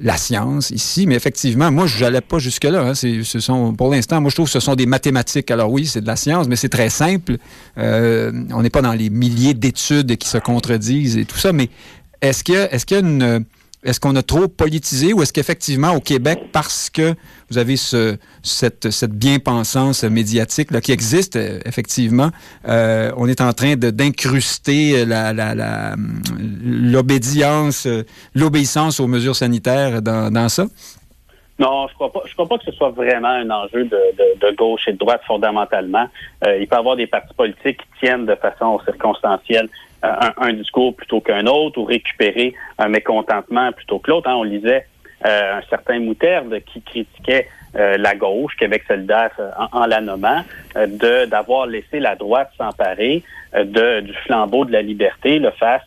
la 0.00 0.16
science 0.16 0.70
ici. 0.70 1.06
Mais 1.06 1.14
effectivement, 1.14 1.70
moi, 1.70 1.86
je 1.86 2.04
n'allais 2.04 2.20
pas 2.20 2.38
jusque-là. 2.38 2.82
Hein. 2.82 2.94
Ce 2.94 3.40
sont, 3.40 3.74
pour 3.74 3.90
l'instant, 3.90 4.20
moi, 4.20 4.30
je 4.30 4.36
trouve 4.36 4.46
que 4.46 4.52
ce 4.52 4.60
sont 4.60 4.74
des 4.74 4.86
mathématiques. 4.86 5.50
Alors 5.50 5.70
oui, 5.70 5.86
c'est 5.86 6.00
de 6.00 6.06
la 6.06 6.16
science, 6.16 6.48
mais 6.48 6.56
c'est 6.56 6.68
très 6.68 6.90
simple. 6.90 7.36
on 7.76 8.62
n'est 8.62 8.70
pas 8.70 8.82
dans 8.82 8.92
les 8.92 9.10
milliers 9.10 9.54
d'études 9.54 10.16
qui 10.16 10.28
se 10.28 10.38
contredisent 10.38 11.16
et 11.16 11.24
tout 11.24 11.38
ça, 11.38 11.52
mais 11.52 11.68
est-ce 12.22 12.42
qu'il 12.42 12.54
est-ce 12.56 12.86
qu'il 12.86 12.96
y 12.96 13.00
a 13.00 13.02
une 13.02 13.44
est-ce 13.84 14.00
qu'on 14.00 14.16
a 14.16 14.22
trop 14.22 14.48
politisé 14.48 15.12
ou 15.12 15.22
est-ce 15.22 15.32
qu'effectivement 15.32 15.92
au 15.92 16.00
Québec, 16.00 16.40
parce 16.52 16.90
que 16.90 17.14
vous 17.50 17.58
avez 17.58 17.76
ce, 17.76 18.16
cette, 18.42 18.90
cette 18.90 19.12
bien-pensance 19.12 20.02
médiatique 20.04 20.68
qui 20.80 20.92
existe 20.92 21.36
euh, 21.36 21.60
effectivement, 21.64 22.30
euh, 22.68 23.12
on 23.16 23.28
est 23.28 23.40
en 23.40 23.52
train 23.52 23.76
d'incruster 23.76 25.04
la, 25.04 25.94
l'obédience, 26.62 27.86
l'obéissance 28.34 29.00
aux 29.00 29.06
mesures 29.06 29.36
sanitaires 29.36 30.02
dans, 30.02 30.32
dans 30.32 30.48
ça? 30.48 30.66
Non, 31.58 31.88
je 31.88 31.94
crois 31.94 32.12
pas. 32.12 32.20
Je 32.26 32.34
crois 32.34 32.46
pas 32.46 32.58
que 32.58 32.64
ce 32.64 32.72
soit 32.72 32.90
vraiment 32.90 33.28
un 33.28 33.48
enjeu 33.50 33.84
de, 33.84 34.00
de, 34.40 34.56
gauche 34.56 34.86
et 34.88 34.92
de 34.92 34.98
droite 34.98 35.22
fondamentalement. 35.26 36.06
Euh, 36.46 36.58
il 36.58 36.68
peut 36.68 36.76
y 36.76 36.78
avoir 36.78 36.96
des 36.96 37.06
partis 37.06 37.32
politiques 37.34 37.78
qui 37.78 38.00
tiennent 38.00 38.26
de 38.26 38.34
façon 38.34 38.78
circonstancielle 38.84 39.68
euh, 40.06 40.30
un, 40.36 40.52
discours 40.52 40.94
plutôt 40.94 41.20
qu'un 41.20 41.46
autre 41.46 41.78
ou 41.78 41.84
récupérer 41.84 42.54
un 42.78 42.88
mécontentement 42.88 43.72
plutôt 43.72 43.98
que 43.98 44.10
l'autre. 44.10 44.28
Hein. 44.28 44.36
On 44.36 44.42
lisait 44.42 44.86
euh, 45.24 45.58
un 45.58 45.62
certain 45.68 46.00
Moutarde 46.00 46.60
qui 46.66 46.82
critiquait 46.82 47.48
euh, 47.76 47.96
la 47.98 48.14
gauche, 48.14 48.54
Québec 48.56 48.84
solidaire 48.86 49.32
en, 49.58 49.82
en 49.82 49.86
la 49.86 50.00
nommant, 50.00 50.42
de 50.74 51.26
d'avoir 51.26 51.66
laissé 51.66 52.00
la 52.00 52.16
droite 52.16 52.50
s'emparer 52.56 53.22
de, 53.54 54.00
du 54.00 54.12
flambeau 54.24 54.64
de 54.64 54.72
la 54.72 54.82
liberté 54.82 55.38
le 55.38 55.50
face 55.50 55.84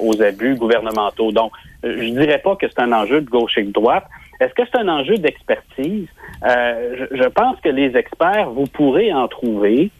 aux 0.00 0.22
abus 0.22 0.54
gouvernementaux. 0.54 1.32
Donc, 1.32 1.52
je 1.82 2.08
dirais 2.10 2.38
pas 2.38 2.56
que 2.56 2.66
c'est 2.66 2.80
un 2.80 2.92
enjeu 2.92 3.20
de 3.20 3.28
gauche 3.28 3.58
et 3.58 3.62
de 3.62 3.72
droite. 3.72 4.04
Est-ce 4.40 4.54
que 4.54 4.62
c'est 4.70 4.78
un 4.78 4.88
enjeu 4.88 5.16
d'expertise? 5.16 6.08
je, 6.42 7.06
je, 7.10 7.28
pense 7.28 7.60
que 7.60 7.68
les 7.68 7.94
experts, 7.96 8.50
vous 8.50 8.66
pourrez 8.66 9.12
en 9.12 9.28
trouver 9.28 9.90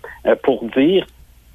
pour 0.42 0.64
dire 0.76 1.07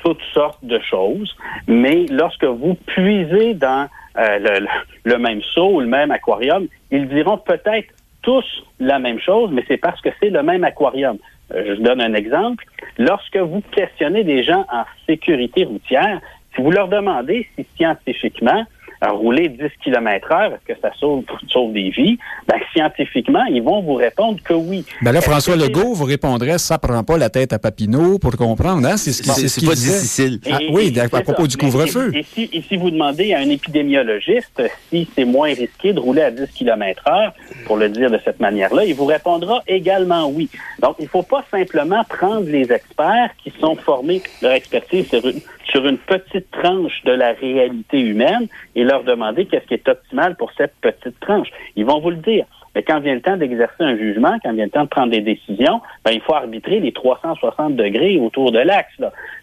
toutes 0.03 0.21
sortes 0.33 0.63
de 0.63 0.79
choses, 0.79 1.35
mais 1.67 2.05
lorsque 2.09 2.43
vous 2.43 2.75
puisez 2.85 3.53
dans 3.53 3.87
euh, 4.17 4.59
le, 5.05 5.17
même 5.17 5.41
seau 5.41 5.75
ou 5.75 5.79
le 5.79 5.87
même 5.87 6.11
aquarium, 6.11 6.67
ils 6.91 7.07
diront 7.07 7.37
peut-être 7.37 7.87
tous 8.21 8.45
la 8.79 8.99
même 8.99 9.19
chose, 9.19 9.49
mais 9.51 9.63
c'est 9.67 9.77
parce 9.77 9.99
que 10.01 10.09
c'est 10.19 10.29
le 10.29 10.43
même 10.43 10.63
aquarium. 10.63 11.17
Euh, 11.53 11.75
je 11.75 11.81
donne 11.81 12.01
un 12.01 12.13
exemple. 12.13 12.65
Lorsque 12.97 13.37
vous 13.37 13.61
questionnez 13.71 14.23
des 14.23 14.43
gens 14.43 14.65
en 14.71 14.83
sécurité 15.07 15.65
routière, 15.65 16.19
si 16.55 16.61
vous 16.61 16.71
leur 16.71 16.87
demandez 16.87 17.47
si 17.55 17.65
scientifiquement 17.75 18.65
rouler 19.09 19.49
10 19.49 19.63
km 19.83 20.31
heure, 20.31 20.53
est-ce 20.53 20.73
que 20.73 20.79
ça 20.79 20.91
sauve, 20.99 21.23
sauve 21.47 21.73
des 21.73 21.89
vies? 21.89 22.17
Ben, 22.47 22.57
scientifiquement, 22.73 23.43
ils 23.45 23.61
vont 23.61 23.81
vous 23.81 23.95
répondre 23.95 24.39
que 24.43 24.53
oui. 24.53 24.85
Ben 25.01 25.11
là, 25.11 25.21
François 25.21 25.55
Legault 25.55 25.93
vous 25.93 26.05
répondrait, 26.05 26.57
ça 26.57 26.77
prend 26.77 27.03
pas 27.03 27.17
la 27.17 27.29
tête 27.29 27.53
à 27.53 27.59
Papineau 27.59 28.19
pour 28.19 28.35
comprendre, 28.37 28.87
hein? 28.87 28.97
C'est 28.97 29.11
ce 29.11 29.59
qui 29.59 29.65
pas 29.65 29.73
difficile. 29.73 30.39
Ah, 30.51 30.59
oui, 30.71 30.93
à, 30.99 31.21
propos 31.21 31.47
du 31.47 31.57
couvre-feu. 31.57 32.11
Et, 32.15 32.23
si, 32.23 32.49
et 32.53 32.61
si 32.61 32.77
vous 32.77 32.91
demandez 32.91 33.33
à 33.33 33.39
un 33.39 33.49
épidémiologiste 33.49 34.61
si 34.89 35.09
c'est 35.15 35.25
moins 35.25 35.53
risqué 35.53 35.93
de 35.93 35.99
rouler 35.99 36.21
à 36.21 36.31
10 36.31 36.47
km 36.53 37.03
heure, 37.07 37.33
pour 37.65 37.77
le 37.77 37.89
dire 37.89 38.11
de 38.11 38.19
cette 38.23 38.39
manière-là, 38.39 38.85
il 38.85 38.93
vous 38.93 39.05
répondra 39.05 39.63
également 39.67 40.27
oui. 40.29 40.49
Donc, 40.79 40.95
il 40.99 41.07
faut 41.07 41.23
pas 41.23 41.43
simplement 41.49 42.03
prendre 42.03 42.47
les 42.47 42.71
experts 42.71 43.31
qui 43.43 43.51
sont 43.59 43.75
formés, 43.75 44.21
leur 44.41 44.51
expertise 44.51 45.07
sur 45.07 45.25
une, 45.25 45.41
sur 45.71 45.85
une 45.87 45.97
petite 45.97 46.51
tranche 46.51 47.03
de 47.05 47.11
la 47.11 47.31
réalité 47.33 47.99
humaine 47.99 48.47
et 48.75 48.83
leur 48.83 49.03
demander 49.03 49.45
qu'est-ce 49.45 49.65
qui 49.65 49.75
est 49.75 49.87
optimal 49.87 50.35
pour 50.35 50.51
cette 50.57 50.73
petite 50.81 51.19
tranche. 51.19 51.47
Ils 51.75 51.85
vont 51.85 51.99
vous 51.99 52.11
le 52.11 52.17
dire. 52.17 52.45
Mais 52.75 52.83
quand 52.83 52.99
vient 53.01 53.15
le 53.15 53.21
temps 53.21 53.35
d'exercer 53.35 53.83
un 53.83 53.97
jugement, 53.97 54.37
quand 54.43 54.53
vient 54.53 54.65
le 54.65 54.71
temps 54.71 54.83
de 54.83 54.89
prendre 54.89 55.11
des 55.11 55.21
décisions, 55.21 55.81
ben, 56.05 56.11
il 56.11 56.21
faut 56.21 56.33
arbitrer 56.33 56.79
les 56.79 56.93
360 56.93 57.75
degrés 57.75 58.17
autour 58.17 58.51
de 58.51 58.59
l'axe. 58.59 58.93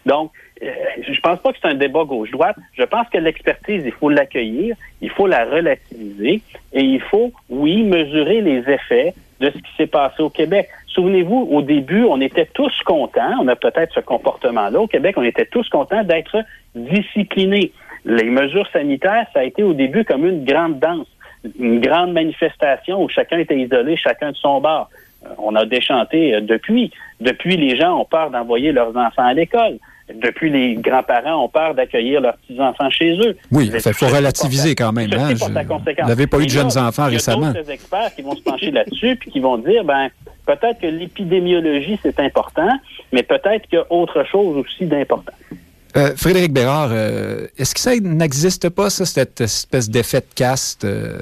Donc, 0.05 0.31
euh, 0.63 0.71
je 1.07 1.19
pense 1.21 1.39
pas 1.39 1.51
que 1.53 1.59
c'est 1.61 1.67
un 1.67 1.75
débat 1.75 2.03
gauche-droite. 2.05 2.55
Je 2.73 2.83
pense 2.83 3.07
que 3.09 3.17
l'expertise, 3.17 3.83
il 3.85 3.91
faut 3.91 4.09
l'accueillir, 4.09 4.75
il 5.01 5.09
faut 5.09 5.27
la 5.27 5.45
relativiser 5.45 6.41
et 6.73 6.81
il 6.81 7.01
faut, 7.01 7.31
oui, 7.49 7.83
mesurer 7.83 8.41
les 8.41 8.67
effets 8.67 9.13
de 9.39 9.51
ce 9.51 9.57
qui 9.57 9.75
s'est 9.77 9.87
passé 9.87 10.21
au 10.21 10.29
Québec. 10.29 10.67
Souvenez-vous, 10.99 11.47
au 11.49 11.61
début, 11.61 12.03
on 12.03 12.19
était 12.19 12.49
tous 12.53 12.73
contents, 12.85 13.35
on 13.39 13.47
a 13.47 13.55
peut-être 13.55 13.93
ce 13.93 14.01
comportement-là 14.01 14.81
au 14.81 14.87
Québec, 14.87 15.15
on 15.15 15.23
était 15.23 15.45
tous 15.45 15.69
contents 15.69 16.03
d'être 16.03 16.43
disciplinés. 16.75 17.71
Les 18.03 18.25
mesures 18.25 18.67
sanitaires, 18.73 19.25
ça 19.33 19.39
a 19.39 19.43
été 19.43 19.63
au 19.63 19.71
début 19.71 20.03
comme 20.03 20.25
une 20.25 20.43
grande 20.43 20.77
danse, 20.79 21.07
une 21.57 21.79
grande 21.79 22.11
manifestation 22.11 23.01
où 23.01 23.07
chacun 23.07 23.37
était 23.37 23.57
isolé, 23.57 23.95
chacun 23.95 24.31
de 24.31 24.35
son 24.35 24.59
bar. 24.59 24.89
Euh, 25.23 25.29
on 25.37 25.55
a 25.55 25.65
déchanté 25.65 26.35
euh, 26.35 26.41
depuis. 26.41 26.91
Depuis, 27.21 27.55
les 27.55 27.77
gens 27.77 27.97
ont 27.97 28.05
peur 28.05 28.29
d'envoyer 28.29 28.73
leurs 28.73 28.97
enfants 28.97 29.25
à 29.25 29.33
l'école. 29.33 29.77
Depuis, 30.13 30.49
les 30.49 30.75
grands-parents 30.75 31.45
ont 31.45 31.49
peur 31.49 31.75
d'accueillir 31.75 32.19
leurs 32.19 32.35
petits-enfants 32.39 32.89
chez 32.89 33.17
eux. 33.19 33.37
Oui, 33.51 33.71
il 33.73 33.93
faut 33.93 34.07
relativiser 34.07 34.75
quand 34.75 34.91
même. 34.91 35.09
Hein, 35.13 35.33
vous 35.33 36.07
n'avez 36.07 36.27
pas 36.27 36.39
eu 36.39 36.45
de 36.45 36.49
jeunes 36.49 36.77
enfants 36.77 37.05
récemment. 37.05 37.41
Il 37.41 37.45
y 37.45 37.49
a 37.51 37.53
d'autres 37.53 37.71
experts 37.71 38.15
qui 38.15 38.21
vont 38.21 38.35
se 38.35 38.41
pencher 38.41 38.71
là-dessus 38.71 39.15
puis 39.15 39.31
qui 39.31 39.39
vont 39.39 39.57
dire, 39.57 39.85
ben 39.85 40.09
peut-être 40.49 40.79
que 40.79 40.87
l'épidémiologie, 40.87 41.99
c'est 42.01 42.19
important, 42.19 42.71
mais 43.11 43.23
peut-être 43.23 43.67
qu'il 43.67 43.77
y 43.77 43.81
a 43.81 43.85
autre 43.91 44.23
chose 44.23 44.57
aussi 44.57 44.85
d'important. 44.85 45.33
Euh, 45.95 46.15
Frédéric 46.15 46.53
Bérard, 46.53 46.89
euh, 46.91 47.47
est-ce 47.57 47.73
que 47.73 47.81
ça 47.81 47.95
n'existe 47.95 48.69
pas, 48.69 48.89
ça, 48.89 49.05
cette 49.05 49.41
espèce 49.41 49.89
d'effet 49.89 50.21
de 50.21 50.33
caste 50.35 50.85
euh, 50.85 51.19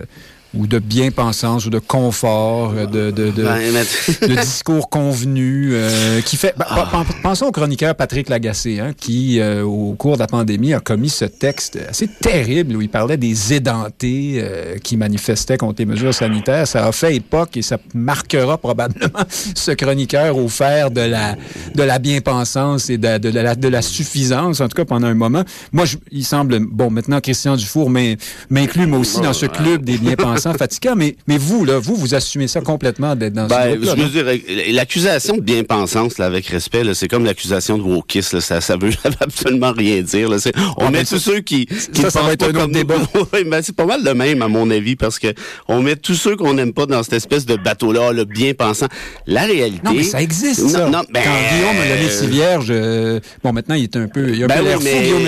ou 0.57 0.67
de 0.67 0.79
bien-pensance 0.79 1.65
ou 1.65 1.69
de 1.69 1.79
confort, 1.79 2.73
euh, 2.75 2.85
de, 2.85 3.11
de, 3.11 3.31
de, 3.31 3.43
ben, 3.43 4.35
discours 4.41 4.89
convenu 4.89 5.71
euh, 5.73 6.21
qui 6.21 6.37
fait... 6.37 6.53
Ben, 6.57 6.65
ah. 6.69 7.03
Pensons 7.21 7.47
au 7.47 7.51
chroniqueur 7.51 7.95
Patrick 7.95 8.29
Lagacé, 8.29 8.79
hein, 8.79 8.91
qui, 8.97 9.39
euh, 9.39 9.63
au 9.63 9.93
cours 9.93 10.15
de 10.15 10.19
la 10.19 10.27
pandémie, 10.27 10.73
a 10.73 10.79
commis 10.79 11.09
ce 11.09 11.25
texte 11.25 11.77
assez 11.89 12.07
terrible 12.07 12.75
où 12.75 12.81
il 12.81 12.89
parlait 12.89 13.17
des 13.17 13.53
édentés 13.53 14.43
qui 14.83 14.97
manifestaient 14.97 15.57
contre 15.57 15.75
les 15.79 15.85
mesures 15.85 16.13
sanitaires. 16.13 16.67
Ça 16.67 16.85
a 16.85 16.91
fait 16.91 17.15
époque 17.15 17.57
et 17.57 17.61
ça 17.61 17.77
marquera 17.93 18.57
probablement 18.57 19.23
ce 19.29 19.71
chroniqueur 19.71 20.37
au 20.37 20.47
fer 20.47 20.91
de 20.91 21.01
la, 21.01 21.35
de 21.75 21.83
la 21.83 21.99
bien-pensance 21.99 22.89
et 22.89 22.97
de, 22.97 23.17
de, 23.17 23.29
la, 23.29 23.55
de 23.55 23.67
la 23.67 23.81
suffisance, 23.81 24.61
en 24.61 24.67
tout 24.67 24.75
cas 24.75 24.85
pendant 24.85 25.07
un 25.07 25.13
moment. 25.13 25.43
Moi, 25.71 25.85
je, 25.85 25.97
il 26.11 26.25
semble... 26.25 26.59
Bon, 26.59 26.89
maintenant, 26.89 27.21
Christian 27.21 27.55
Dufour 27.55 27.89
m'inclut 27.89 28.87
moi 28.87 28.99
aussi 28.99 29.21
dans 29.21 29.33
ce 29.33 29.45
club 29.45 29.83
des 29.83 29.97
bien-pensants 29.97 30.46
fatigant, 30.53 30.95
mais, 30.95 31.15
mais 31.27 31.37
vous, 31.37 31.65
là, 31.65 31.79
vous, 31.79 31.95
vous 31.95 32.15
assumez 32.15 32.47
ça 32.47 32.61
complètement 32.61 33.15
d'être 33.15 33.33
dans 33.33 33.47
ben, 33.47 33.77
ce 33.81 33.95
Je 33.95 34.01
veux 34.01 34.09
dire, 34.09 34.73
l'accusation 34.73 35.37
de 35.37 35.41
bien-pensance, 35.41 36.17
là, 36.17 36.25
avec 36.25 36.47
respect, 36.47 36.83
c'est 36.93 37.07
comme 37.07 37.25
l'accusation 37.25 37.77
de 37.77 37.83
wokisme, 37.83 38.37
là, 38.37 38.41
ça, 38.41 38.61
ça 38.61 38.77
veut 38.77 38.91
absolument 39.19 39.71
rien 39.71 40.01
dire, 40.01 40.29
là. 40.29 40.37
On 40.77 40.89
met 40.91 41.03
tous 41.03 41.19
ceux 41.19 41.39
qui, 41.39 41.65
qui 41.65 42.01
ça, 42.01 42.09
ça 42.09 42.21
va 42.21 42.33
être 42.33 42.43
un 42.43 42.55
autre 42.55 42.73
débat. 42.73 42.95
ben, 43.31 43.61
c'est 43.61 43.75
pas 43.75 43.85
mal 43.85 44.03
le 44.03 44.13
même, 44.13 44.41
à 44.41 44.47
mon 44.47 44.69
avis, 44.69 44.95
parce 44.95 45.19
que 45.19 45.27
on 45.67 45.81
met 45.81 45.95
tous 45.95 46.15
ceux 46.15 46.35
qu'on 46.35 46.53
n'aime 46.53 46.73
pas 46.73 46.85
dans 46.85 47.03
cette 47.03 47.13
espèce 47.13 47.45
de 47.45 47.55
bateau-là, 47.55 48.11
le 48.11 48.25
bien-pensant. 48.25 48.87
La 49.25 49.43
réalité. 49.43 49.81
Non, 49.83 49.93
mais 49.93 50.03
ça 50.03 50.21
existe, 50.21 50.67
ça. 50.67 50.89
Non, 50.89 51.01
ben, 51.11 51.21
Quand 51.23 51.55
Guillaume 51.55 51.75
le 51.77 52.27
vierge, 52.27 52.67
euh, 52.69 53.19
bon, 53.43 53.53
maintenant, 53.53 53.75
il 53.75 53.83
est 53.83 53.95
un 53.95 54.07
peu, 54.07 54.33
il 54.33 54.41
a 54.41 54.45
un 54.45 54.47
ben 54.47 54.57
peu 54.57 54.63
l'air 54.63 54.81
fou, 54.81 55.01
Guillaume 55.01 55.23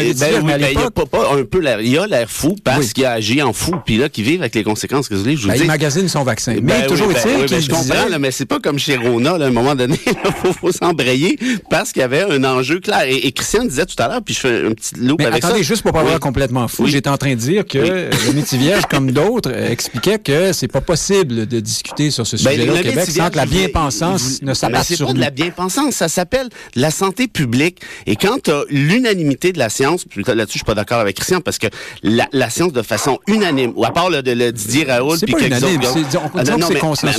mais 0.45 0.53
à 0.53 0.71
il 0.71 0.77
a 0.77 0.91
pas, 0.91 1.03
un 1.33 1.43
peu 1.43 1.59
l'air, 1.59 1.81
il 1.81 1.97
a 1.97 2.07
l'air 2.07 2.29
fou 2.29 2.55
parce 2.63 2.93
qu'il 2.93 3.05
a 3.05 3.13
agi 3.13 3.41
en 3.41 3.53
fou, 3.53 3.75
puis 3.85 3.97
là, 3.97 4.09
qui 4.09 4.23
vit 4.23 4.35
avec 4.35 4.55
les 4.55 4.63
conséquences 4.63 5.08
je 5.09 5.15
vous 5.15 5.47
ben, 5.47 5.55
dis. 5.55 5.61
Il 5.61 5.67
magasine 5.67 6.07
son 6.07 6.23
vaccin. 6.23 6.55
Ben 6.55 6.63
mais 6.63 6.87
toujours 6.87 7.11
est-il 7.11 7.37
ben, 7.37 7.45
qu'il 7.45 7.61
Je 7.61 7.69
comprends, 7.69 8.19
mais 8.19 8.31
c'est 8.31 8.45
pas 8.45 8.59
comme 8.59 8.79
chez 8.79 8.95
Rona, 8.95 9.33
à 9.33 9.45
un 9.45 9.51
moment 9.51 9.75
donné, 9.75 9.99
il 10.05 10.53
faut, 10.53 10.71
s'embrayer 10.71 11.37
parce 11.69 11.91
qu'il 11.91 12.01
y 12.01 12.03
avait 12.03 12.21
un 12.21 12.43
enjeu 12.43 12.79
clair. 12.79 13.03
Et, 13.07 13.31
Christian 13.31 13.65
disait 13.65 13.85
tout 13.85 14.01
à 14.01 14.07
l'heure, 14.07 14.21
puis 14.23 14.33
je 14.33 14.39
fais 14.39 14.65
un 14.65 14.71
petit 14.71 14.95
loup 14.95 15.15
avec 15.19 15.43
attendez, 15.43 15.63
juste 15.63 15.83
pour 15.83 15.93
pas 15.93 16.01
avoir 16.01 16.19
complètement 16.19 16.67
fou, 16.67 16.87
j'étais 16.87 17.09
en 17.09 17.17
train 17.17 17.31
de 17.31 17.39
dire 17.39 17.65
que 17.65 17.77
le 17.77 18.33
Métivierge, 18.33 18.83
comme 18.89 19.11
d'autres, 19.11 19.51
expliquait 19.51 20.19
que 20.19 20.53
c'est 20.53 20.67
pas 20.67 20.81
possible 20.81 21.47
de 21.47 21.59
discuter 21.59 22.11
sur 22.11 22.25
ce 22.27 22.37
sujet-là 22.37 22.73
au 22.73 22.77
Québec 22.77 23.09
sans 23.09 23.29
que 23.29 23.37
la 23.37 23.45
bien-pensance 23.45 24.41
ne 24.41 24.53
s'abatte 24.53 24.93
sur 24.93 25.07
pas 25.07 25.13
de 25.13 25.19
la 25.19 25.29
bien-pensance, 25.29 25.95
ça 25.95 26.07
s'appelle 26.07 26.49
la 26.75 26.91
santé 26.91 27.27
publique. 27.27 27.81
Et 28.05 28.15
quand 28.15 28.43
tu 28.43 28.51
as 28.51 28.63
l'unanimité 28.69 29.51
de 29.51 29.59
la 29.59 29.69
science, 29.69 30.05
là-dessus, 30.15 30.53
je 30.53 30.57
suis 30.59 30.65
pas 30.65 30.75
d'accord 30.75 30.99
avec 30.99 31.15
Christian, 31.15 31.41
parce 31.41 31.57
que 31.57 31.67
la, 32.03 32.49
science, 32.49 32.73
de 32.73 32.81
façon 32.81 33.19
unanime, 33.27 33.73
ou 33.75 33.85
à 33.85 33.91
part 33.91 34.09
le, 34.09 34.21
de 34.21 34.31
le 34.31 34.51
Didier 34.51 34.85
Raoul, 34.89 35.17
puis 35.19 35.33
quelques 35.33 35.63
autres... 35.63 36.19
Ah, 36.35 36.43
non, 36.57 36.67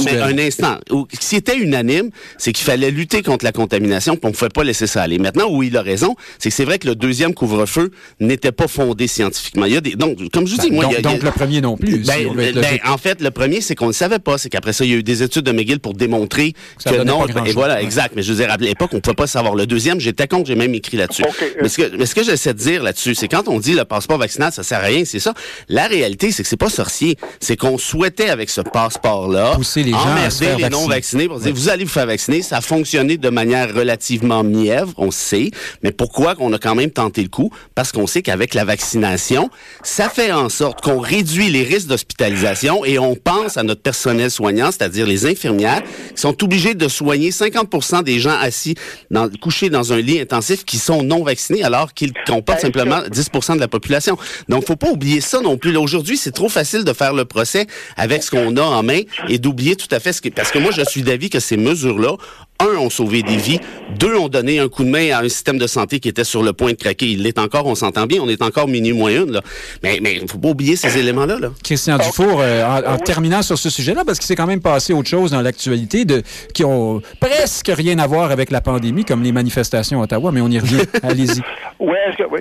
mais, 0.05 0.19
un 0.19 0.39
instant. 0.39 0.79
Ce 0.89 1.29
qui 1.29 1.37
était 1.37 1.57
unanime, 1.57 2.11
c'est 2.39 2.53
qu'il 2.53 2.65
fallait 2.65 2.91
lutter 2.91 3.23
contre 3.23 3.45
la 3.45 3.53
contamination, 3.53 4.15
puis 4.15 4.23
on 4.25 4.29
ne 4.29 4.35
pouvait 4.35 4.49
pas 4.49 4.65
laisser 4.65 4.87
ça 4.87 5.03
aller. 5.03 5.19
Maintenant, 5.19 5.49
où 5.51 5.63
il 5.63 5.77
a 5.77 5.83
raison, 5.83 6.17
c'est 6.39 6.51
que 6.51 6.55
c'est 6.55 6.65
vrai 6.65 6.79
que 6.79 6.89
le 6.89 6.95
deuxième 6.95 7.35
couvre-feu 7.35 7.91
n'était 8.21 8.53
pas 8.53 8.69
fondé 8.69 9.07
scientifiquement. 9.07 9.67
Il 9.67 9.75
y 9.75 9.77
a 9.77 9.81
des, 9.81 9.95
donc, 9.95 10.19
comme 10.31 10.47
je 10.47 10.55
vous 10.55 10.61
dis, 10.61 10.71
ben, 10.71 10.77
moi, 10.77 10.85
donc, 10.85 10.93
il 10.93 10.97
y 10.97 11.07
a, 11.07 11.11
donc 11.11 11.23
le 11.23 11.31
premier 11.31 11.61
non 11.61 11.77
plus. 11.77 11.99
Ben, 12.07 12.29
ben, 12.35 12.79
en 12.87 12.99
fait, 12.99 13.21
le 13.21 13.31
premier, 13.31 13.61
c'est 13.61 13.75
qu'on 13.75 13.89
ne 13.89 13.93
savait 13.93 14.19
pas. 14.19 14.39
C'est 14.39 14.49
qu'après 14.49 14.73
ça, 14.73 14.85
il 14.85 14.91
y 14.91 14.95
a 14.95 14.97
eu 14.97 15.03
des 15.03 15.23
études 15.23 15.45
de 15.45 15.53
McGill 15.53 15.81
pour 15.81 15.95
démontrer 15.95 16.55
que 16.85 17.03
non. 17.03 17.27
Et 17.47 17.53
voilà, 17.53 17.83
exact. 17.83 18.15
Mais 18.17 18.23
je 18.23 18.33
veux 18.33 18.45
dire, 18.45 18.53
à 18.53 18.57
l'époque, 18.57 18.91
on 18.93 18.97
ne 18.97 19.01
pouvait 19.01 19.15
pas 19.15 19.27
savoir. 19.27 19.55
Le 19.55 19.67
deuxième, 19.67 20.01
j'étais 20.01 20.27
contre, 20.27 20.47
j'ai 20.47 20.55
même 20.55 20.75
écrit 20.75 20.97
là-dessus. 20.97 21.25
Mais 21.63 21.69
ce 21.69 21.77
que, 21.77 21.97
mais 21.97 22.07
ce 22.07 22.15
que 22.15 22.23
j'essaie 22.23 22.55
de 22.55 22.59
dire 22.59 22.83
là-dessus, 22.83 23.15
c'est 23.15 23.29
quand 23.29 23.49
on 23.49 23.59
dit 23.59 23.75
le 23.75 23.85
passeport 23.85 24.19
vaccinal, 24.19 24.53
ça 24.53 24.63
sert 24.63 24.79
à 24.79 24.83
rien, 24.83 25.05
c'est 25.05 25.19
ça. 25.19 25.35
La 25.69 25.87
réalité, 25.87 26.33
c'est 26.33 26.43
que 26.43 26.49
c'est 26.49 26.57
pas 26.57 26.71
sorcier. 26.71 27.17
C'est 27.41 27.57
qu'on 27.61 27.77
souhaitait 27.77 28.31
avec 28.31 28.49
ce 28.49 28.63
passeport-là 28.63 29.53
pousser 29.55 29.83
les 29.83 29.93
gens 29.93 29.99
à 29.99 30.57
les 30.57 30.69
non-vaccinés 30.71 31.29
pour 31.29 31.39
dire, 31.39 31.53
vous 31.55 31.69
allez 31.69 31.85
vous 31.85 31.91
faire 31.91 32.07
vacciner. 32.07 32.41
Ça 32.41 32.57
a 32.57 32.61
fonctionné 32.63 33.19
de 33.19 33.29
manière 33.29 33.75
relativement 33.75 34.43
mièvre, 34.43 34.95
on 34.97 35.11
sait. 35.11 35.51
Mais 35.83 35.93
pourquoi 35.93 36.35
qu'on 36.35 36.53
a 36.55 36.59
quand 36.59 36.75
même 36.75 36.91
tenté 36.91 37.23
le 37.23 37.29
coup? 37.29 37.53
Parce 37.75 37.93
qu'on 37.93 38.07
sait 38.07 38.23
qu'avec 38.23 38.55
la 38.55 38.65
vaccination, 38.65 39.51
ça 39.83 40.09
fait 40.09 40.33
en 40.33 40.49
sorte 40.49 40.81
qu'on 40.81 41.01
réduit 41.01 41.51
les 41.51 41.63
risques 41.63 41.89
d'hospitalisation 41.89 42.85
et 42.85 42.99
on 42.99 43.15
pense 43.15 43.59
à 43.59 43.63
notre 43.63 43.83
personnel 43.83 44.31
soignant, 44.31 44.71
c'est-à-dire 44.71 45.07
les 45.07 45.27
infirmières, 45.27 45.83
qui 46.15 46.21
sont 46.21 46.43
obligés 46.43 46.75
de 46.75 46.89
soigner 46.89 47.31
50 47.31 48.05
des 48.05 48.21
gens 48.21 48.39
assis, 48.41 48.75
dans, 49.11 49.29
couchés 49.29 49.69
dans 49.69 49.93
un 49.93 49.99
lit 49.99 50.19
intensif 50.21 50.65
qui 50.65 50.79
sont 50.79 51.03
non 51.03 51.23
vaccinés 51.23 51.63
alors 51.63 51.93
qu'ils 51.93 52.15
comportent 52.27 52.61
simplement 52.61 53.01
10% 53.01 53.57
de 53.57 53.61
la 53.61 53.69
population. 53.69 54.17
Donc, 54.49 54.67
faut 54.67 54.77
pas 54.77 54.91
oublier 54.91 55.21
ça 55.21 55.41
non 55.43 55.59
plus. 55.59 55.77
Aujourd'hui, 55.77 56.17
c'est 56.17 56.33
trop 56.33 56.49
facile 56.49 56.85
de 56.85 56.93
faire 56.95 57.13
le 57.13 57.27
procès 57.27 57.50
avec 57.97 58.23
ce 58.23 58.31
qu'on 58.31 58.57
a 58.57 58.63
en 58.63 58.83
main 58.83 59.01
et 59.29 59.39
d'oublier 59.39 59.77
tout 59.77 59.89
à 59.91 60.01
fait 60.01 60.13
ce 60.13 60.21
que... 60.21 60.29
Parce 60.29 60.51
que 60.51 60.59
moi, 60.59 60.71
je 60.73 60.83
suis 60.85 61.03
d'avis 61.03 61.31
que 61.31 61.41
ces 61.41 61.57
mesures-là, 61.57 62.17
un, 62.61 62.77
ont 62.77 62.91
sauvé 62.91 63.23
des 63.23 63.37
vies, 63.37 63.61
deux, 63.99 64.17
ont 64.17 64.29
donné 64.29 64.59
un 64.59 64.69
coup 64.69 64.85
de 64.85 64.91
main 64.91 65.11
à 65.13 65.21
un 65.21 65.29
système 65.29 65.59
de 65.59 65.67
santé 65.67 65.99
qui 65.99 66.09
était 66.09 66.25
sur 66.25 66.43
le 66.43 66.53
point 66.53 66.73
de 66.73 66.77
craquer. 66.77 67.07
Il 67.07 67.23
l'est 67.23 67.39
encore, 67.39 67.67
on 67.67 67.75
s'entend 67.75 68.07
bien, 68.07 68.21
on 68.23 68.29
est 68.29 68.43
encore 68.43 68.69
minuit 68.69 68.93
moins 68.93 69.11
une, 69.11 69.33
là. 69.33 69.41
Mais 69.83 69.97
il 69.97 70.23
ne 70.23 70.29
faut 70.29 70.39
pas 70.39 70.49
oublier 70.49 70.77
ces 70.77 70.99
éléments-là. 70.99 71.39
Là. 71.39 71.53
Christian 71.65 71.99
Dufour, 71.99 72.41
euh, 72.41 72.83
en, 72.87 72.99
terminant 72.99 73.43
sur 73.43 73.59
ce 73.59 73.71
sujet-là, 73.71 74.05
parce 74.05 74.19
qu'il 74.19 74.27
s'est 74.27 74.37
quand 74.37 74.47
même 74.47 74.61
passé 74.61 74.93
autre 74.93 75.09
chose 75.09 75.31
dans 75.31 75.41
l'actualité 75.41 76.05
de 76.05 76.23
qui 76.55 76.65
ont 76.65 77.01
presque 77.19 77.71
rien 77.75 77.99
à 77.99 78.07
voir 78.07 78.31
avec 78.31 78.51
la 78.51 78.61
pandémie, 78.61 79.05
comme 79.05 79.23
les 79.23 79.33
manifestations 79.33 80.01
à 80.01 80.05
Ottawa, 80.05 80.31
mais 80.33 80.41
on 80.41 80.49
y 80.49 80.59
revient. 80.59 80.83
Allez-y. 81.03 81.41
Oui, 81.79 81.97
oui. 82.31 82.41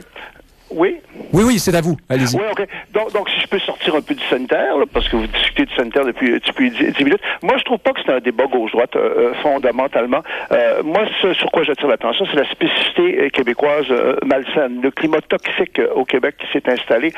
Oui. 0.71 0.97
Oui, 1.33 1.43
oui, 1.45 1.59
c'est 1.59 1.75
à 1.75 1.81
vous. 1.81 1.97
Allez-y. 2.09 2.35
Oui, 2.35 2.43
OK. 2.51 2.67
Donc, 2.93 3.11
donc, 3.13 3.29
si 3.29 3.41
je 3.41 3.47
peux 3.47 3.59
sortir 3.59 3.95
un 3.95 4.01
peu 4.01 4.13
du 4.13 4.23
sanitaire, 4.25 4.75
parce 4.93 5.07
que 5.09 5.15
vous 5.15 5.27
discutez 5.27 5.65
du 5.65 5.73
sanitaire 5.75 6.05
depuis, 6.05 6.31
depuis 6.31 6.71
10, 6.71 7.03
minutes, 7.03 7.21
moi, 7.41 7.57
je 7.57 7.63
trouve 7.63 7.79
pas 7.79 7.91
que 7.91 7.99
c'est 8.05 8.11
un 8.11 8.19
débat 8.19 8.45
gauche-droite 8.45 8.95
euh, 8.95 9.13
euh, 9.17 9.33
fondamentalement. 9.41 10.21
Euh, 10.51 10.83
moi, 10.83 11.05
ce 11.21 11.33
sur 11.33 11.51
quoi 11.51 11.63
j'attire 11.63 11.87
l'attention, 11.87 12.25
c'est 12.29 12.39
la 12.39 12.49
spécificité 12.49 13.29
québécoise 13.31 13.87
malsaine. 14.25 14.81
Le 14.81 14.91
climat 14.91 15.21
toxique 15.21 15.81
au 15.95 16.05
Québec 16.05 16.35
qui 16.39 16.47
s'est 16.51 16.69
installé, 16.69 17.13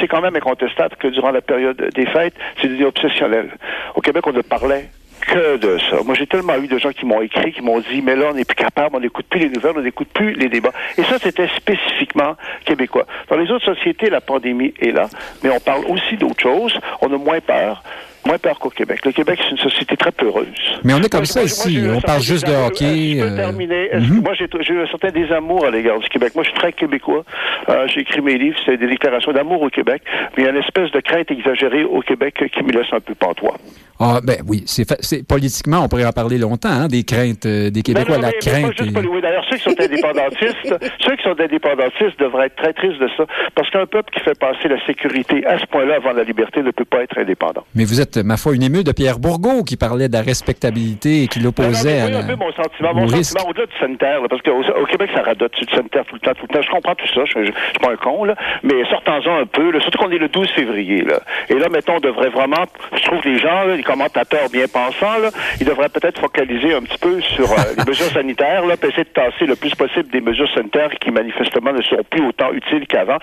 c'est 0.00 0.08
quand 0.08 0.20
même 0.20 0.36
incontestable 0.36 0.96
que 0.96 1.08
durant 1.08 1.30
la 1.30 1.40
période 1.40 1.90
des 1.94 2.06
fêtes, 2.06 2.34
c'est 2.60 2.68
devenu 2.68 2.86
obsessionnel. 2.86 3.50
Au 3.94 4.00
Québec, 4.00 4.26
on 4.26 4.32
ne 4.32 4.42
parlait 4.42 4.88
que 5.26 5.56
de 5.56 5.78
ça. 5.90 6.02
Moi, 6.04 6.14
j'ai 6.14 6.26
tellement 6.26 6.56
eu 6.56 6.66
de 6.66 6.78
gens 6.78 6.92
qui 6.92 7.06
m'ont 7.06 7.20
écrit, 7.22 7.52
qui 7.52 7.62
m'ont 7.62 7.80
dit, 7.80 8.02
mais 8.02 8.16
là, 8.16 8.26
on 8.30 8.34
n'est 8.34 8.44
plus 8.44 8.54
capable, 8.54 8.96
on 8.96 9.00
n'écoute 9.00 9.26
plus 9.28 9.40
les 9.40 9.48
nouvelles, 9.48 9.74
on 9.76 9.82
n'écoute 9.82 10.08
plus 10.12 10.32
les 10.34 10.48
débats. 10.48 10.72
Et 10.98 11.02
ça, 11.04 11.18
c'était 11.20 11.48
spécifiquement 11.56 12.36
québécois. 12.64 13.06
Dans 13.28 13.36
les 13.36 13.50
autres 13.50 13.74
sociétés, 13.74 14.10
la 14.10 14.20
pandémie 14.20 14.74
est 14.80 14.92
là, 14.92 15.08
mais 15.42 15.50
on 15.50 15.60
parle 15.60 15.84
aussi 15.86 16.16
d'autres 16.16 16.42
choses. 16.42 16.78
On 17.00 17.12
a 17.12 17.18
moins 17.18 17.40
peur 17.40 17.82
moins 18.26 18.38
peur 18.38 18.58
qu'au 18.58 18.70
Québec. 18.70 19.04
Le 19.04 19.12
Québec, 19.12 19.38
c'est 19.42 19.50
une 19.50 19.58
société 19.58 19.96
très 19.96 20.12
peureuse. 20.12 20.46
Mais 20.82 20.94
on 20.94 20.98
est 20.98 21.10
comme 21.10 21.26
ça 21.26 21.42
ici. 21.42 21.78
on 21.94 22.00
parle 22.00 22.22
juste 22.22 22.46
de 22.46 22.52
hockey. 22.52 23.18
Je 23.18 23.28
peux 23.28 23.36
terminer. 23.36 23.90
Moi, 24.22 24.34
j'ai 24.34 24.46
eu 24.72 24.80
un 24.80 24.86
certain 24.86 25.10
désamour 25.10 25.66
à 25.66 25.70
l'égard 25.70 25.98
du 25.98 26.08
Québec. 26.08 26.34
Moi, 26.34 26.44
je 26.44 26.50
suis 26.50 26.58
très 26.58 26.72
québécois. 26.72 27.24
Euh, 27.68 27.86
j'ai 27.88 28.00
écrit 28.00 28.20
mes 28.20 28.38
livres. 28.38 28.58
C'est 28.64 28.76
des 28.76 28.86
déclarations 28.86 29.32
d'amour 29.32 29.62
au 29.62 29.68
Québec. 29.68 30.02
Mais 30.36 30.42
il 30.42 30.46
y 30.46 30.48
a 30.48 30.50
une 30.50 30.62
espèce 30.62 30.90
de 30.90 31.00
crainte 31.00 31.30
exagérée 31.30 31.84
au 31.84 32.00
Québec 32.00 32.42
qui 32.52 32.62
me 32.62 32.72
laisse 32.72 32.92
un 32.92 33.00
peu 33.00 33.14
pantois. 33.14 33.56
Ah, 34.00 34.20
ben 34.22 34.38
oui. 34.46 34.64
C'est 34.66 35.26
politiquement, 35.26 35.84
on 35.84 35.88
pourrait 35.88 36.06
en 36.06 36.12
parler 36.12 36.38
longtemps, 36.38 36.70
hein, 36.70 36.88
des 36.88 37.04
craintes 37.04 37.46
des 37.46 37.82
Québécois, 37.82 38.18
la 38.18 38.32
crainte. 38.32 38.80
oui, 38.80 39.20
d'ailleurs, 39.20 39.44
ceux 39.48 39.56
qui 39.56 39.62
sont 39.62 39.80
indépendantistes, 39.80 40.74
ceux 41.00 41.16
qui 41.16 41.22
sont 41.22 41.40
indépendantistes 41.40 42.18
devraient 42.18 42.46
être 42.46 42.56
très 42.56 42.72
tristes 42.72 43.00
de 43.00 43.08
ça. 43.16 43.24
Parce 43.54 43.70
qu'un 43.70 43.86
peuple 43.86 44.10
qui 44.12 44.20
fait 44.20 44.38
passer 44.38 44.68
la 44.68 44.84
sécurité 44.86 45.46
à 45.46 45.58
ce 45.58 45.66
point-là 45.66 45.96
avant 45.96 46.12
la 46.12 46.24
liberté 46.24 46.62
ne 46.62 46.70
peut 46.70 46.84
pas 46.84 47.02
être 47.02 47.18
indépendant. 47.18 47.64
Mais 47.74 47.84
vous 47.84 48.00
êtes 48.00 48.16
ma 48.18 48.36
foi, 48.36 48.54
une 48.54 48.62
émue 48.62 48.84
de 48.84 48.92
Pierre 48.92 49.18
Bourgault 49.18 49.62
qui 49.62 49.76
parlait 49.76 50.08
de 50.08 50.12
la 50.12 50.22
respectabilité 50.22 51.24
et 51.24 51.28
qui 51.28 51.40
l'opposait 51.40 52.00
à 52.00 52.10
la... 52.10 52.18
un 52.18 52.26
peu 52.26 52.36
mon 52.36 52.52
sentiment, 52.52 52.94
mon 52.94 53.08
sentiment 53.08 53.48
au-delà 53.48 53.66
du 53.66 53.78
sanitaire, 53.78 54.20
parce 54.28 54.42
qu'au 54.42 54.62
au 54.62 54.86
Québec, 54.86 55.10
ça 55.14 55.22
radote 55.22 55.52
du 55.54 55.74
sanitaire 55.74 56.04
tout 56.06 56.16
le 56.16 56.20
temps, 56.20 56.34
tout 56.34 56.46
le 56.48 56.54
temps. 56.54 56.62
Je 56.62 56.70
comprends 56.70 56.94
tout 56.94 57.06
ça, 57.14 57.24
je, 57.26 57.44
suis 57.44 57.52
pas 57.80 57.92
un 57.92 57.96
con, 57.96 58.24
là, 58.24 58.34
mais 58.62 58.84
sortons-en 58.90 59.38
un 59.38 59.46
peu, 59.46 59.70
là, 59.70 59.80
surtout 59.80 59.98
qu'on 59.98 60.10
est 60.10 60.18
le 60.18 60.28
12 60.28 60.48
février. 60.50 61.02
Là. 61.02 61.20
Et 61.48 61.54
là, 61.54 61.68
mettons, 61.68 61.96
on 61.96 62.00
devrait 62.00 62.30
vraiment, 62.30 62.64
je 62.94 63.02
trouve 63.02 63.20
les 63.24 63.38
gens, 63.38 63.64
les 63.64 63.83
commentateurs 63.84 64.48
bien 64.50 64.66
pensants, 64.66 65.18
là, 65.18 65.30
ils 65.60 65.66
devraient 65.66 65.88
peut-être 65.88 66.20
focaliser 66.20 66.74
un 66.74 66.82
petit 66.82 66.98
peu 66.98 67.20
sur 67.20 67.50
euh, 67.52 67.56
les 67.78 67.84
mesures 67.88 68.10
sanitaires, 68.12 68.66
là, 68.66 68.76
puis 68.76 68.88
essayer 68.88 69.04
de 69.04 69.08
tasser 69.08 69.46
le 69.46 69.56
plus 69.56 69.74
possible 69.74 70.08
des 70.10 70.20
mesures 70.20 70.52
sanitaires 70.54 70.90
qui 71.00 71.10
manifestement 71.10 71.72
ne 71.72 71.82
sont 71.82 72.02
plus 72.10 72.26
autant 72.26 72.52
utiles 72.52 72.86
qu'avant. 72.86 73.18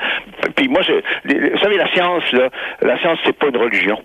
Puis 0.56 0.68
moi, 0.68 0.82
je, 0.82 0.94
vous 0.94 1.60
savez, 1.60 1.78
la 1.78 1.92
science, 1.92 2.24
là, 2.32 2.50
la 2.82 2.98
science, 3.00 3.20
c'est 3.26 3.38
pas 3.38 3.48
une 3.48 3.58
religion. 3.58 4.00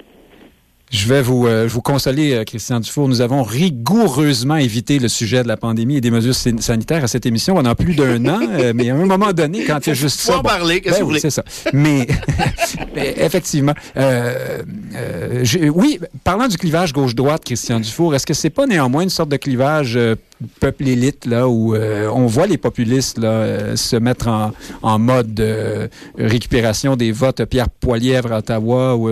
Je 0.93 1.09
vais 1.09 1.21
vous, 1.21 1.49
euh, 1.49 1.67
vous 1.69 1.83
consoler, 1.83 2.33
euh, 2.33 2.45
Christian 2.45 2.79
Dufour. 2.79 3.09
Nous 3.09 3.21
avons 3.21 3.43
rigoureusement 3.43 4.55
évité 4.55 5.01
le 5.01 5.09
sujet 5.09 5.43
de 5.43 5.49
la 5.49 5.57
pandémie 5.57 5.97
et 5.97 6.01
des 6.01 6.13
mesures 6.13 6.35
sanitaires 6.35 7.03
à 7.03 7.09
cette 7.09 7.27
émission 7.27 7.57
pendant 7.57 7.75
plus 7.75 7.97
d'un 7.97 8.25
an. 8.27 8.39
Euh, 8.57 8.73
mais 8.73 8.91
à 8.91 8.95
un 8.95 9.05
moment 9.05 9.33
donné, 9.33 9.65
quand 9.65 9.85
il 9.85 9.89
y 9.89 9.93
a 9.93 9.95
juste 9.95 10.21
ça. 10.21 10.37
Bon, 10.37 10.43
parler, 10.43 10.81
qu'est-ce 10.81 10.95
ben 10.95 10.99
que 10.99 11.03
vous 11.03 11.09
voulez? 11.09 11.21
C'est 11.21 11.31
ça. 11.31 11.43
Mais, 11.73 12.07
effectivement. 13.17 13.75
Je, 13.97 15.69
oui, 15.71 15.99
parlant 16.23 16.47
du 16.47 16.57
clivage 16.57 16.93
gauche-droite, 16.93 17.43
Christian 17.45 17.81
Dufour, 17.81 18.15
est-ce 18.15 18.27
que 18.27 18.35
c'est 18.35 18.51
pas 18.51 18.67
néanmoins 18.67 19.03
une 19.03 19.11
sorte 19.11 19.29
de 19.29 19.37
clivage 19.37 19.99
peuple 20.61 20.89
élite 20.89 21.27
là 21.27 21.49
où 21.49 21.75
on 21.75 22.27
voit 22.27 22.47
les 22.47 22.59
populistes 22.59 23.19
là 23.19 23.77
se 23.77 23.97
mettre 23.97 24.29
en, 24.29 24.53
en 24.83 24.99
mode 24.99 25.35
de 25.35 25.89
récupération 26.19 26.97
des 26.97 27.13
votes 27.13 27.45
Pierre 27.45 27.69
Poilièvre 27.69 28.33
à 28.33 28.39
Ottawa 28.39 28.97
ou 28.97 29.11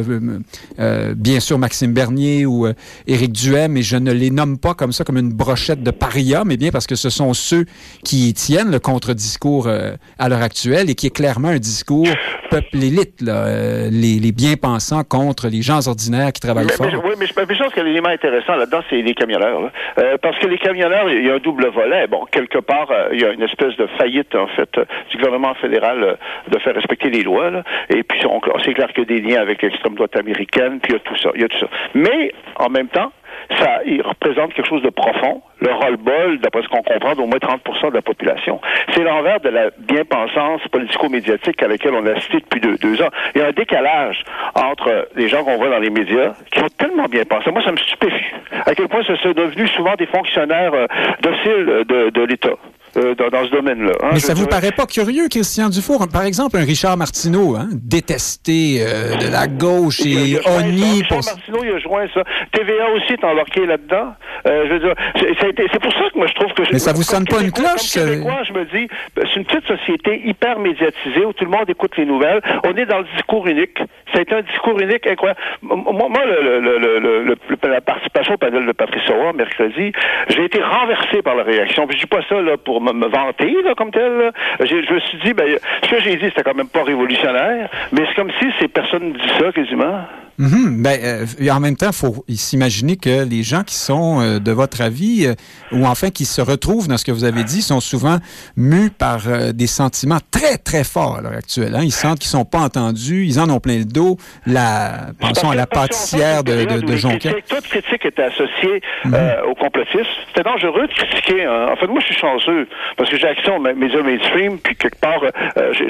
bien 1.17 1.41
sûr 1.41 1.59
Maxime 1.59 1.93
Bernier 1.93 2.47
ou 2.47 2.67
euh, 2.67 2.75
Éric 3.07 3.33
Duhem, 3.33 3.77
et 3.77 3.83
je 3.83 3.97
ne 3.97 4.13
les 4.13 4.31
nomme 4.31 4.59
pas 4.59 4.75
comme 4.75 4.93
ça, 4.93 5.05
comme 5.05 5.19
une 5.19 5.33
brochette 5.33 5.83
de 5.83 5.91
paria, 5.91 6.45
mais 6.45 6.57
bien 6.57 6.71
parce 6.71 6.87
que 6.87 6.95
ce 6.95 7.11
sont 7.11 7.33
ceux 7.35 7.65
qui 8.05 8.33
tiennent 8.35 8.71
le 8.71 8.79
contre-discours 8.79 9.67
euh, 9.67 9.93
à 10.19 10.29
l'heure 10.29 10.43
actuelle 10.43 10.91
et 10.91 10.95
qui 10.95 11.07
est 11.07 11.15
clairement 11.15 11.49
un 11.49 11.59
discours 11.59 12.07
peuple 12.51 12.77
élite, 12.77 13.23
là, 13.23 13.47
euh, 13.47 13.89
les, 13.91 14.19
les 14.19 14.33
bien-pensants 14.33 15.05
contre 15.05 15.49
les 15.49 15.63
gens 15.63 15.87
ordinaires 15.89 16.33
qui 16.33 16.41
travaillent 16.41 16.67
mais, 16.67 16.73
fort. 16.73 16.87
Mais, 16.87 16.97
oui, 16.97 17.15
mais 17.19 17.27
je, 17.27 17.33
mais 17.37 17.55
je 17.55 17.63
pense 17.63 17.73
que 17.73 17.81
l'élément 17.81 18.11
intéressant 18.11 18.57
là-dedans, 18.57 18.81
c'est 18.91 19.03
les 19.03 19.15
camionneurs. 19.15 19.61
Là. 19.61 19.73
Euh, 19.99 20.17
parce 20.23 20.39
que 20.39 20.47
les 20.47 20.59
camionneurs, 20.59 21.09
il 21.15 21.27
y 21.27 21.31
a 21.31 21.35
un 21.35 21.39
double 21.39 21.69
volet. 21.69 22.07
Bon, 22.07 22.25
quelque 22.31 22.59
part, 22.59 22.91
euh, 22.91 23.09
il 23.13 23.21
y 23.21 23.25
a 23.25 23.33
une 23.33 23.43
espèce 23.43 23.77
de 23.77 23.87
faillite, 23.99 24.35
en 24.35 24.47
fait, 24.49 24.71
du 25.11 25.17
gouvernement 25.17 25.55
fédéral 25.55 26.19
de 26.49 26.59
faire 26.59 26.75
respecter 26.75 27.11
les 27.11 27.23
lois. 27.23 27.51
Là. 27.51 27.63
Et 27.91 28.03
puis, 28.03 28.21
c'est 28.65 28.75
clair 28.75 28.89
qu'il 28.93 29.11
y 29.11 29.15
a 29.15 29.21
des 29.21 29.21
liens 29.21 29.41
avec 29.41 29.63
l'extrême 29.63 29.95
droite 29.95 30.17
américaine, 30.17 30.81
puis 30.81 30.93
il 30.93 30.95
y 30.95 30.97
a 30.97 31.01
tout 31.01 31.17
ça. 31.17 31.31
Il 31.35 31.43
y 31.43 31.45
a 31.45 31.49
tout 31.49 31.59
ça. 31.59 31.69
Mais, 31.95 32.33
en 32.57 32.69
même 32.69 32.89
temps, 32.89 33.13
ça, 33.59 33.81
il 33.87 34.03
représente 34.03 34.55
quelque 34.55 34.69
chose 34.69 34.83
de 34.83 34.91
profond. 34.91 35.43
Le 35.61 35.73
roll-ball, 35.73 36.39
d'après 36.39 36.63
ce 36.63 36.69
qu'on 36.69 36.83
comprend, 36.83 37.15
d'au 37.15 37.27
moins 37.27 37.39
30% 37.39 37.91
de 37.91 37.95
la 37.95 38.03
population. 38.03 38.61
C'est 38.93 39.03
l'envers 39.03 39.41
de 39.41 39.49
la 39.49 39.71
bien-pensance 39.79 40.61
politico-médiatique 40.71 41.63
à 41.63 41.69
laquelle 41.69 41.95
on 41.95 42.07
a 42.07 42.13
assisté 42.13 42.39
depuis 42.41 42.61
deux, 42.61 43.03
ans. 43.03 43.11
Il 43.35 43.41
y 43.41 43.45
a 43.45 43.49
un 43.49 43.53
décalage 43.53 44.25
entre 44.55 45.09
les 45.17 45.29
gens 45.29 45.45
qu'on 45.45 45.57
voit 45.57 45.71
dans 45.71 45.79
les 45.79 45.91
médias 45.91 46.35
qui 46.51 46.61
ont 46.61 46.69
tellement 46.79 47.07
bien 47.07 47.25
pensé. 47.25 47.51
Moi, 47.51 47.63
ça 47.63 47.73
me 47.73 47.77
stupéfie. 47.77 48.35
À 48.67 48.75
quel 48.75 48.89
point 48.89 49.03
ce 49.05 49.17
sont 49.17 49.33
devenus 49.33 49.71
souvent 49.73 49.95
des 49.95 50.07
fonctionnaires 50.07 50.75
euh, 50.75 50.87
dociles 51.23 51.85
de, 51.89 52.11
de 52.11 52.23
l'État. 52.25 52.57
Euh, 52.97 53.15
dans, 53.15 53.29
dans, 53.29 53.45
ce 53.45 53.51
domaine-là. 53.51 53.93
Hein, 54.03 54.11
Mais 54.13 54.21
ça 54.21 54.35
vous 54.35 54.47
paraît 54.47 54.73
pas 54.73 54.87
curieux, 54.87 55.29
Christian 55.29 55.69
Dufour? 55.69 56.07
Par 56.13 56.25
exemple, 56.25 56.57
un 56.57 56.65
Richard 56.65 56.97
Martineau, 56.97 57.57
hein, 57.57 57.69
détesté 57.73 58.79
euh, 58.81 59.17
de 59.17 59.33
la 59.33 59.49
gauche 59.49 60.01
et 60.07 60.39
honni 60.47 61.03
pour... 61.09 61.19
Richard 61.19 61.37
Martineau, 61.37 61.65
il 61.65 61.71
a 61.71 61.79
joint 61.81 62.07
ça. 62.15 62.23
TVA 62.53 62.91
aussi 62.95 63.15
est 63.15 63.25
embarqué 63.25 63.67
là-dedans. 63.67 64.15
Euh, 64.47 64.65
je 64.69 64.73
veux 64.75 64.79
dire, 64.81 64.95
c'est 65.17 65.81
pour 65.81 65.93
ça 65.93 66.11
que 66.13 66.19
moi, 66.19 66.27
je 66.29 66.35
trouve 66.35 66.53
que... 66.53 66.63
Mais 66.73 66.79
ça 66.79 66.93
vous 66.93 67.03
sonne 67.03 67.25
pas 67.25 67.43
une 67.43 67.51
cloche? 67.51 67.95
Comme 67.95 68.05
Québécois, 68.05 68.43
je 68.47 68.53
me 68.53 68.65
dis, 68.67 68.89
c'est 69.17 69.37
une 69.37 69.45
petite 69.45 69.67
société 69.67 70.23
hyper 70.25 70.59
médiatisée 70.59 71.25
où 71.25 71.33
tout 71.33 71.45
le 71.45 71.51
monde 71.51 71.69
écoute 71.69 71.97
les 71.97 72.07
nouvelles. 72.07 72.41
On 72.65 72.77
est 72.77 72.87
dans 72.87 72.99
le 72.99 73.07
discours 73.17 73.47
unique. 73.47 73.79
Été 74.15 74.33
un 74.33 74.43
discours 74.43 74.79
unique 74.79 75.07
incroyable. 75.09 75.41
Moi, 75.61 76.09
moi 76.09 76.25
le, 76.25 76.61
le, 76.61 77.25
le, 77.25 77.37
la 77.69 77.81
participation 77.81 78.35
au 78.35 78.37
panel 78.37 78.65
de 78.65 78.71
Patrice 78.71 79.09
Roy 79.09 79.33
mercredi, 79.33 79.91
j'ai 80.29 80.45
été 80.45 80.63
renversé 80.63 81.21
par 81.23 81.35
la 81.35 81.43
réaction. 81.43 81.87
Puis 81.89 81.97
je 81.97 82.03
dis 82.03 82.09
pas 82.09 82.21
ça 82.29 82.41
là, 82.41 82.57
pour 82.57 82.81
me, 82.93 83.07
vanter 83.07 83.57
là, 83.63 83.75
comme 83.75 83.91
tel. 83.91 84.33
Je 84.61 84.95
me 84.95 85.01
suis 85.01 85.19
dit, 85.19 85.33
ben, 85.33 85.59
ce 85.83 85.91
que 85.91 86.01
j'ai 86.01 86.17
dit, 86.17 86.27
c'était 86.27 86.43
quand 86.43 86.55
même 86.55 86.69
pas 86.69 86.83
révolutionnaire, 86.83 87.69
mais 87.93 88.03
c'est 88.09 88.15
comme 88.15 88.31
si 88.41 88.47
ces 88.61 88.69
personnes 88.69 89.13
disaient 89.13 89.39
ça 89.41 89.53
quasiment. 89.53 90.05
Mm 90.39 90.47
-hmm. 90.47 90.83
ben, 90.83 90.99
euh, 91.03 91.51
en 91.51 91.61
même 91.61 91.77
temps, 91.77 91.91
il 91.91 92.01
faut 92.05 92.25
s'imaginer 92.29 92.97
que 92.97 93.25
les 93.25 93.43
gens 93.43 93.63
qui 93.63 93.77
sont 93.77 94.21
euh, 94.21 94.39
de 94.41 94.53
votre 94.53 94.81
avis, 94.81 95.27
euh, 95.27 95.35
ou 95.77 95.87
enfin 95.87 96.11
qui 96.11 96.25
se 96.25 96.43
retrouvent 96.43 96.89
dans 96.89 96.99
ce 96.99 97.05
que 97.05 97.13
vous 97.13 97.25
avez 97.25 97.45
dit, 97.45 97.63
sont 97.63 97.81
souvent 97.81 98.19
mus 98.57 98.91
par 98.91 99.21
des 99.53 99.67
sentiments 99.69 100.19
très, 100.31 100.57
très 100.59 100.85
forts 100.85 101.17
à 101.19 101.21
l'heure 101.23 101.39
actuelle. 101.45 101.75
Hein? 101.77 101.85
Ils 101.85 101.93
sentent 101.93 102.19
qu'ils 102.19 102.31
sont 102.39 102.45
pas 102.45 102.63
entendus, 102.69 103.25
ils 103.27 103.39
en 103.39 103.49
ont 103.49 103.61
plein 103.61 103.79
le 103.79 103.85
dos. 103.85 104.17
La, 104.47 105.11
pensons 105.21 105.51
à 105.51 105.55
la 105.55 105.67
pâtissière 105.67 106.43
de, 106.43 106.65
de, 106.65 106.81
de 106.91 106.97
Jonquière. 106.97 107.35
Toute 107.49 107.69
critique 107.75 108.05
était 108.05 108.27
associée 108.33 108.77
mm 109.05 109.11
-hmm. 109.13 109.43
aux 109.49 109.55
complotistes. 109.65 110.15
C'était 110.29 110.47
dangereux 110.53 110.87
de 110.91 110.95
critiquer. 111.01 111.41
Hein. 111.45 111.67
En 111.73 111.77
fait, 111.79 111.89
moi, 111.93 112.01
je 112.01 112.07
suis 112.13 112.21
chanceux 112.27 112.63
parce 112.97 113.09
que 113.11 113.17
j'ai 113.21 113.29
accès 113.35 113.51
aux 113.57 113.63
médias 113.85 114.03
mainstream, 114.11 114.53
puis 114.65 114.75
quelque 114.83 115.01
part, 115.09 115.23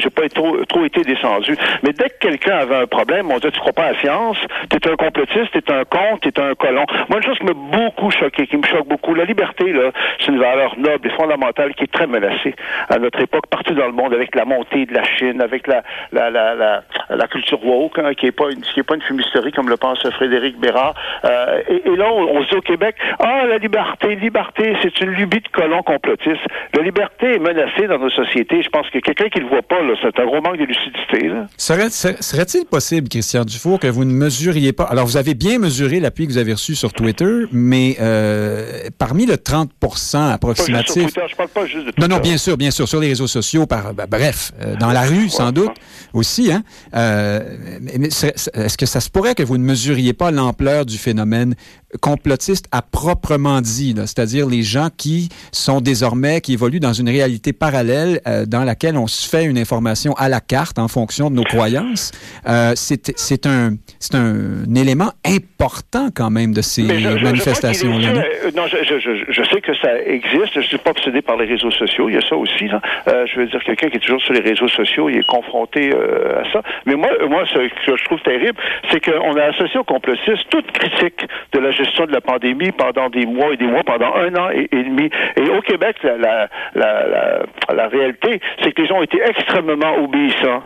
j'ai 0.03 0.13
pas 0.19 0.29
trop, 0.39 0.53
trop 0.73 0.85
été 0.91 1.01
descendu. 1.13 1.53
Mais 1.83 1.93
dès 2.01 2.09
que 2.13 2.19
quelqu'un 2.27 2.57
avait 2.65 2.81
un 2.85 2.89
problème, 2.99 3.25
on 3.33 3.37
disait, 3.41 3.55
tu 3.57 3.61
crois 3.65 3.77
pas 3.81 3.87
à 3.91 3.93
la 3.93 3.99
science, 4.03 4.34
t'es 4.69 4.89
un 4.89 4.97
complotiste, 4.97 5.53
t'es 5.53 5.73
un 5.73 5.85
con, 5.85 6.19
t'es 6.21 6.39
un 6.41 6.55
colon. 6.55 6.85
Moi, 7.09 7.19
une 7.19 7.25
chose 7.25 7.39
qui 7.39 7.45
m'a 7.45 7.53
beaucoup 7.53 8.11
choqué, 8.11 8.47
qui 8.47 8.57
me 8.57 8.65
choque 8.65 8.89
beaucoup, 8.89 9.15
la 9.15 9.25
liberté, 9.25 9.73
là, 9.73 9.91
c'est 10.21 10.33
une 10.33 10.39
valeur 10.39 10.79
noble 10.79 11.07
et 11.07 11.11
fondamentale 11.11 11.75
qui 11.75 11.85
est 11.85 11.93
très 11.93 12.07
menacée 12.07 12.55
à 12.89 12.99
notre 12.99 13.21
époque, 13.21 13.47
partout 13.49 13.75
dans 13.75 13.87
le 13.87 13.93
monde, 13.93 14.15
avec 14.15 14.35
la 14.35 14.45
montée 14.45 14.87
de 14.87 14.95
la 14.95 15.05
Chine, 15.05 15.41
avec 15.41 15.67
la, 15.67 15.83
la, 16.13 16.31
la, 16.31 16.83
la, 17.11 17.27
culture 17.29 17.65
woke, 17.65 17.99
hein, 17.99 18.15
qui 18.15 18.27
est 18.27 18.33
pas 18.33 18.51
une, 18.51 18.61
qui 18.61 18.81
est 18.81 18.85
pas 18.85 18.95
une 18.95 19.03
fumisterie, 19.03 19.53
comme 19.53 19.69
le 19.69 19.77
pense 19.77 19.99
Frédéric 20.11 20.59
Bérard. 20.59 20.95
Euh, 21.25 21.63
et, 21.69 21.97
là, 21.97 22.07
on, 22.13 22.43
se 22.43 22.49
dit 22.51 22.57
au 22.57 22.61
Québec, 22.61 22.97
ah, 23.19 23.47
la 23.47 23.59
liberté, 23.59 24.15
liberté, 24.17 24.77
c'est 24.83 25.01
une 25.01 25.11
lubie 25.11 25.41
de 25.41 25.49
colon 25.49 25.83
complotiste. 25.83 26.43
La 26.75 26.83
liberté 26.83 27.35
est 27.35 27.39
menacée 27.39 27.87
dans 27.87 27.99
nos 27.99 28.11
sociétés. 28.11 28.63
Je 28.63 28.69
pense 28.69 28.89
que 28.91 28.99
quelqu'un 28.99 29.29
qui 29.29 29.41
le 29.41 29.47
voit 29.47 29.63
pas, 29.63 29.81
là, 29.81 29.95
c'est 30.01 30.19
un 30.19 30.27
gros 30.27 30.41
manque 30.41 30.59
de 30.59 30.65
lucidité, 30.65 31.29
là. 31.29 31.47
Serait-il 31.59 32.67
possible, 32.67 33.09
Christian 33.09 33.45
Dufour, 33.45 33.81
que 33.81 33.89
vous 33.89 34.05
ne 34.05 34.13
mesuriez 34.25 34.73
pas. 34.73 34.85
Alors, 34.85 35.07
vous 35.07 35.17
avez 35.17 35.35
bien 35.35 35.59
mesuré 35.59 36.01
l'appui 36.01 36.27
que 36.27 36.33
vous 36.33 36.39
avez 36.39 36.53
reçu 36.53 36.75
sur 36.75 36.93
Twitter, 36.93 37.45
mais 37.53 37.97
euh, 38.01 38.89
parmi 38.99 39.27
le 39.27 39.35
30% 39.37 40.33
approximatif. 40.33 40.95
Pas 40.95 41.01
juste 41.01 41.15
sur 41.15 41.23
Twitter, 41.23 41.27
je 41.31 41.37
parle 41.37 41.49
pas 41.49 41.67
juste 41.67 41.87
de 41.87 41.91
Twitter. 41.91 42.01
Non, 42.01 42.09
non, 42.09 42.21
bien 42.21 42.37
sûr, 42.37 42.57
bien 42.57 42.71
sûr, 42.71 42.89
sur 42.89 43.01
les 43.01 43.09
réseaux 43.09 43.27
sociaux, 43.27 43.67
par, 43.67 43.95
ben, 43.95 44.07
bref, 44.09 44.53
euh, 44.61 44.77
dans 44.77 44.93
la 44.93 45.03
rue, 45.03 45.29
sans 45.29 45.53
doute, 45.53 45.73
aussi. 46.13 46.53
Hein, 46.53 46.63
euh, 46.95 47.57
mais 47.81 48.09
est-ce 48.09 48.77
que 48.77 48.87
ça 48.87 49.01
se 49.01 49.11
pourrait 49.11 49.35
que 49.35 49.43
vous 49.43 49.59
ne 49.59 49.65
mesuriez 49.65 50.13
pas 50.13 50.31
l'ampleur 50.31 50.87
du 50.87 50.99
phénomène 50.99 51.55
complotiste 52.01 52.67
à 52.73 52.83
proprement 52.83 53.61
dit, 53.61 53.95
c'est-à-dire 53.97 54.47
les 54.47 54.63
gens 54.63 54.89
qui 54.97 55.29
sont 55.53 55.81
désormais, 55.81 56.41
qui 56.41 56.53
évoluent 56.53 56.81
dans 56.81 56.93
une 56.93 57.09
réalité 57.09 57.53
parallèle 57.53 58.21
euh, 58.27 58.47
dans 58.47 58.65
laquelle 58.65 58.97
on 58.97 59.07
se 59.07 59.29
fait 59.29 59.45
une 59.45 59.59
information 59.59 60.15
à 60.15 60.29
la 60.29 60.41
carte 60.41 60.79
en 60.79 60.89
fonction 60.89 61.31
de 61.31 61.37
nos 61.37 61.45
croyances. 61.45 62.13
Euh, 62.47 62.73
c'est 62.77 63.47
un, 63.47 63.77
un 64.15 64.75
élément 64.75 65.13
important 65.25 66.09
quand 66.15 66.31
même 66.31 66.53
de 66.53 66.63
ces 66.63 66.83
manifestations-là. 66.83 68.13
Non, 68.57 68.67
je, 68.67 68.99
je, 68.99 69.25
je, 69.29 69.43
sais 69.45 69.61
que 69.61 69.75
ça 69.75 69.99
existe. 70.05 70.55
Je 70.55 70.67
suis 70.67 70.79
pas 70.79 70.91
obsédé 70.91 71.23
par 71.23 71.37
les 71.37 71.47
réseaux 71.47 71.71
sociaux. 71.71 72.09
Il 72.09 72.15
y 72.15 72.19
a 72.19 72.29
ça 72.29 72.37
aussi. 72.37 72.69
Là. 72.69 72.81
Euh, 73.09 73.27
je 73.27 73.41
veux 73.41 73.47
dire, 73.47 73.63
quelqu'un 73.65 73.89
qui 73.89 73.97
est 73.97 74.01
toujours 74.01 74.23
sur 74.23 74.35
les 74.35 74.41
réseaux 74.41 74.69
sociaux, 74.69 75.09
il 75.09 75.19
est 75.19 75.27
confronté 75.27 75.91
euh, 75.93 76.43
à 76.43 76.53
ça. 76.53 76.63
Mais 76.87 76.95
moi, 76.95 77.09
moi, 77.29 77.45
ce 77.47 77.59
que 77.59 77.97
je 77.97 78.05
trouve 78.05 78.21
terrible, 78.21 78.61
c'est 78.91 79.01
qu'on 79.01 79.37
a 79.37 79.45
associé 79.45 79.79
au 79.79 79.85
complotisme 79.85 80.43
toute 80.51 80.71
critique 80.73 81.27
de 81.53 81.59
la 81.59 81.71
gestion 81.71 81.84
de 82.07 82.13
la 82.13 82.21
pandémie 82.21 82.73
pendant 82.73 83.09
des 83.09 83.27
mois 83.27 83.53
et 83.53 83.57
des 83.57 83.67
mois, 83.67 83.83
pendant 83.85 84.15
un 84.15 84.35
an 84.37 84.51
et, 84.51 84.69
demi. 84.71 85.11
Et 85.37 85.49
au 85.49 85.61
Québec, 85.63 85.97
la, 86.03 86.49
la, 86.75 87.43
la, 87.73 87.89
réalité, 87.89 88.41
c'est 88.63 88.73
que 88.73 88.83
les 88.83 88.89
gens 88.89 88.99
ont 88.99 89.03
été 89.03 89.21
extrêmement 89.23 89.97
obéissants. 90.03 90.63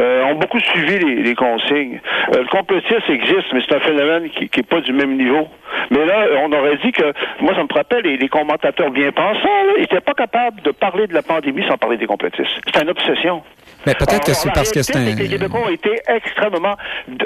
Euh, 0.00 0.24
ont 0.24 0.34
beaucoup 0.36 0.60
suivi 0.60 0.98
les, 1.22 1.34
consignes. 1.34 2.00
Euh, 2.34 2.42
le 2.42 2.48
complotisme 2.48 3.10
existe, 3.10 3.52
mais 3.52 3.60
c'est 3.66 3.76
un 3.76 3.80
phénomène 3.80 4.28
qui 4.30 4.48
n'est 4.54 4.62
pas 4.62 4.80
du 4.80 4.92
même 4.92 5.16
niveau. 5.16 5.48
Mais 5.90 6.04
là, 6.04 6.26
on 6.42 6.52
aurait 6.52 6.76
dit 6.84 6.92
que, 6.92 7.12
moi, 7.40 7.54
ça 7.54 7.62
me 7.62 7.72
rappelle, 7.72 8.04
les, 8.04 8.16
les 8.16 8.28
commentateurs 8.28 8.90
bien 8.90 9.12
pensants, 9.12 9.48
ils 9.76 9.82
n'étaient 9.82 10.00
pas 10.00 10.14
capables 10.14 10.62
de 10.62 10.70
parler 10.70 11.06
de 11.06 11.14
la 11.14 11.22
pandémie 11.22 11.64
sans 11.68 11.76
parler 11.76 11.96
des 11.96 12.06
complotistes. 12.06 12.60
C'est 12.72 12.82
une 12.82 12.90
obsession. 12.90 13.42
Mais 13.88 13.94
peut-être 13.94 14.26
que 14.26 14.34
c'est 14.34 14.52
parce 14.52 14.70
que 14.70 14.82
c'est 14.82 14.96
un. 14.96 15.04
Les 15.14 15.28
Québécois 15.28 15.60
ont 15.66 15.70
été 15.70 15.98
extrêmement 16.06 16.76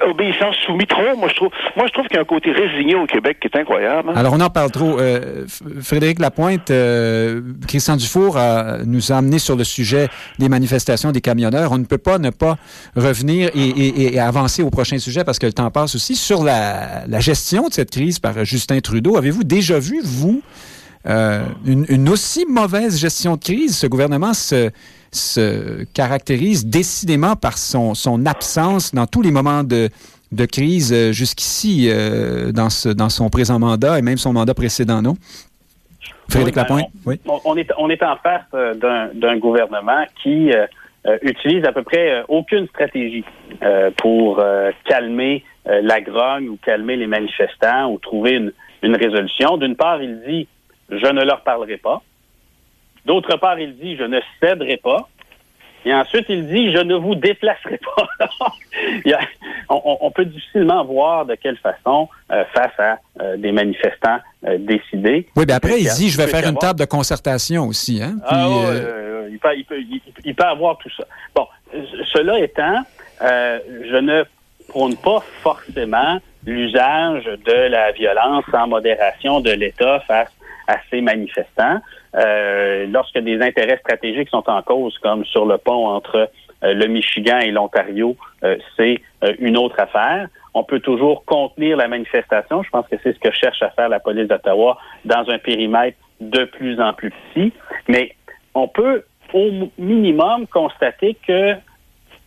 obéissants, 0.03 0.53
soumis 0.65 0.87
trop. 0.87 1.17
Moi, 1.19 1.29
je 1.29 1.35
trouve, 1.35 1.49
moi, 1.77 1.87
je 1.89 1.93
trouve 1.93 2.07
qu'il 2.07 2.15
y 2.15 2.19
a 2.19 2.23
un 2.23 2.25
côté 2.25 2.53
résigné 2.53 2.95
au 2.95 3.05
Québec 3.07 3.39
qui 3.41 3.49
est 3.49 3.59
incroyable. 3.59 4.11
Hein. 4.11 4.15
Alors, 4.17 4.33
on 4.35 4.41
en 4.41 4.49
parle 4.49 4.71
trop. 4.71 5.01
Euh, 5.01 5.45
Frédéric 5.83 6.21
Lapointe, 6.21 6.71
euh, 6.71 7.41
Christian 7.67 7.97
Dufour 7.97 8.39
nous 8.87 9.11
a 9.11 9.17
amené 9.17 9.41
sur 9.41 9.57
le 9.57 9.65
sujet 9.65 10.09
des 10.39 10.49
manifestations 10.49 11.11
des 11.11 11.21
camionneurs. 11.21 11.73
On 11.73 11.79
ne 11.79 11.85
peut 11.85 11.99
pas 11.99 12.19
ne 12.19 12.31
pas 12.31 12.59
revenir 12.95 13.51
et, 13.55 14.21
avancer 14.21 14.63
au 14.63 14.71
prochain 14.71 14.99
sujet 14.99 15.25
parce 15.25 15.41
que 15.41 15.47
le 15.47 15.53
temps 15.53 15.71
passe 15.71 15.97
aussi 15.97 16.15
sur 16.15 16.45
la, 16.45 17.05
gestion 17.19 17.69
de 17.69 17.73
cette 17.73 17.91
crise 17.91 18.21
par 18.21 18.45
Justin 18.45 18.79
Trudeau. 18.79 19.17
Avez-vous 19.17 19.43
déjà 19.43 19.81
vu, 19.81 20.01
vous, 20.03 20.43
euh, 21.09 21.45
une, 21.67 22.09
aussi 22.09 22.47
mauvaise 22.49 23.01
gestion 23.01 23.35
de 23.35 23.41
crise? 23.43 23.77
Ce 23.77 23.89
gouvernement 23.89 24.33
se, 24.33 24.71
se 25.13 25.85
caractérise 25.93 26.67
décidément 26.67 27.37
par 27.37 27.59
son, 27.59 27.95
son 27.95 28.25
absence 28.27 28.95
dans 28.95 29.07
tous 29.07 29.23
les 29.23 29.31
moments 29.31 29.63
de, 29.63 29.91
de 30.33 30.47
crise 30.47 30.93
euh, 30.93 31.13
jusqu'ici 31.13 31.89
euh, 31.91 32.51
dans, 32.51 32.71
ce, 32.71 32.89
dans 32.89 33.11
son 33.11 33.29
présent 33.29 33.59
mandat 33.59 33.99
et 33.99 34.03
même 34.03 34.17
son 34.17 34.33
mandat 34.33 34.55
précédent, 34.55 35.03
non? 35.03 35.15
Frédéric 36.29 36.55
ben, 36.55 36.63
Lapointe? 36.63 36.87
Oui. 37.05 37.21
On, 37.45 37.57
est, 37.57 37.71
on 37.77 37.91
est 37.91 38.03
en 38.03 38.17
face 38.17 38.47
d'un 38.53 39.37
gouvernement 39.37 40.05
qui 40.23 40.51
euh, 40.53 41.19
utilise 41.21 41.65
à 41.67 41.73
peu 41.73 41.83
près 41.83 42.11
euh, 42.11 42.23
aucune 42.29 42.67
stratégie 42.69 43.25
euh, 43.63 43.91
pour 43.99 44.43
calmer 44.87 45.45
la 45.67 46.01
grogne 46.01 46.49
ou 46.49 46.59
calmer 46.65 46.97
les 46.97 47.07
manifestants 47.07 47.93
ou 47.93 47.99
trouver 47.99 48.33
une, 48.33 48.53
une 48.83 48.97
résolution. 48.97 49.59
D'une 49.59 49.77
part, 49.77 50.03
il 50.03 50.21
dit 50.27 50.49
je 50.89 51.07
ne 51.07 51.23
leur 51.23 51.43
parlerai 51.43 51.77
pas. 51.77 52.03
D'autre 53.05 53.37
part, 53.37 53.59
il 53.59 53.77
dit 53.77 53.97
je 53.97 54.05
ne 54.05 54.21
céderai 54.41 54.77
pas. 54.77 55.09
Et 55.85 55.93
ensuite, 55.93 56.27
il 56.29 56.47
dit 56.47 56.73
je 56.73 56.79
ne 56.79 56.95
vous 56.95 57.17
déplacerai 57.17 57.81
pas. 57.97 58.29
on, 59.69 60.11
peut 60.13 60.25
difficilement 60.25 60.85
voir 60.85 61.27
de 61.27 61.35
quelle 61.35 61.57
façon, 61.57 62.09
face 62.29 62.79
à 62.79 62.99
des 63.37 63.51
manifestants 63.51 64.21
décidés. 64.59 65.27
Oui, 65.35 65.45
mais 65.47 65.55
après, 65.55 65.81
il 65.81 65.89
dit 65.89 66.09
je 66.09 66.17
vais 66.19 66.29
faire 66.29 66.49
une 66.49 66.57
table 66.57 66.79
de 66.79 66.85
concertation 66.85 67.65
aussi. 67.65 68.01
Hein? 68.01 68.15
ah, 68.25 68.47
il, 69.29 69.39
peut, 69.41 69.57
il, 69.57 69.65
peut, 69.65 69.81
il, 70.25 70.35
peut, 70.37 70.45
avoir 70.45 70.79
tout 70.79 70.91
ça. 70.97 71.05
Bon, 71.35 71.49
cela 72.13 72.39
étant, 72.39 72.85
euh, 73.23 73.59
je 73.91 73.97
ne 73.97 74.25
prône 74.69 74.97
pas 74.97 75.23
forcément 75.43 76.19
l'usage 76.45 77.25
de 77.25 77.69
la 77.69 77.93
violence 77.93 78.45
sans 78.51 78.67
modération 78.67 79.41
de 79.41 79.51
l'État 79.51 80.01
face 80.01 80.31
à 80.67 80.79
ces 80.91 81.01
manifestants. 81.01 81.81
Euh, 82.15 82.87
lorsque 82.91 83.19
des 83.19 83.41
intérêts 83.41 83.79
stratégiques 83.79 84.29
sont 84.29 84.49
en 84.49 84.63
cause, 84.63 84.97
comme 84.99 85.25
sur 85.25 85.47
le 85.47 85.59
pont 85.59 85.89
entre 85.89 86.31
euh, 86.65 86.75
le 86.75 86.87
Michigan 86.87 87.39
et 87.39 87.51
l'Ontario, 87.51 88.17
euh, 88.45 88.57
c'est 88.77 89.01
euh, 89.25 89.35
une 89.39 89.57
autre 89.57 89.81
affaire. 89.81 90.29
On 90.55 90.65
peut 90.65 90.81
toujours 90.81 91.25
contenir 91.25 91.77
la 91.77 91.89
manifestation. 91.89 92.63
Je 92.63 92.71
pense 92.71 92.87
que 92.89 92.97
c'est 93.03 93.15
ce 93.15 93.19
que 93.19 93.33
cherche 93.33 93.63
à 93.63 93.71
faire 93.71 93.89
la 93.89 94.01
police 94.01 94.29
d'Ottawa 94.29 94.79
dans 95.05 95.29
un 95.29 95.39
périmètre 95.39 95.97
de 96.21 96.45
plus 96.45 96.81
en 96.81 96.93
plus 96.93 97.11
petit. 97.11 97.53
Mais 97.89 98.15
on 98.55 98.69
peut 98.69 99.05
au 99.33 99.51
minimum 99.79 100.47
constater 100.47 101.17
que 101.27 101.55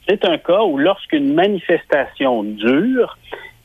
c'est 0.07 0.25
un 0.25 0.38
cas 0.38 0.63
où 0.63 0.77
lorsqu'une 0.77 1.33
manifestation 1.33 2.43
dure, 2.43 3.17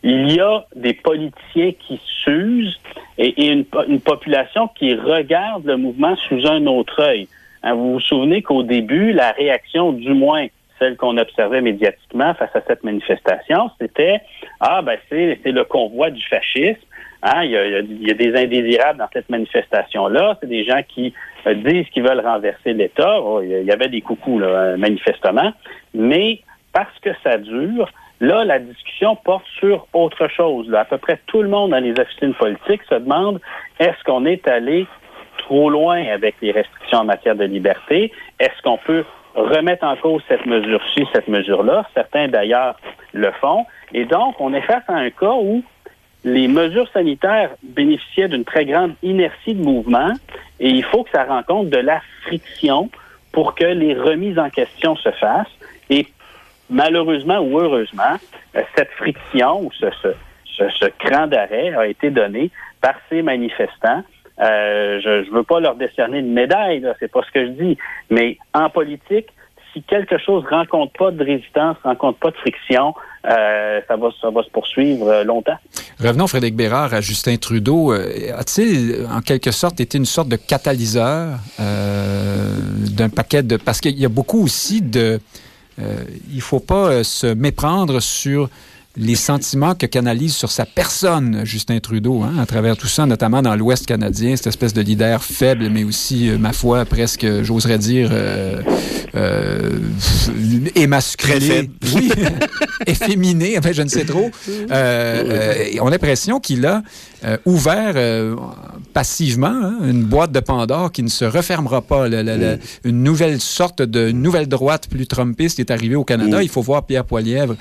il 0.03 0.33
y 0.33 0.41
a 0.41 0.65
des 0.75 0.95
politiciens 0.95 1.73
qui 1.73 2.01
s'usent 2.25 2.81
et, 3.19 3.51
une, 3.51 3.65
population 4.01 4.69
qui 4.69 4.95
regarde 4.95 5.67
le 5.67 5.77
mouvement 5.77 6.17
sous 6.29 6.47
un 6.47 6.67
autre 6.67 7.03
œil. 7.03 7.29
Hein, 7.63 7.75
vous 7.75 7.95
vous 7.95 8.01
souvenez 8.01 8.43
qu'au 8.43 8.63
début, 8.63 9.13
la 9.13 9.33
réaction, 9.33 9.93
du 9.93 10.15
moins 10.15 10.47
celle 10.79 10.97
qu'on 10.97 11.19
observait 11.19 11.61
médiatiquement 11.61 12.33
face 12.35 12.55
à 12.55 12.63
cette 12.67 12.83
manifestation, 12.83 13.71
c'était 13.79 14.21
ah 14.61 14.81
ben 14.81 14.99
c'est 15.11 15.39
le 15.45 15.65
convoi 15.65 16.11
du 16.11 16.25
fascisme. 16.27 16.81
Hein, 17.23 17.45
il, 17.45 17.51
y 17.51 18.11
a, 18.11 18.15
des 18.15 18.35
indésirables 18.35 18.99
dans 18.99 19.09
cette 19.13 19.29
manifestation-là. 19.29 20.39
C'est 20.41 20.49
des 20.49 20.65
gens 20.65 20.81
qui 20.89 21.13
euh, 21.47 21.53
disent 21.53 21.87
qu'ils 21.91 22.03
veulent 22.03 22.25
renverser 22.25 22.73
l'État. 22.73 23.21
Oh, 23.21 23.43
il 23.43 23.63
y 23.63 23.71
avait 23.71 23.89
des 23.89 24.01
coucous, 24.01 24.39
là, 24.39 24.47
euh, 24.47 24.77
manifestement. 24.79 25.53
Mais 25.93 26.41
parce 26.73 26.99
que 27.01 27.11
ça 27.23 27.37
dure, 27.37 27.91
là, 28.21 28.45
la 28.45 28.59
discussion 28.59 29.17
porte 29.17 29.47
sur 29.59 29.87
autre 29.93 30.29
chose. 30.29 30.69
Là. 30.69 30.81
À 30.81 30.85
peu 30.85 30.99
près 30.99 31.19
tout 31.27 31.43
le 31.43 31.49
monde 31.49 31.71
dans 31.71 31.83
les 31.83 31.99
officines 31.99 32.35
politiques 32.35 32.83
se 32.89 32.95
demande 32.95 33.41
est-ce 33.79 34.03
qu'on 34.05 34.25
est 34.27 34.47
allé 34.47 34.87
trop 35.39 35.71
loin 35.71 36.05
avec 36.07 36.37
les 36.43 36.53
restrictions 36.53 36.99
en 36.99 37.05
matière 37.05 37.35
de 37.35 37.45
liberté? 37.45 38.13
Est-ce 38.39 38.63
qu'on 38.63 38.79
peut 38.79 39.05
remettre 39.35 39.85
en 39.85 39.97
cause 39.97 40.23
cette 40.29 40.47
mesure-ci, 40.47 41.07
cette 41.13 41.29
mesure-là? 41.29 41.87
Certains, 41.95 42.29
d'ailleurs, 42.29 42.77
le 43.13 43.31
font. 43.41 43.65
Et 43.93 44.05
donc, 44.05 44.37
on 44.41 44.53
est 44.53 44.63
face 44.63 44.85
à 44.89 44.95
un 44.95 45.11
cas 45.11 45.33
où 45.33 45.63
les 46.23 46.49
mesures 46.49 46.89
sanitaires 46.93 47.51
bénéficiaient 47.63 48.29
d'une 48.29 48.45
très 48.45 48.67
grande 48.67 48.95
inertie 49.03 49.55
de 49.55 49.63
mouvement 49.63 50.13
et 50.59 50.69
il 50.69 50.85
faut 50.85 51.05
que 51.05 51.11
ça 51.11 51.25
rencontre 51.25 51.71
de 51.71 51.79
la 51.79 52.03
friction 52.23 52.91
pour 53.33 53.55
que 53.55 53.65
les 53.65 53.95
remises 53.95 54.39
en 54.39 54.51
question 54.51 54.97
se 54.97 55.11
fassent. 55.13 55.47
Et 55.89 56.07
malheureusement 56.71 57.41
ou 57.41 57.59
heureusement, 57.59 58.17
euh, 58.57 58.63
cette 58.77 58.91
friction 58.93 59.63
ou 59.63 59.71
ce, 59.73 59.87
ce, 60.03 60.69
ce, 60.79 60.87
cran 60.99 61.27
d'arrêt 61.27 61.75
a 61.75 61.87
été 61.87 62.11
donné 62.11 62.51
par 62.81 62.95
ces 63.09 63.23
manifestants. 63.23 64.03
Euh, 64.41 65.01
je 65.03 65.29
ne 65.29 65.35
veux 65.35 65.43
pas 65.43 65.61
leur 65.61 65.75
décerner 65.75 66.21
une 66.21 66.33
médaille, 66.33 66.87
c'est 66.99 67.13
pas 67.13 67.21
ce 67.27 67.33
que 67.33 67.47
je 67.47 67.51
dis, 67.51 67.79
mais 68.09 68.39
en 68.55 68.71
politique, 68.71 69.27
si 69.73 69.83
quelque 69.83 70.19
chose 70.19 70.45
rencontre 70.51 70.93
pas 70.95 71.11
de 71.11 71.23
résistance, 71.23 71.77
rencontre 71.85 72.19
pas 72.19 72.31
de 72.31 72.37
friction, 72.37 72.95
euh, 73.31 73.81
ça, 73.87 73.97
va, 73.97 74.11
se 74.43 74.51
poursuivre 74.51 75.23
longtemps. 75.25 75.59
Revenons, 76.01 76.27
Frédéric 76.27 76.57
Bérard, 76.57 76.95
à 76.95 77.01
Justin 77.03 77.37
Trudeau. 77.37 77.93
A-t-il, 77.93 79.07
en 79.15 79.21
quelque 79.21 79.53
sorte, 79.53 79.79
été 79.79 79.99
une 79.99 80.07
sorte 80.07 80.29
de 80.29 80.37
catalyseur 80.37 81.39
d'un 81.59 83.09
paquet 83.11 83.43
de... 83.43 83.59
Parce 83.59 83.81
qu'il 83.81 83.99
y 84.01 84.07
a 84.07 84.09
beaucoup 84.09 84.43
aussi 84.43 84.81
de... 84.81 85.21
il 86.33 86.41
faut 86.41 86.61
pas 86.61 87.03
se 87.05 87.27
méprendre 87.27 88.01
sur 88.01 88.49
les 89.01 89.15
sentiments 89.15 89.75
que 89.75 89.87
canalise 89.87 90.35
sur 90.35 90.51
sa 90.51 90.67
personne 90.67 91.41
Justin 91.45 91.81
Trudeau, 91.81 92.23
hein, 92.23 92.35
à 92.39 92.45
travers 92.45 92.77
tout 92.77 92.87
ça, 92.87 93.07
notamment 93.07 93.41
dans 93.41 93.57
l'Ouest 93.57 93.87
canadien, 93.87 94.37
cette 94.37 94.49
espèce 94.49 94.75
de 94.75 94.83
leader 94.83 95.25
faible, 95.25 95.71
mais 95.71 95.85
aussi, 95.85 96.29
euh, 96.29 96.37
ma 96.37 96.53
foi, 96.53 96.85
presque, 96.85 97.27
j'oserais 97.43 97.79
dire, 97.79 98.11
euh, 98.13 98.61
euh, 99.15 99.79
émasculé, 100.75 101.71
oui, 101.95 102.13
efféminé, 102.87 103.59
enfin, 103.59 103.73
je 103.73 103.83
ne 103.83 103.89
sais 103.89 104.05
trop. 104.05 104.31
Euh, 104.71 105.65
on 105.81 105.87
a 105.87 105.91
l'impression 105.91 106.39
qu'il 106.39 106.67
a 106.67 106.83
ouvert 107.45 107.97
passivement 108.95 109.49
hein, 109.49 109.75
une 109.85 110.05
boîte 110.05 110.33
de 110.33 110.41
Pandore 110.41 110.91
qui 110.91 111.03
ne 111.03 111.09
se 111.09 111.25
refermera 111.25 111.83
pas. 111.83 112.07
Une 112.09 113.03
nouvelle 113.03 113.41
sorte 113.41 113.83
de 113.83 114.11
nouvelle 114.11 114.47
droite 114.47 114.89
plus 114.89 115.07
trumpiste 115.07 115.61
est 115.61 115.71
arrivée 115.71 115.97
au 115.97 116.05
Canada. 116.05 116.43
Il 116.43 116.49
faut 116.49 116.63
voir 116.63 116.85
Pierre 116.85 117.05
Poilièvre 117.05 117.57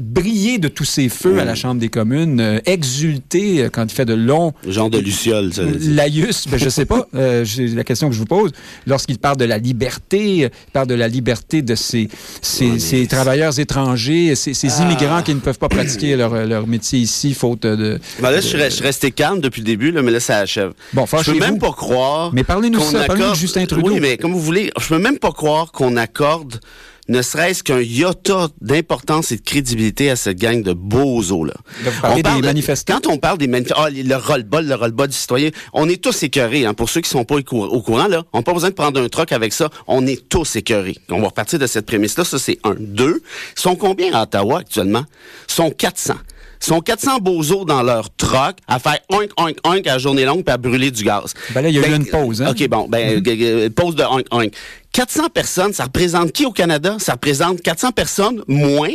briller 0.00 0.58
de 0.58 0.68
tous 0.68 0.84
ses 0.84 1.08
feux 1.08 1.38
à 1.38 1.44
la 1.44 1.54
Chambre 1.54 1.80
des 1.80 1.88
communes, 1.88 2.40
euh, 2.40 2.58
exulter 2.66 3.62
euh, 3.62 3.68
quand 3.70 3.84
il 3.84 3.94
fait 3.94 4.04
de 4.04 4.14
longs... 4.14 4.52
Genre 4.66 4.90
de 4.90 4.98
Luciole, 4.98 5.52
ça. 5.52 5.62
Laïus, 5.80 6.46
ben, 6.48 6.58
je 6.58 6.68
sais 6.68 6.84
pas, 6.84 7.06
euh, 7.14 7.44
la 7.58 7.84
question 7.84 8.08
que 8.08 8.14
je 8.14 8.18
vous 8.18 8.26
pose. 8.26 8.52
Lorsqu'il 8.86 9.18
parle 9.18 9.36
de 9.36 9.44
la 9.44 9.58
liberté, 9.58 10.36
il 10.36 10.50
parle 10.72 10.86
de 10.86 10.94
la 10.94 11.08
liberté 11.08 11.62
de 11.62 11.74
ces, 11.74 12.08
ces, 12.40 13.06
travailleurs 13.06 13.58
étrangers, 13.58 14.34
ces, 14.34 14.54
ces 14.54 14.68
ah. 14.78 14.82
immigrants 14.82 15.22
qui 15.22 15.34
ne 15.34 15.40
peuvent 15.40 15.58
pas 15.58 15.68
pratiquer 15.68 16.16
leur, 16.16 16.46
leur 16.46 16.66
métier 16.66 16.98
ici, 16.98 17.34
faute 17.34 17.62
de... 17.62 17.98
Ben 18.20 18.30
là, 18.30 18.40
je, 18.40 18.46
suis 18.46 18.82
resté 18.82 19.10
calme 19.10 19.40
depuis 19.40 19.60
le 19.60 19.66
début, 19.66 19.90
là, 19.90 20.02
mais 20.02 20.10
là, 20.10 20.20
ça 20.20 20.38
achève. 20.38 20.72
Bon, 20.92 21.06
je 21.06 21.32
peux 21.32 21.38
même 21.38 21.58
pas 21.58 21.72
croire... 21.72 22.32
Mais 22.32 22.44
parlez-nous 22.44 22.80
ça, 22.80 23.04
parlez-nous 23.04 23.30
de 23.30 23.36
Justin 23.36 23.66
Trudeau. 23.66 23.88
Oui, 23.92 24.00
mais 24.00 24.16
comme 24.16 24.32
vous 24.32 24.40
voulez, 24.40 24.70
je 24.80 24.88
peux 24.88 24.98
même 24.98 25.18
pas 25.18 25.32
croire 25.32 25.72
qu'on 25.72 25.96
accorde 25.96 26.60
ne 27.08 27.20
serait-ce 27.20 27.62
qu'un 27.62 27.80
iota 27.80 28.48
d'importance 28.60 29.32
et 29.32 29.36
de 29.36 29.42
crédibilité 29.42 30.10
à 30.10 30.16
cette 30.16 30.38
gang 30.38 30.62
de 30.62 30.72
bozos, 30.72 31.44
là. 31.44 31.54
on 32.04 32.14
des 32.14 32.22
manifestants. 32.42 33.00
Quand 33.02 33.12
on 33.12 33.18
parle 33.18 33.38
des 33.38 33.48
manifestants, 33.48 33.82
ah, 33.84 33.90
le 33.90 34.14
roll-ball, 34.16 34.66
le 34.66 34.74
roll-ball 34.74 35.08
du 35.08 35.16
citoyen, 35.16 35.50
on 35.72 35.88
est 35.88 36.00
tous 36.02 36.22
écœurés, 36.22 36.64
hein. 36.64 36.74
Pour 36.74 36.88
ceux 36.88 37.00
qui 37.00 37.10
sont 37.10 37.24
pas 37.24 37.36
au 37.50 37.82
courant, 37.82 38.06
là, 38.08 38.22
on 38.32 38.38
n'a 38.38 38.42
pas 38.44 38.52
besoin 38.54 38.70
de 38.70 38.74
prendre 38.74 39.00
un 39.00 39.08
troc 39.08 39.32
avec 39.32 39.52
ça. 39.52 39.68
On 39.86 40.06
est 40.06 40.28
tous 40.28 40.56
écœurés. 40.56 40.96
On 41.10 41.20
va 41.20 41.28
repartir 41.28 41.58
de 41.58 41.66
cette 41.66 41.86
prémisse-là. 41.86 42.24
Ça, 42.24 42.38
c'est 42.38 42.58
un. 42.64 42.74
Deux. 42.78 43.22
Ils 43.56 43.60
sont 43.60 43.76
combien 43.76 44.12
à 44.14 44.22
Ottawa 44.22 44.60
actuellement? 44.60 45.04
Ils 45.48 45.52
sont 45.54 45.70
400. 45.70 46.14
sont 46.60 46.80
400 46.80 47.18
bozos 47.18 47.64
dans 47.64 47.82
leur 47.82 48.14
troc 48.14 48.56
à 48.68 48.78
faire 48.78 48.98
oink, 49.10 49.30
oink, 49.36 49.56
oink 49.64 49.86
à 49.88 49.98
journée 49.98 50.24
longue 50.24 50.44
puis 50.44 50.52
à 50.52 50.58
brûler 50.58 50.92
du 50.92 51.02
gaz. 51.02 51.34
Ben 51.52 51.62
là, 51.62 51.68
il 51.68 51.74
y 51.74 51.78
a 51.78 51.80
eu 51.80 51.90
Ben, 51.90 51.96
une 52.02 52.06
pause. 52.06 52.40
Hein? 52.40 52.50
OK, 52.52 52.68
bon, 52.68 52.86
ben, 52.88 53.16
Mhm. 53.18 53.22
euh, 53.26 53.70
pause 53.70 53.96
de 53.96 54.04
oink, 54.04 54.26
oink. 54.30 54.52
400 54.92 55.30
personnes, 55.30 55.72
ça 55.72 55.84
représente 55.84 56.32
qui 56.32 56.44
au 56.44 56.52
Canada? 56.52 56.96
Ça 56.98 57.12
représente 57.12 57.62
400 57.62 57.92
personnes 57.92 58.42
moins 58.46 58.90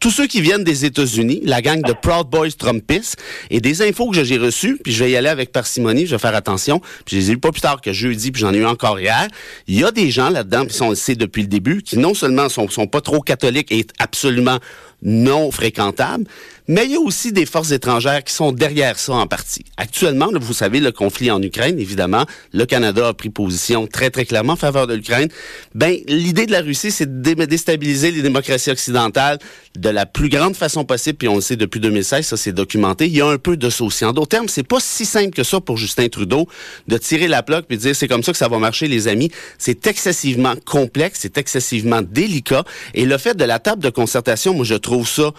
tous 0.00 0.10
ceux 0.10 0.28
qui 0.28 0.40
viennent 0.40 0.62
des 0.62 0.84
États-Unis, 0.84 1.40
la 1.44 1.60
gang 1.60 1.82
de 1.82 1.92
Proud 1.92 2.28
Boys 2.28 2.52
Trumpistes, 2.56 3.16
et 3.50 3.60
des 3.60 3.82
infos 3.82 4.10
que 4.10 4.22
j'ai 4.22 4.38
reçues, 4.38 4.78
puis 4.82 4.92
je 4.92 5.04
vais 5.04 5.10
y 5.10 5.16
aller 5.16 5.28
avec 5.28 5.52
parcimonie, 5.52 6.06
je 6.06 6.12
vais 6.12 6.18
faire 6.18 6.34
attention, 6.34 6.80
puis 7.04 7.16
je 7.16 7.20
les 7.20 7.30
ai 7.32 7.36
pas 7.36 7.50
plus 7.50 7.60
tard 7.60 7.80
que 7.80 7.92
jeudi, 7.92 8.30
puis 8.30 8.40
j'en 8.40 8.54
ai 8.54 8.58
eu 8.58 8.64
encore 8.64 8.98
hier. 8.98 9.26
Il 9.66 9.78
y 9.78 9.84
a 9.84 9.90
des 9.90 10.10
gens 10.10 10.30
là-dedans, 10.30 10.66
puis 10.66 10.80
on 10.82 10.90
le 10.90 11.14
depuis 11.16 11.42
le 11.42 11.48
début, 11.48 11.82
qui 11.82 11.98
non 11.98 12.14
seulement 12.14 12.48
sont, 12.48 12.68
sont 12.68 12.86
pas 12.86 13.00
trop 13.00 13.20
catholiques 13.20 13.72
et 13.72 13.84
absolument 13.98 14.58
non 15.02 15.50
fréquentables, 15.50 16.24
mais 16.70 16.84
il 16.84 16.92
y 16.92 16.94
a 16.94 17.00
aussi 17.00 17.32
des 17.32 17.46
forces 17.46 17.72
étrangères 17.72 18.22
qui 18.22 18.32
sont 18.32 18.52
derrière 18.52 18.96
ça 18.96 19.14
en 19.14 19.26
partie. 19.26 19.64
Actuellement, 19.76 20.30
là, 20.30 20.38
vous 20.40 20.52
savez, 20.54 20.78
le 20.78 20.92
conflit 20.92 21.28
en 21.28 21.42
Ukraine, 21.42 21.80
évidemment, 21.80 22.26
le 22.52 22.64
Canada 22.64 23.08
a 23.08 23.12
pris 23.12 23.28
position 23.28 23.88
très, 23.88 24.10
très 24.10 24.24
clairement 24.24 24.52
en 24.52 24.56
faveur 24.56 24.86
de 24.86 24.94
l'Ukraine. 24.94 25.28
Ben, 25.74 25.96
l'idée 26.06 26.46
de 26.46 26.52
la 26.52 26.60
Russie, 26.60 26.92
c'est 26.92 27.20
de 27.22 27.34
dé- 27.34 27.46
déstabiliser 27.48 28.12
les 28.12 28.22
démocraties 28.22 28.70
occidentales 28.70 29.40
de 29.76 29.88
la 29.88 30.06
plus 30.06 30.28
grande 30.28 30.54
façon 30.54 30.84
possible, 30.84 31.18
puis 31.18 31.26
on 31.26 31.34
le 31.34 31.40
sait 31.40 31.56
depuis 31.56 31.80
2016, 31.80 32.24
ça 32.24 32.36
c'est 32.36 32.52
documenté. 32.52 33.06
Il 33.06 33.16
y 33.16 33.20
a 33.20 33.26
un 33.26 33.38
peu 33.38 33.56
de 33.56 33.68
ça 33.68 33.82
aussi. 33.82 34.04
En 34.04 34.12
d'autres 34.12 34.28
termes, 34.28 34.48
c'est 34.48 34.62
pas 34.62 34.78
si 34.78 35.04
simple 35.06 35.30
que 35.34 35.42
ça 35.42 35.60
pour 35.60 35.76
Justin 35.76 36.08
Trudeau 36.08 36.46
de 36.86 36.98
tirer 36.98 37.26
la 37.26 37.42
plaque 37.42 37.66
puis 37.66 37.78
de 37.78 37.82
dire 37.82 37.96
c'est 37.96 38.06
comme 38.06 38.22
ça 38.22 38.30
que 38.30 38.38
ça 38.38 38.46
va 38.46 38.60
marcher, 38.60 38.86
les 38.86 39.08
amis. 39.08 39.32
C'est 39.58 39.88
excessivement 39.88 40.54
complexe, 40.64 41.18
c'est 41.22 41.36
excessivement 41.36 42.00
délicat. 42.00 42.62
Et 42.94 43.06
le 43.06 43.18
fait 43.18 43.36
de 43.36 43.44
la 43.44 43.58
table 43.58 43.82
de 43.82 43.90
concertation, 43.90 44.54
moi 44.54 44.64
je 44.64 44.76
trouve 44.76 45.08
ça 45.08 45.32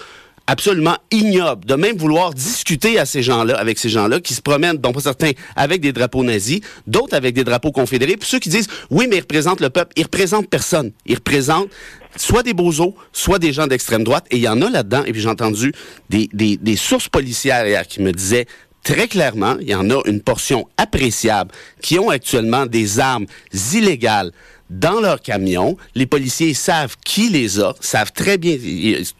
absolument 0.48 0.98
ignoble 1.12 1.66
de 1.66 1.76
même 1.76 1.98
vouloir 1.98 2.34
discuter 2.34 3.00
à 3.00 3.06
ces 3.06 3.24
gens-là, 3.24 3.58
avec 3.58 3.80
ces 3.80 3.90
gens-là 3.90 4.20
qui 4.20 4.34
se 4.34 4.42
promènent, 4.42 4.78
dont 4.78 4.98
certains 5.00 5.32
avec 5.56 5.82
des 5.82 5.94
drapeaux 5.94 6.24
nazis, 6.24 6.62
d'autres 6.88 7.16
avec 7.16 7.34
des 7.36 7.44
drapeaux 7.44 7.72
confédérés, 7.72 8.18
puis 8.18 8.30
ceux 8.30 8.40
qui 8.40 8.50
disent 8.50 8.68
oui, 8.90 9.08
mais 9.10 9.18
ils 9.18 9.22
représentent 9.22 9.62
le 9.62 9.70
peuple, 9.70 9.94
ils 9.96 10.04
représentent 10.04 10.50
personne, 10.50 10.92
ils 11.06 11.16
représentent 11.16 11.70
soit 12.18 12.44
des 12.44 12.54
bozos, 12.54 12.96
soit 13.14 13.40
des 13.40 13.54
gens 13.54 13.68
d'extrême 13.68 14.04
droite, 14.04 14.26
et 14.32 14.38
il 14.38 14.44
y 14.44 14.48
en 14.48 14.62
a 14.62 14.70
là-dedans, 14.70 15.04
et 15.06 15.12
puis 15.12 15.22
j'ai 15.22 15.30
entendu 15.30 15.74
des, 16.10 16.30
des, 16.34 16.58
des 16.58 16.76
sources 16.76 17.08
policières 17.08 17.66
hier 17.66 17.88
qui 17.88 18.02
me 18.02 18.12
disaient 18.12 18.48
Très 18.84 19.08
clairement, 19.08 19.58
il 19.62 19.70
y 19.70 19.76
en 19.76 19.92
a 19.92 20.02
une 20.08 20.22
portion 20.22 20.68
appréciable 20.78 21.52
qui 21.84 22.00
ont 22.00 22.10
actuellement 22.10 22.66
des 22.66 23.00
armes 23.00 23.28
illégales 23.74 24.32
dans 24.72 25.02
leur 25.02 25.22
camion. 25.22 25.78
Les 25.96 26.06
policiers 26.06 26.54
savent 26.54 26.96
qui 27.06 27.30
les 27.30 27.60
a, 27.60 27.76
savent 27.82 28.14
très 28.14 28.38
bien, 28.38 28.58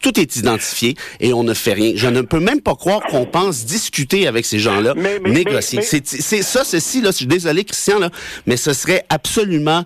tout 0.00 0.18
est 0.18 0.36
identifié 0.36 0.96
et 1.20 1.32
on 1.32 1.44
ne 1.44 1.54
fait 1.54 1.74
rien. 1.74 1.92
Je 1.94 2.08
ne 2.08 2.22
peux 2.22 2.40
même 2.40 2.60
pas 2.60 2.74
croire 2.74 3.02
qu'on 3.02 3.26
pense 3.26 3.64
discuter 3.64 4.26
avec 4.26 4.46
ces 4.46 4.58
gens-là, 4.58 4.94
négocier. 5.24 5.82
C'est 5.82 6.06
c'est 6.06 6.42
ça, 6.42 6.64
ceci, 6.64 7.00
là, 7.00 7.10
je 7.10 7.16
suis 7.16 7.26
désolé, 7.26 7.64
Christian, 7.64 7.98
là, 7.98 8.10
mais 8.46 8.56
ce 8.56 8.72
serait 8.72 9.04
absolument 9.10 9.84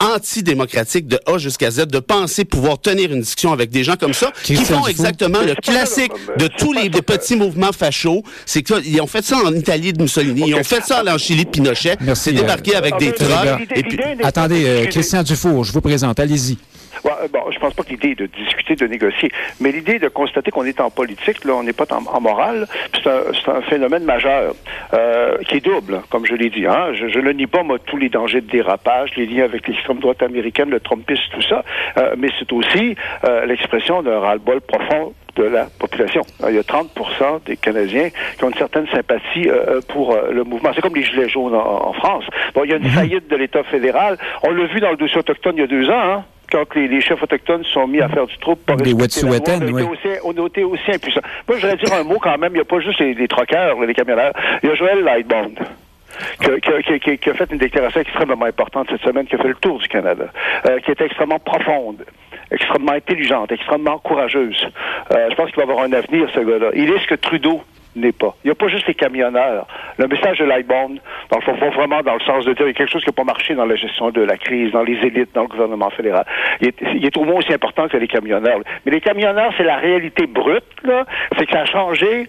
antidémocratique 0.00 1.06
de 1.06 1.18
A 1.26 1.38
jusqu'à 1.38 1.70
Z 1.70 1.86
de 1.86 1.98
penser 1.98 2.44
pouvoir 2.44 2.80
tenir 2.80 3.12
une 3.12 3.20
discussion 3.20 3.52
avec 3.52 3.70
des 3.70 3.84
gens 3.84 3.96
comme 3.96 4.14
ça 4.14 4.32
qui 4.42 4.56
font 4.56 4.86
exactement 4.86 5.40
le 5.40 5.54
classique 5.62 6.12
de 6.38 6.48
tous 6.58 6.72
les 6.72 6.88
des 6.88 7.02
petits 7.02 7.36
mouvements 7.36 7.72
fachos. 7.72 8.22
C'est 8.46 8.62
qu'ils 8.62 9.00
ont 9.00 9.06
fait 9.06 9.24
ça 9.24 9.38
en 9.44 9.54
Italie 9.54 9.92
de 9.92 10.02
Mussolini, 10.02 10.44
ils 10.46 10.54
ont 10.54 10.64
fait 10.64 10.82
ça 10.82 11.02
en 11.06 11.18
Chili 11.18 11.44
de 11.44 11.50
Pinochet. 11.50 11.96
C'est 12.14 12.32
débarqué 12.32 12.74
euh, 12.74 12.78
avec 12.78 12.94
Ah, 12.96 12.98
des 12.98 13.12
trucks. 13.12 14.22
Attendez, 14.22 14.64
euh, 14.66 14.86
Christian 14.86 15.22
Dufour, 15.22 15.64
je 15.64 15.72
vous 15.72 15.80
présente. 15.80 16.18
Allez-y. 16.20 16.58
Ouais, 17.04 17.12
euh, 17.22 17.28
bon, 17.32 17.50
je 17.50 17.58
pense 17.58 17.74
pas 17.74 17.82
que 17.82 17.90
l'idée 17.90 18.10
est 18.10 18.18
de 18.18 18.26
discuter, 18.26 18.74
de 18.76 18.86
négocier, 18.86 19.30
mais 19.60 19.72
l'idée 19.72 19.98
de 19.98 20.08
constater 20.08 20.50
qu'on 20.50 20.64
est 20.64 20.80
en 20.80 20.90
politique, 20.90 21.44
là, 21.44 21.54
on 21.54 21.62
n'est 21.62 21.72
pas 21.72 21.86
en, 21.90 22.04
en 22.04 22.20
morale. 22.20 22.66
C'est 23.02 23.08
un, 23.50 23.62
phénomène 23.62 24.04
majeur 24.04 24.54
euh, 24.94 25.36
qui 25.48 25.56
est 25.56 25.64
double, 25.64 26.00
comme 26.10 26.24
je 26.26 26.34
l'ai 26.34 26.50
dit. 26.50 26.66
Hein. 26.66 26.92
Je, 26.94 27.08
je 27.08 27.18
ne 27.18 27.32
nie 27.32 27.46
pas 27.46 27.62
moi 27.62 27.78
tous 27.78 27.96
les 27.96 28.08
dangers 28.08 28.40
de 28.40 28.50
dérapage, 28.50 29.10
les 29.16 29.26
liens 29.26 29.44
avec 29.44 29.66
l'extrême 29.66 29.98
droite 29.98 30.22
américaine, 30.22 30.70
le 30.70 30.80
Trumpisme, 30.80 31.22
tout 31.32 31.42
ça, 31.42 31.64
euh, 31.98 32.14
mais 32.16 32.28
c'est 32.38 32.52
aussi 32.52 32.96
euh, 33.24 33.46
l'expression 33.46 34.02
d'un 34.02 34.20
ras-le-bol 34.20 34.60
profond 34.60 35.14
de 35.38 35.44
la 35.44 35.66
population. 35.78 36.22
Il 36.48 36.54
y 36.54 36.58
a 36.58 36.64
30 36.64 36.90
des 37.46 37.56
Canadiens 37.56 38.10
qui 38.36 38.44
ont 38.44 38.48
une 38.48 38.56
certaine 38.56 38.86
sympathie 38.88 39.48
euh, 39.48 39.80
pour 39.88 40.12
euh, 40.12 40.32
le 40.32 40.44
mouvement. 40.44 40.70
C'est 40.74 40.80
comme 40.80 40.94
les 40.94 41.04
Gilets 41.04 41.28
jaunes 41.28 41.54
en, 41.54 41.88
en 41.88 41.92
France. 41.92 42.24
Bon, 42.54 42.64
il 42.64 42.70
y 42.70 42.74
a 42.74 42.76
une 42.76 42.90
faillite 42.90 43.28
de 43.28 43.36
l'État 43.36 43.62
fédéral. 43.64 44.18
On 44.42 44.50
l'a 44.50 44.66
vu 44.66 44.80
dans 44.80 44.90
le 44.90 44.96
dossier 44.96 45.18
autochtone 45.18 45.56
il 45.56 45.60
y 45.60 45.64
a 45.64 45.66
deux 45.66 45.88
ans, 45.88 46.00
hein, 46.00 46.24
quand 46.50 46.74
les, 46.74 46.88
les 46.88 47.00
chefs 47.00 47.22
autochtones 47.22 47.64
sont 47.64 47.86
mis 47.86 48.00
à 48.00 48.08
faire 48.08 48.26
du 48.26 48.36
trouble 48.38 48.60
pour 48.66 48.76
loi, 48.92 49.02
Wet'suwet'en, 49.02 49.58
on 49.62 49.62
a 49.62 49.70
oui. 49.72 49.82
On 50.24 50.42
a 50.42 50.46
été 50.46 50.64
aussi 50.64 50.90
impuissants. 50.90 51.20
Moi, 51.46 51.58
je 51.58 51.66
voudrais 51.66 51.76
dire 51.76 51.92
un 51.94 52.04
mot 52.04 52.18
quand 52.20 52.36
même. 52.38 52.52
Il 52.52 52.56
n'y 52.56 52.60
a 52.60 52.64
pas 52.64 52.80
juste 52.80 53.00
les, 53.00 53.14
les 53.14 53.28
troqueurs, 53.28 53.80
les 53.80 53.94
camionneurs. 53.94 54.32
Il 54.62 54.68
y 54.68 54.72
a 54.72 54.74
Joël 54.74 55.02
Lightbond. 55.04 55.52
Qui, 56.42 56.50
a- 56.50 56.98
qui 56.98 57.18
fait 57.30 57.52
une 57.52 57.58
déclaration 57.58 58.00
extrêmement 58.00 58.44
importante 58.44 58.88
cette 58.90 59.02
semaine, 59.02 59.26
qui 59.26 59.36
a 59.36 59.38
fait 59.38 59.48
le 59.48 59.54
tour 59.54 59.78
du 59.78 59.86
Canada, 59.86 60.24
euh, 60.66 60.80
qui 60.80 60.90
était 60.90 61.04
extrêmement 61.04 61.38
profonde, 61.38 62.04
extrêmement 62.50 62.92
intelligente, 62.92 63.52
extrêmement 63.52 63.98
courageuse. 63.98 64.66
Euh, 65.12 65.28
je 65.30 65.34
pense 65.36 65.46
qu'il 65.50 65.56
va 65.58 65.62
avoir 65.70 65.84
un 65.84 65.92
avenir, 65.92 66.28
ce 66.34 66.40
gars-là. 66.40 66.70
Il 66.74 66.90
est 66.90 66.98
ce 67.00 67.06
que 67.06 67.14
Trudeau 67.14 67.62
n'est 68.00 68.12
pas. 68.12 68.34
Il 68.44 68.48
n'y 68.48 68.52
a 68.52 68.54
pas 68.54 68.68
juste 68.68 68.86
les 68.86 68.94
camionneurs. 68.94 69.66
Le 69.98 70.06
message 70.08 70.38
de 70.38 70.44
Lightbone, 70.44 70.98
dans 71.30 71.38
le 71.38 71.42
fond, 71.42 71.54
va 71.54 71.70
vraiment 71.70 72.02
dans 72.02 72.14
le 72.14 72.20
sens 72.20 72.44
de 72.44 72.52
dire 72.52 72.58
qu'il 72.64 72.66
y 72.66 72.70
a 72.70 72.72
quelque 72.74 72.90
chose 72.92 73.02
qui 73.02 73.08
n'a 73.08 73.12
pas 73.12 73.24
marché 73.24 73.54
dans 73.54 73.64
la 73.66 73.76
gestion 73.76 74.10
de 74.10 74.20
la 74.22 74.36
crise, 74.36 74.72
dans 74.72 74.82
les 74.82 74.94
élites, 74.94 75.30
dans 75.34 75.42
le 75.42 75.48
gouvernement 75.48 75.90
fédéral. 75.90 76.24
Il 76.60 76.68
est, 76.68 76.74
il 76.94 77.04
est 77.04 77.16
au 77.16 77.24
moins 77.24 77.36
aussi 77.36 77.52
important 77.52 77.88
que 77.88 77.96
les 77.96 78.08
camionneurs. 78.08 78.60
Mais 78.86 78.92
les 78.92 79.00
camionneurs, 79.00 79.52
c'est 79.56 79.64
la 79.64 79.76
réalité 79.76 80.26
brute, 80.26 80.64
là. 80.84 81.04
C'est 81.38 81.46
que 81.46 81.52
ça 81.52 81.60
a 81.62 81.66
changé 81.66 82.28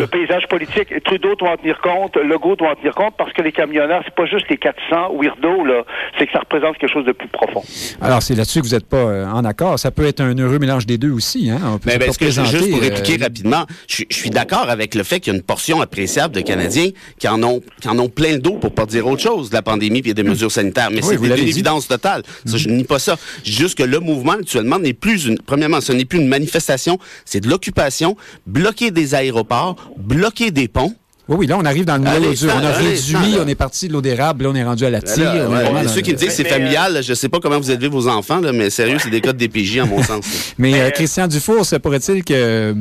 le 0.00 0.06
paysage 0.06 0.46
politique. 0.48 0.90
Et 0.92 1.00
Trudeau 1.00 1.34
doit 1.34 1.50
en 1.52 1.56
tenir 1.56 1.80
compte, 1.80 2.16
Legault 2.16 2.56
doit 2.56 2.70
en 2.70 2.74
tenir 2.74 2.94
compte, 2.94 3.14
parce 3.16 3.32
que 3.32 3.42
les 3.42 3.52
camionneurs, 3.52 4.02
c'est 4.04 4.14
pas 4.14 4.26
juste 4.26 4.48
les 4.48 4.56
400 4.58 5.14
weirdos, 5.18 5.64
là. 5.64 5.82
C'est 6.18 6.26
que 6.26 6.32
ça 6.32 6.40
représente 6.40 6.78
quelque 6.78 6.92
chose 6.92 7.04
de 7.04 7.12
plus 7.12 7.28
profond. 7.28 7.62
Alors, 8.00 8.22
c'est 8.22 8.34
là-dessus 8.34 8.60
que 8.62 8.66
vous 8.66 8.74
n'êtes 8.74 8.88
pas 8.88 8.96
euh, 8.96 9.26
en 9.26 9.44
accord. 9.44 9.78
Ça 9.78 9.90
peut 9.90 10.06
être 10.06 10.20
un 10.20 10.34
heureux 10.38 10.58
mélange 10.58 10.86
des 10.86 10.98
deux 10.98 11.10
aussi. 11.12 11.50
Hein? 11.50 11.58
On 11.66 11.78
peut- 11.78 11.82
Mais 11.86 11.92
ça 11.92 11.98
ben, 11.98 12.12
ce 12.12 12.18
que 12.18 12.26
juste 12.26 12.70
pour 12.70 12.78
euh, 12.78 12.82
répliquer 12.82 13.22
rapidement, 13.22 13.64
je, 13.88 14.04
je 14.08 14.16
suis 14.16 14.30
d'accord 14.30 14.68
avec 14.70 14.85
le 14.94 15.02
fait 15.04 15.20
qu'il 15.20 15.32
y 15.32 15.36
a 15.36 15.38
une 15.38 15.42
portion 15.44 15.80
appréciable 15.80 16.34
de 16.34 16.40
Canadiens 16.40 16.90
qui 17.18 17.28
en 17.28 17.42
ont, 17.42 17.62
qui 17.80 17.88
en 17.88 17.98
ont 17.98 18.08
plein 18.08 18.32
le 18.32 18.38
dos, 18.38 18.54
pour 18.56 18.72
pas 18.74 18.86
dire 18.86 19.06
autre 19.06 19.22
chose, 19.22 19.50
de 19.50 19.54
la 19.54 19.62
pandémie 19.62 20.02
et 20.04 20.14
des 20.14 20.22
mesures 20.22 20.52
sanitaires. 20.52 20.90
Mais 20.90 21.04
Oui, 21.04 21.16
c'est 21.20 21.26
une 21.26 21.32
évidence 21.48 21.88
totale. 21.88 22.22
Ça, 22.44 22.56
je 22.56 22.68
nie 22.68 22.84
pas 22.84 22.98
ça. 22.98 23.16
Juste 23.44 23.76
que 23.76 23.82
le 23.82 24.00
mouvement 24.00 24.32
actuellement 24.32 24.78
n'est 24.78 24.92
plus 24.92 25.26
une, 25.26 25.38
premièrement, 25.38 25.80
ce 25.80 25.92
n'est 25.92 26.04
plus 26.04 26.18
une 26.18 26.28
manifestation, 26.28 26.98
c'est 27.24 27.40
de 27.40 27.48
l'occupation, 27.48 28.16
bloquer 28.46 28.90
des 28.90 29.14
aéroports, 29.14 29.76
bloquer 29.96 30.50
des 30.50 30.68
ponts. 30.68 30.94
Oui, 31.28 31.36
oui, 31.40 31.46
là, 31.48 31.56
on 31.58 31.64
arrive 31.64 31.84
dans 31.84 31.96
le 31.96 32.04
nouveau 32.04 32.32
dur. 32.34 32.52
On 32.54 32.58
a 32.58 32.62
ça, 32.72 32.78
allez, 32.78 32.88
réduit, 32.90 33.12
ça, 33.34 33.42
on 33.44 33.48
est 33.48 33.54
parti 33.56 33.88
de 33.88 33.92
l'eau 33.92 34.00
d'érable, 34.00 34.44
là, 34.44 34.50
on 34.50 34.54
est 34.54 34.62
rendu 34.64 34.84
à 34.84 34.90
la 34.90 35.02
tire. 35.02 35.24
Là, 35.34 35.72
ouais, 35.72 35.88
ceux 35.88 36.00
qui 36.00 36.12
me 36.12 36.16
disent 36.16 36.28
que 36.28 36.34
c'est 36.34 36.46
euh, 36.46 36.50
familial, 36.50 36.92
là, 36.94 37.02
je 37.02 37.14
sais 37.14 37.28
pas 37.28 37.40
comment 37.40 37.58
vous 37.58 37.70
élevez 37.70 37.88
vos 37.88 38.06
enfants, 38.06 38.40
là, 38.40 38.52
mais 38.52 38.70
sérieux, 38.70 38.98
c'est 39.00 39.10
des 39.10 39.20
cas 39.20 39.32
de 39.32 39.38
DPJ, 39.38 39.78
à 39.78 39.86
mon 39.86 40.02
sens. 40.02 40.24
Mais 40.58 40.80
euh, 40.80 40.90
Christian 40.90 41.26
Dufour, 41.26 41.66
se 41.66 41.74
pourrait-il 41.76 42.22
que 42.22 42.32
euh, 42.34 42.74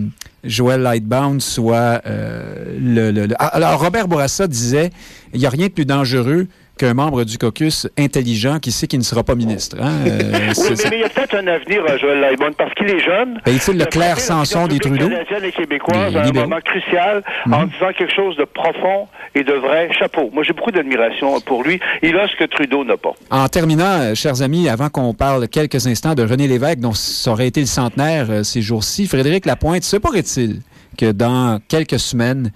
Joël 0.43 0.81
Lightbound 0.81 1.41
soit 1.41 2.01
euh, 2.05 2.65
le, 2.79 3.11
le- 3.11 3.25
le- 3.25 3.35
Ah, 3.39 3.47
Alors, 3.47 3.79
Robert 3.81 4.07
Bourassa 4.07 4.47
disait 4.47 4.91
il 5.33 5.39
n'y 5.39 5.47
a 5.47 5.49
rien 5.49 5.65
de 5.67 5.71
plus 5.71 5.85
dangereux 5.85 6.45
qu'un 6.77 6.93
membre 6.93 7.23
du 7.23 7.37
caucus 7.37 7.87
intelligent 7.97 8.59
qui 8.59 8.71
sait 8.71 8.87
qu'il 8.87 8.99
ne 8.99 9.03
sera 9.03 9.23
pas 9.23 9.35
ministre. 9.35 9.77
Hein? 9.79 9.91
Euh, 10.07 10.31
Oui, 10.57 10.67
mais, 10.69 10.89
mais 10.89 10.97
il 10.97 11.01
y 11.01 11.03
a 11.03 11.09
peut-être 11.09 11.35
un 11.35 11.47
avenir 11.47 11.83
à 11.87 11.97
Joël 11.97 12.19
Laibon 12.21 12.51
parce 12.57 12.73
qu'il 12.73 12.89
est 12.89 12.99
jeune. 12.99 13.39
Ben, 13.45 13.55
est-il 13.55 13.77
le 13.77 13.85
Claire 13.85 14.19
Sanson 14.19 14.67
des 14.67 14.79
Trudeau? 14.79 15.09
québécoise 15.55 16.13
Des 16.13 16.19
à 16.19 16.23
un 16.23 16.31
moment 16.31 16.59
crucial 16.63 17.23
en 17.51 17.65
disant 17.65 17.91
quelque 17.97 18.13
chose 18.13 18.35
de 18.37 18.43
profond 18.45 19.07
et 19.33 19.43
de 19.43 19.53
vrai. 19.53 19.89
Chapeau. 19.97 20.29
Moi, 20.33 20.43
j'ai 20.43 20.53
beaucoup 20.53 20.71
d'admiration 20.71 21.39
pour 21.41 21.63
lui. 21.63 21.79
Il 22.01 22.17
a 22.17 22.27
ce 22.27 22.35
que 22.35 22.45
Trudeau 22.45 22.83
n'a 22.83 22.97
pas. 22.97 23.13
En 23.29 23.47
terminant, 23.47 23.99
euh, 23.99 24.15
chers 24.15 24.41
amis, 24.41 24.69
avant 24.69 24.89
qu'on 24.89 25.13
parle 25.13 25.47
quelques 25.47 25.87
instants 25.87 26.15
de 26.15 26.23
René 26.23 26.47
Lévesque, 26.47 26.79
dont 26.79 26.93
ça 26.93 27.31
aurait 27.31 27.47
été 27.47 27.59
le 27.59 27.65
centenaire 27.65 28.27
euh, 28.29 28.43
ces 28.43 28.61
jours-ci, 28.61 29.07
Frédéric 29.07 29.45
Lapointe, 29.45 29.83
se 29.83 29.97
pourrait-il 29.97 30.61
que 30.97 31.11
dans 31.11 31.59
quelques 31.67 31.99
semaines, 31.99 32.51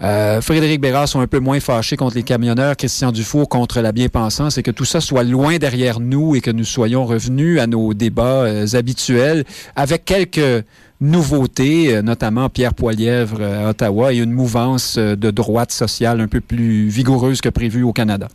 euh, 0.00 0.40
Frédéric 0.40 0.80
Bérard 0.80 1.08
soit 1.08 1.20
un 1.20 1.26
peu 1.26 1.38
moins 1.38 1.60
fâché 1.60 1.96
contre 1.96 2.16
les 2.16 2.22
camionneurs, 2.22 2.76
Christian 2.76 3.12
Dufour 3.12 3.48
contre 3.48 3.80
la 3.80 3.92
bien-pensance, 3.92 4.58
et 4.58 4.62
que 4.62 4.70
tout 4.70 4.84
ça 4.84 5.00
soit 5.00 5.22
loin 5.22 5.58
derrière 5.58 6.00
nous 6.00 6.34
et 6.34 6.40
que 6.40 6.50
nous 6.50 6.64
soyons 6.64 7.04
revenus 7.04 7.60
à 7.60 7.66
nos 7.66 7.94
débats 7.94 8.44
euh, 8.44 8.66
habituels 8.74 9.44
avec 9.76 10.04
quelques 10.04 10.64
nouveautés, 11.00 11.94
euh, 11.94 12.02
notamment 12.02 12.48
Pierre 12.48 12.74
Poilièvre 12.74 13.42
à 13.42 13.70
Ottawa 13.70 14.12
et 14.12 14.18
une 14.18 14.32
mouvance 14.32 14.98
de 14.98 15.30
droite 15.30 15.72
sociale 15.72 16.20
un 16.20 16.28
peu 16.28 16.40
plus 16.40 16.88
vigoureuse 16.88 17.40
que 17.40 17.48
prévu 17.48 17.82
au 17.82 17.92
Canada. 17.92 18.28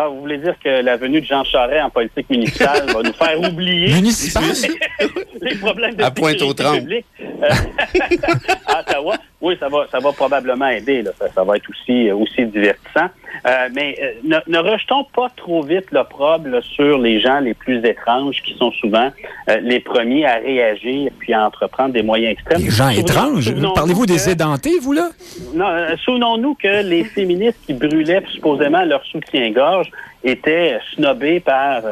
Ah, 0.00 0.06
vous 0.06 0.20
voulez 0.20 0.38
dire 0.38 0.54
que 0.62 0.68
la 0.68 0.96
venue 0.96 1.20
de 1.20 1.26
Jean 1.26 1.42
Charest 1.42 1.82
en 1.82 1.90
politique 1.90 2.30
municipale 2.30 2.86
va 2.86 3.02
nous 3.02 3.12
faire 3.12 3.40
oublier 3.40 3.92
Municipal? 3.92 4.44
les 5.42 5.56
problèmes 5.56 5.96
de 5.96 6.04
À 6.04 6.12
publique 6.12 7.04
euh, 7.20 7.48
à 8.66 8.80
Ottawa. 8.80 9.16
Oui, 9.40 9.56
ça 9.60 9.68
va, 9.68 9.86
ça 9.90 10.00
va 10.00 10.12
probablement 10.12 10.66
aider. 10.66 11.02
Là. 11.02 11.12
Ça, 11.18 11.28
ça 11.32 11.44
va 11.44 11.56
être 11.56 11.70
aussi, 11.70 12.10
aussi 12.10 12.44
divertissant. 12.46 13.08
Euh, 13.46 13.68
mais 13.72 13.96
euh, 14.02 14.12
ne, 14.24 14.36
ne, 14.48 14.58
rejetons 14.58 15.04
pas 15.14 15.28
trop 15.36 15.62
vite 15.62 15.92
l'opprobre 15.92 16.60
sur 16.62 16.98
les 16.98 17.20
gens 17.20 17.38
les 17.38 17.54
plus 17.54 17.84
étranges 17.84 18.42
qui 18.42 18.54
sont 18.54 18.72
souvent 18.72 19.12
euh, 19.48 19.60
les 19.60 19.78
premiers 19.78 20.26
à 20.26 20.38
réagir 20.38 21.12
puis 21.20 21.32
à 21.32 21.46
entreprendre 21.46 21.92
des 21.92 22.02
moyens 22.02 22.32
extrêmes. 22.32 22.62
Les 22.62 22.70
gens 22.70 22.88
étranges? 22.88 23.54
Parlez-vous 23.74 24.06
des 24.06 24.28
édentés, 24.28 24.80
vous, 24.80 24.92
là? 24.92 25.10
Non, 25.54 25.68
souvenons-nous 26.04 26.54
que 26.54 26.82
les 26.82 27.04
féministes 27.04 27.60
qui 27.64 27.74
brûlaient 27.74 28.24
supposément 28.32 28.84
leur 28.84 29.04
soutien-gorge 29.04 29.88
étaient 30.24 30.80
snobés 30.94 31.38
par 31.38 31.82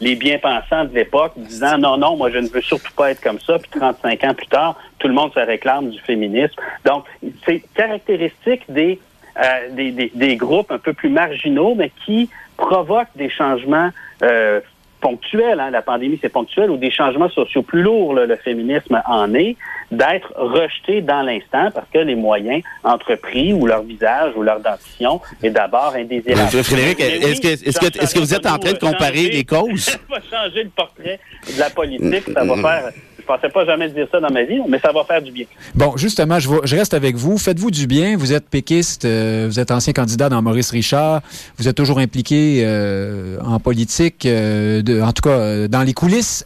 les 0.00 0.14
bien-pensants 0.14 0.84
de 0.84 0.94
l'époque, 0.94 1.32
disant 1.36 1.78
non, 1.78 1.96
non, 1.96 2.16
moi 2.16 2.30
je 2.30 2.38
ne 2.38 2.48
veux 2.48 2.60
surtout 2.60 2.92
pas 2.94 3.10
être 3.10 3.20
comme 3.20 3.40
ça. 3.40 3.58
Puis 3.58 3.70
35 3.78 4.24
ans 4.24 4.34
plus 4.34 4.46
tard, 4.46 4.76
tout 4.98 5.08
le 5.08 5.14
monde 5.14 5.32
se 5.32 5.40
réclame 5.40 5.90
du 5.90 6.00
féminisme. 6.00 6.54
Donc, 6.84 7.04
c'est 7.44 7.62
caractéristique 7.74 8.62
des 8.68 9.00
euh, 9.38 9.68
des, 9.72 9.90
des, 9.90 10.10
des, 10.14 10.36
groupes 10.36 10.70
un 10.70 10.78
peu 10.78 10.94
plus 10.94 11.10
marginaux, 11.10 11.74
mais 11.74 11.90
qui 12.06 12.30
provoquent 12.56 13.14
des 13.16 13.28
changements 13.28 13.90
euh, 14.22 14.60
ponctuels. 15.00 15.60
Hein. 15.60 15.70
La 15.70 15.82
pandémie, 15.82 16.18
c'est 16.20 16.28
ponctuel, 16.28 16.70
ou 16.70 16.76
des 16.76 16.90
changements 16.90 17.30
sociaux 17.30 17.62
plus 17.62 17.82
lourds, 17.82 18.14
le 18.14 18.36
féminisme 18.36 19.02
en 19.06 19.34
est, 19.34 19.56
d'être 19.90 20.32
rejeté 20.36 21.00
dans 21.00 21.22
l'instant 21.22 21.70
parce 21.72 21.86
que 21.92 21.98
les 21.98 22.16
moyens 22.16 22.62
entrepris 22.82 23.52
ou 23.52 23.66
leur 23.66 23.82
visage 23.82 24.32
ou 24.36 24.42
leur 24.42 24.60
dentition 24.60 25.20
est 25.42 25.50
d'abord 25.50 25.94
indésirable. 25.94 26.50
Frédéric, 26.64 27.00
est-ce 27.00 27.40
que, 27.40 27.48
est-ce 27.48 27.78
que, 27.78 27.98
est-ce 28.02 28.14
que 28.14 28.18
vous 28.18 28.34
êtes 28.34 28.46
en 28.46 28.58
train 28.58 28.72
de 28.72 28.78
comparer 28.78 29.28
les 29.28 29.44
causes? 29.44 29.84
Ça 29.84 29.98
va 30.08 30.20
changer 30.20 30.64
le 30.64 30.70
portrait 30.70 31.20
de 31.46 31.60
la 31.60 31.70
politique, 31.70 32.24
ça 32.32 32.44
va 32.44 32.56
faire 32.56 32.92
pensais 33.26 33.48
pas 33.48 33.64
jamais 33.64 33.88
dire 33.88 34.06
ça 34.10 34.20
dans 34.20 34.30
ma 34.30 34.44
vie, 34.44 34.60
mais 34.68 34.78
ça 34.78 34.92
va 34.92 35.04
faire 35.04 35.20
du 35.20 35.30
bien. 35.30 35.46
Bon, 35.74 35.96
justement, 35.96 36.38
je, 36.38 36.48
je 36.64 36.76
reste 36.76 36.94
avec 36.94 37.16
vous. 37.16 37.38
Faites-vous 37.38 37.70
du 37.70 37.86
bien. 37.86 38.16
Vous 38.16 38.32
êtes 38.32 38.48
péquiste, 38.48 39.04
euh, 39.04 39.46
vous 39.48 39.58
êtes 39.60 39.70
ancien 39.70 39.92
candidat 39.92 40.28
dans 40.28 40.40
Maurice 40.42 40.70
Richard. 40.70 41.22
Vous 41.58 41.68
êtes 41.68 41.76
toujours 41.76 41.98
impliqué 41.98 42.62
euh, 42.64 43.38
en 43.44 43.58
politique, 43.60 44.26
euh, 44.26 45.02
en 45.02 45.12
tout 45.12 45.22
cas 45.22 45.68
dans 45.68 45.82
les 45.82 45.92
coulisses. 45.92 46.44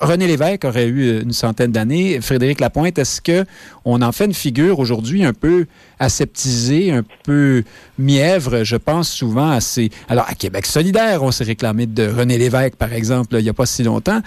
René 0.00 0.26
Lévesque 0.26 0.64
aurait 0.64 0.86
eu 0.86 1.22
une 1.22 1.32
centaine 1.32 1.72
d'années. 1.72 2.20
Frédéric 2.20 2.60
Lapointe, 2.60 2.98
est-ce 2.98 3.20
que 3.20 3.44
on 3.84 4.02
en 4.02 4.12
fait 4.12 4.24
une 4.24 4.34
figure 4.34 4.78
aujourd'hui 4.78 5.24
un 5.24 5.32
peu 5.32 5.66
aseptisée, 5.98 6.92
un 6.92 7.04
peu 7.24 7.62
mièvre? 7.98 8.64
Je 8.64 8.76
pense 8.76 9.10
souvent 9.10 9.50
à 9.50 9.60
ces... 9.60 9.90
Alors, 10.08 10.26
à 10.28 10.34
Québec 10.34 10.66
solidaire, 10.66 11.22
on 11.22 11.30
s'est 11.30 11.44
réclamé 11.44 11.86
de 11.86 12.06
René 12.08 12.38
Lévesque, 12.38 12.76
par 12.76 12.92
exemple, 12.92 13.36
il 13.38 13.42
n'y 13.42 13.48
a 13.48 13.54
pas 13.54 13.66
si 13.66 13.82
longtemps, 13.82 14.20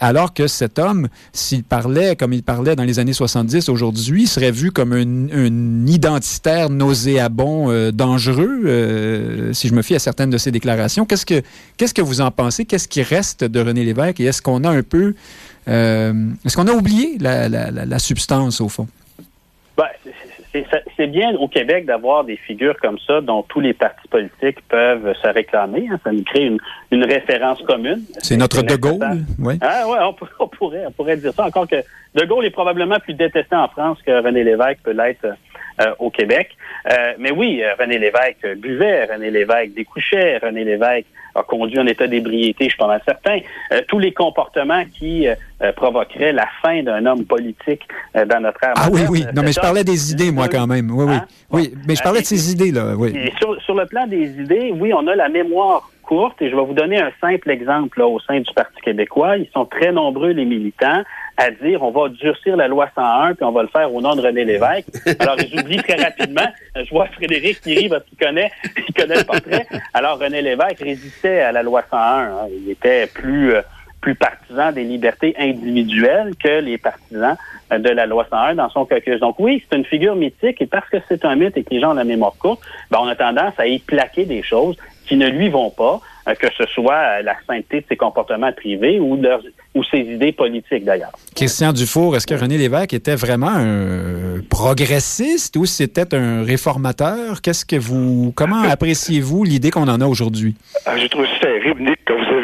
alors 0.00 0.34
que 0.34 0.46
cet 0.46 0.78
homme 0.78 1.08
s'il 1.32 1.64
parlait 1.64 2.16
comme 2.16 2.32
il 2.32 2.42
parlait 2.42 2.76
dans 2.76 2.84
les 2.84 2.98
années 2.98 3.12
70 3.12 3.68
aujourd'hui, 3.68 4.26
serait 4.26 4.50
vu 4.50 4.70
comme 4.70 4.92
un, 4.92 5.86
identitaire 5.86 6.70
nauséabond, 6.70 7.70
euh, 7.70 7.90
dangereux, 7.92 8.62
euh, 8.64 9.52
si 9.52 9.68
je 9.68 9.74
me 9.74 9.82
fie 9.82 9.94
à 9.94 9.98
certaines 9.98 10.30
de 10.30 10.38
ses 10.38 10.50
déclarations. 10.50 11.06
Qu'est-ce 11.06 11.24
que, 11.24 12.02
vous 12.02 12.20
en 12.20 12.30
pensez? 12.30 12.64
Qu'est-ce 12.64 12.88
qui 12.88 13.02
reste 13.02 13.44
de 13.44 13.60
René 13.60 13.84
Lévesque? 13.84 14.20
Et 14.20 14.24
est-ce 14.24 14.42
qu'on 14.42 14.64
a 14.64 14.70
un 14.70 14.82
peu, 14.82 15.14
euh, 15.68 16.30
est-ce 16.44 16.56
qu'on 16.56 16.66
a 16.66 16.72
oublié 16.72 17.18
la 17.18 17.98
substance 17.98 18.60
au 18.60 18.68
fond? 18.68 18.88
C'est 20.96 21.06
bien 21.06 21.34
au 21.36 21.48
Québec 21.48 21.86
d'avoir 21.86 22.24
des 22.24 22.36
figures 22.36 22.76
comme 22.80 22.98
ça 23.06 23.20
dont 23.20 23.42
tous 23.42 23.60
les 23.60 23.74
partis 23.74 24.08
politiques 24.08 24.60
peuvent 24.68 25.14
se 25.22 25.28
réclamer. 25.28 25.88
Hein. 25.90 25.98
Ça 26.04 26.12
nous 26.12 26.24
crée 26.24 26.50
une, 26.90 27.04
référence 27.04 27.60
commune. 27.62 28.02
C'est 28.18 28.36
notre 28.36 28.62
De 28.62 28.76
Gaulle, 28.76 29.24
oui. 29.38 29.58
Ah, 29.60 29.88
ouais, 29.88 29.98
on, 30.40 30.48
pourrait, 30.48 30.84
on 30.86 30.90
pourrait 30.92 31.16
dire 31.16 31.32
ça. 31.32 31.46
Encore 31.46 31.68
que 31.68 31.76
De 32.14 32.24
Gaulle 32.24 32.46
est 32.46 32.50
probablement 32.50 32.98
plus 32.98 33.14
détesté 33.14 33.54
en 33.54 33.68
France 33.68 33.98
que 34.04 34.22
René 34.22 34.44
Lévesque 34.44 34.80
peut 34.82 34.92
l'être 34.92 35.26
euh, 35.80 35.94
au 36.00 36.10
Québec. 36.10 36.56
Euh, 36.90 37.12
mais 37.18 37.30
oui, 37.30 37.62
euh, 37.62 37.74
René 37.78 37.98
Lévesque 37.98 38.44
buvait, 38.56 39.04
René 39.04 39.30
Lévesque 39.30 39.74
découchait, 39.74 40.38
René 40.38 40.64
Lévesque 40.64 41.06
a 41.38 41.42
conduit 41.42 41.78
en 41.78 41.86
état 41.86 42.06
d'ébriété, 42.06 42.64
je 42.64 42.70
suis 42.70 42.78
pas 42.78 42.86
mal 42.86 43.02
certain. 43.04 43.38
tous 43.88 43.98
les 43.98 44.12
comportements 44.12 44.84
qui 44.98 45.26
provoqueraient 45.76 46.32
la 46.32 46.46
fin 46.62 46.82
d'un 46.82 47.04
homme 47.06 47.24
politique 47.24 47.82
dans 48.14 48.40
notre 48.40 48.62
ère. 48.64 48.74
Ah 48.76 48.88
oui, 48.90 49.02
oui. 49.08 49.24
Non, 49.34 49.42
mais 49.42 49.52
je 49.52 49.60
parlais 49.60 49.84
des 49.84 50.12
idées, 50.12 50.30
moi, 50.30 50.48
quand 50.48 50.66
même. 50.66 50.90
Oui, 50.90 51.04
oui. 51.06 51.14
Hein? 51.14 51.26
Oui, 51.50 51.74
mais 51.86 51.94
je 51.94 52.02
parlais 52.02 52.20
de 52.20 52.26
ces 52.26 52.52
idées, 52.52 52.72
là. 52.72 52.94
Oui. 52.96 53.12
sur, 53.38 53.60
sur 53.62 53.74
le 53.74 53.86
plan 53.86 54.06
des 54.06 54.26
idées, 54.40 54.72
oui, 54.74 54.92
on 54.92 55.06
a 55.06 55.14
la 55.14 55.28
mémoire 55.28 55.90
et 56.40 56.50
je 56.50 56.56
vais 56.56 56.64
vous 56.64 56.74
donner 56.74 56.98
un 56.98 57.12
simple 57.20 57.50
exemple 57.50 57.98
là, 57.98 58.06
au 58.06 58.18
sein 58.20 58.40
du 58.40 58.52
Parti 58.54 58.80
québécois. 58.80 59.36
Ils 59.36 59.48
sont 59.52 59.66
très 59.66 59.92
nombreux, 59.92 60.30
les 60.30 60.44
militants, 60.44 61.02
à 61.36 61.50
dire 61.50 61.82
on 61.82 61.90
va 61.90 62.08
durcir 62.08 62.56
la 62.56 62.66
loi 62.66 62.88
101 62.94 63.34
puis 63.34 63.44
on 63.44 63.52
va 63.52 63.62
le 63.62 63.68
faire 63.68 63.92
au 63.92 64.00
nom 64.00 64.16
de 64.16 64.22
René 64.22 64.44
Lévesque. 64.44 64.88
Alors, 65.18 65.36
j'oublie 65.38 65.76
très 65.78 65.96
rapidement. 65.96 66.46
Je 66.76 66.88
vois 66.90 67.06
Frédéric 67.06 67.60
qui 67.60 67.74
rit 67.74 67.88
parce 67.88 68.04
qu'il 68.04 68.18
connaît, 68.18 68.50
il 68.88 68.94
connaît 68.94 69.18
le 69.18 69.24
portrait. 69.24 69.66
Alors, 69.92 70.18
René 70.18 70.40
Lévesque 70.40 70.80
résistait 70.80 71.40
à 71.40 71.52
la 71.52 71.62
loi 71.62 71.82
101. 71.90 72.00
Hein. 72.00 72.30
Il 72.50 72.70
était 72.70 73.06
plus, 73.06 73.54
euh, 73.54 73.62
plus 74.00 74.14
partisan 74.14 74.72
des 74.72 74.84
libertés 74.84 75.34
individuelles 75.38 76.32
que 76.42 76.60
les 76.60 76.78
partisans 76.78 77.36
euh, 77.72 77.78
de 77.78 77.90
la 77.90 78.06
loi 78.06 78.26
101 78.30 78.54
dans 78.54 78.70
son 78.70 78.86
caucus. 78.86 79.20
Donc 79.20 79.36
oui, 79.38 79.62
c'est 79.68 79.76
une 79.76 79.84
figure 79.84 80.16
mythique 80.16 80.62
et 80.62 80.66
parce 80.66 80.88
que 80.88 80.96
c'est 81.08 81.24
un 81.24 81.36
mythe 81.36 81.56
et 81.56 81.64
que 81.64 81.70
les 81.70 81.80
gens 81.80 81.90
ont 81.90 81.94
la 81.94 82.04
mémoire 82.04 82.34
courte, 82.38 82.62
ben, 82.90 82.98
on 83.02 83.08
a 83.08 83.14
tendance 83.14 83.52
à 83.58 83.66
y 83.66 83.78
plaquer 83.78 84.24
des 84.24 84.42
choses 84.42 84.76
qui 85.08 85.16
ne 85.16 85.28
lui 85.28 85.48
vont 85.48 85.70
pas, 85.70 86.00
euh, 86.28 86.34
que 86.34 86.46
ce 86.56 86.64
soit 86.66 87.22
la 87.22 87.34
sainteté 87.46 87.80
de 87.80 87.86
ses 87.88 87.96
comportements 87.96 88.52
privés 88.52 89.00
ou, 89.00 89.18
ou 89.74 89.84
ses 89.84 90.00
idées 90.00 90.32
politiques 90.32 90.84
d'ailleurs. 90.84 91.12
Christian 91.34 91.72
Dufour, 91.72 92.16
est-ce 92.16 92.26
que 92.26 92.34
René 92.34 92.58
Lévesque 92.58 92.92
était 92.92 93.14
vraiment 93.14 93.50
un 93.54 94.40
progressiste 94.50 95.56
ou 95.56 95.66
c'était 95.66 96.14
un 96.14 96.44
réformateur? 96.44 97.40
Qu'est-ce 97.40 97.64
que 97.64 97.76
vous, 97.76 98.32
comment 98.36 98.62
appréciez-vous 98.70 99.44
l'idée 99.44 99.70
qu'on 99.70 99.88
en 99.88 100.00
a 100.00 100.06
aujourd'hui? 100.06 100.54
Ah, 100.84 100.98
je 100.98 101.06
trouve 101.06 101.26
ça 101.26 101.48
terrible, 101.48 101.82
Nick, 101.82 101.98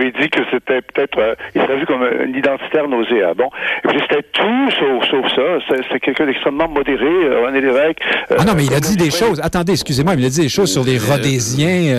avez 0.05 0.13
dit 0.13 0.31
que 0.31 0.41
c'était 0.51 0.83
peut-être, 0.83 1.19
euh, 1.19 1.35
il 1.55 1.63
serait 1.63 1.77
vu 1.77 1.87
comme 1.87 2.03
un 2.03 2.29
identitaire 2.37 2.89
nauséabond. 2.89 3.51
C'était 3.85 4.23
tout 4.33 4.71
sauf, 5.11 5.29
ça. 5.35 5.77
C'est 5.91 6.01
quelqu'un 6.01 6.27
d'extrêmement 6.27 6.69
modéré, 6.69 7.05
euh, 7.05 7.45
René 7.47 7.61
Lévesque. 7.61 7.99
ah 8.31 8.45
non, 8.45 8.53
mais 8.57 8.65
il 8.65 8.75
a 8.75 8.81
dit 8.81 8.97
des 8.97 9.11
choses. 9.11 9.41
Attendez, 9.43 9.73
excusez-moi, 9.73 10.15
il 10.17 10.25
a 10.25 10.29
dit 10.29 10.41
des 10.43 10.49
choses 10.49 10.73
sur 10.73 10.85
les 10.85 10.99
Rhodésiens. 10.99 11.95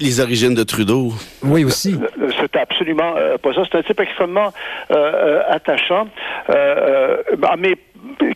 les, 0.00 0.20
origines 0.20 0.54
de 0.54 0.62
Trudeau. 0.62 1.12
Oui, 1.42 1.64
aussi. 1.64 1.98
C'est 2.40 2.56
absolument 2.56 3.14
pas 3.42 3.52
ça. 3.54 3.62
C'est 3.70 3.78
un 3.78 3.82
type 3.82 4.00
extrêmement 4.00 4.52
attachant. 5.48 6.06
mais 7.58 7.76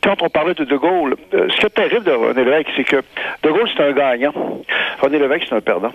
quand 0.02 0.22
on 0.22 0.28
parlait 0.28 0.54
de 0.54 0.64
De 0.64 0.76
Gaulle, 0.76 1.16
ce 1.32 1.56
qui 1.56 1.66
est 1.66 1.70
terrible 1.70 2.04
de 2.04 2.12
René 2.12 2.44
Lévesque, 2.44 2.68
c'est 2.76 2.84
que 2.84 3.02
De 3.42 3.50
Gaulle, 3.50 3.68
c'est 3.76 3.82
un 3.82 3.92
gagnant. 3.92 4.32
René 5.00 5.18
Lévesque, 5.18 5.46
c'est 5.48 5.56
un 5.56 5.60
perdant. 5.60 5.92